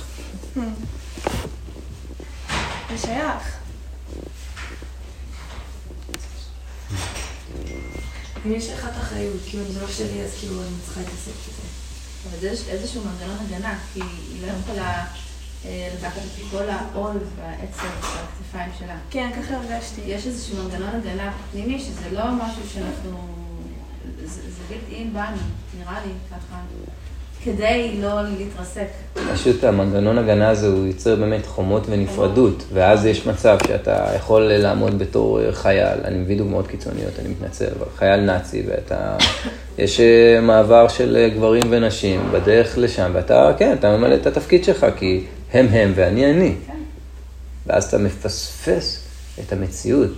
זה 2.91 2.99
שייך. 2.99 3.60
אם 8.47 8.53
יש 8.53 8.71
לך 8.71 8.85
את 8.85 8.97
האחריות, 8.97 9.37
כאילו 9.47 9.67
אם 9.67 9.73
זה 9.73 9.81
לא 9.81 9.89
שלי, 9.89 10.23
אז 10.23 10.31
כאילו 10.41 10.63
אני 10.63 10.77
צריכה 10.85 11.01
להתעסק 11.01 11.33
בזה. 11.49 11.63
אבל 12.29 12.53
יש 12.53 12.69
איזשהו 12.69 13.03
מנגנון 13.05 13.37
הגנה, 13.47 13.79
כי 13.95 14.01
היא 14.01 14.43
לא 14.43 14.47
יכולה 14.47 15.07
אה, 15.65 15.95
לקחת 15.99 16.17
את 16.17 16.51
כל 16.51 16.69
העול 16.69 17.17
והעצב 17.37 17.87
והכתפיים 18.03 18.71
שלה. 18.79 18.97
כן, 19.11 19.31
ככה 19.37 19.55
הרגשתי. 19.55 20.01
יש 20.07 20.27
איזשהו 20.27 20.57
מנגנון 20.57 20.89
הגנה 20.89 21.33
פנימי, 21.51 21.81
שזה 21.81 22.11
לא 22.13 22.25
משהו 22.33 22.63
שאנחנו... 22.75 23.29
זה 24.27 24.63
בלתי 24.69 24.95
אין 24.95 25.13
בנו, 25.13 25.37
נראה 25.79 26.07
לי 26.07 26.13
ככה. 26.31 26.61
כדי 27.45 27.99
לא 28.03 28.23
להתרסק. 28.39 28.87
פשוט 29.33 29.65
המנגנון 29.65 30.19
הגנה 30.19 30.49
הזה 30.49 30.67
הוא 30.67 30.87
יוצר 30.87 31.17
באמת 31.17 31.47
חומות 31.47 31.83
ונפרדות, 31.91 32.65
ואז 32.73 33.07
יש 33.07 33.27
מצב 33.27 33.59
שאתה 33.67 34.07
יכול 34.17 34.43
לעמוד 34.43 34.99
בתור 34.99 35.53
חייל, 35.53 35.99
אני 36.05 36.19
מביא 36.19 36.39
דוגמאות 36.39 36.67
קיצוניות, 36.67 37.13
אני 37.19 37.29
מתנצל, 37.29 37.67
אבל 37.79 37.87
חייל 37.97 38.21
נאצי, 38.21 38.63
ואתה, 38.69 39.17
יש 39.79 40.01
אה, 40.01 40.41
מעבר 40.41 40.89
של 40.89 41.31
גברים 41.35 41.63
ונשים 41.71 42.29
בדרך 42.33 42.79
לשם, 42.79 43.11
ואתה, 43.15 43.51
כן, 43.59 43.73
אתה 43.73 43.97
ממלא 43.97 44.15
את 44.15 44.27
התפקיד 44.27 44.65
שלך, 44.65 44.87
כי 44.97 45.25
הם 45.53 45.67
הם 45.71 45.93
ואני 45.95 46.31
אני. 46.31 46.55
כן. 46.67 46.73
ואז 47.67 47.85
אתה 47.85 47.99
מפספס 47.99 49.05
את 49.41 49.53
המציאות. 49.53 50.13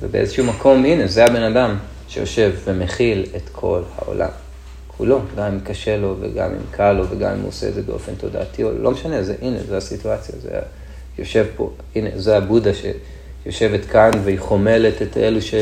ובאיזשהו 0.00 0.44
מקום, 0.44 0.84
הנה, 0.84 1.06
זה 1.06 1.24
הבן 1.24 1.42
אדם 1.42 1.76
שיושב 2.08 2.52
ומכיל 2.64 3.26
את 3.36 3.48
כל 3.52 3.82
העולם. 3.98 4.41
כולו, 5.02 5.20
גם 5.36 5.44
אם 5.44 5.60
קשה 5.60 5.96
לו 5.96 6.16
וגם 6.20 6.50
אם 6.50 6.62
קל 6.70 6.92
לו 6.92 7.04
וגם 7.10 7.30
אם 7.32 7.40
הוא 7.40 7.48
עושה 7.48 7.68
את 7.68 7.74
זה 7.74 7.82
באופן 7.82 8.14
תודעתי, 8.14 8.62
או 8.62 8.72
לא 8.72 8.90
משנה, 8.90 9.22
זה, 9.22 9.34
הנה, 9.42 9.56
זו 9.68 9.76
הסיטואציה, 9.76 10.34
זה 10.42 10.50
יושב 11.18 11.46
פה, 11.56 11.70
הנה, 11.96 12.08
זה 12.16 12.36
הבודה 12.36 12.70
שיושבת 12.74 13.84
כאן 13.84 14.10
והיא 14.24 14.38
חומלת 14.38 15.02
את 15.02 15.16
אלו 15.16 15.42
ש, 15.42 15.54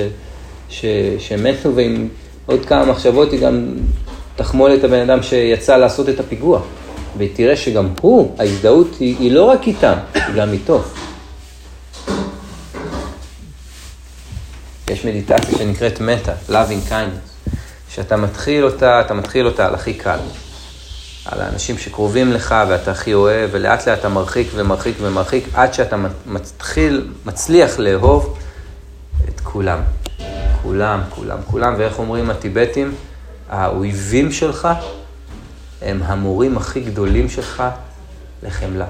ש, 0.69 0.85
שמתו, 1.19 1.75
ועם 1.77 2.09
עוד 2.47 2.67
כמה 2.67 2.85
מחשבות 2.85 3.33
היא 3.33 3.41
גם 3.41 3.75
תחמול 4.37 4.75
את 4.75 4.85
הבן 4.85 5.11
אדם 5.11 5.23
שיצא 5.23 5.77
לעשות 5.77 6.09
את 6.09 6.21
הפיגוע. 6.21 6.63
והיא 7.17 7.31
תראה 7.35 7.57
שגם 7.57 7.89
הוא, 8.01 8.35
ההזדהות 8.39 8.97
היא, 9.01 9.17
היא 9.19 9.33
לא 9.33 9.45
רק 9.45 9.67
איתם, 9.67 9.97
היא 10.15 10.35
גם 10.37 10.53
איתו. 10.53 10.83
יש 14.91 15.05
מדיטציה 15.05 15.59
שנקראת 15.59 16.01
מטה, 16.01 16.33
loving 16.49 16.91
kindness. 16.91 17.30
שאתה 17.91 18.17
מתחיל 18.17 18.65
אותה, 18.65 19.01
אתה 19.01 19.15
מתחיל 19.15 19.47
אותה 19.47 19.67
על 19.67 19.75
הכי 19.75 19.95
קל. 19.95 20.19
על 21.25 21.41
האנשים 21.41 21.79
שקרובים 21.79 22.33
לך 22.33 22.55
ואתה 22.69 22.91
הכי 22.91 23.15
אוהב, 23.15 23.51
ולאט 23.53 23.89
לאט 23.89 23.99
אתה 23.99 24.09
מרחיק 24.09 24.49
ומרחיק 24.55 24.97
ומרחיק, 25.01 25.45
עד 25.55 25.75
שאתה 25.75 25.97
מתחיל, 26.27 27.11
מצליח 27.27 27.79
לאהוב 27.79 28.39
את 29.29 29.41
כולם. 29.41 29.81
כולם, 30.63 31.01
כולם, 31.11 31.39
כולם, 31.47 31.75
ואיך 31.79 31.99
אומרים 31.99 32.31
הטיבטים? 32.31 32.95
האויבים 33.49 34.33
שלך 34.33 34.69
הם 35.83 36.03
המורים 36.03 36.57
הכי 36.57 36.81
גדולים 36.81 37.29
שלך 37.29 37.63
לחמלה. 38.43 38.87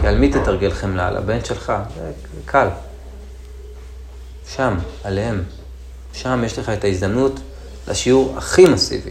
כי 0.00 0.06
על 0.06 0.18
מי 0.18 0.28
תתרגל 0.28 0.70
חמלה? 0.70 1.08
על 1.08 1.16
הבן 1.16 1.44
שלך? 1.44 1.72
זה 1.96 2.12
קל. 2.44 2.68
שם, 4.48 4.74
עליהם. 5.04 5.42
שם 6.12 6.42
יש 6.46 6.58
לך 6.58 6.68
את 6.68 6.84
ההזדמנות 6.84 7.40
לשיעור 7.88 8.34
הכי 8.38 8.64
מסיבי. 8.64 9.10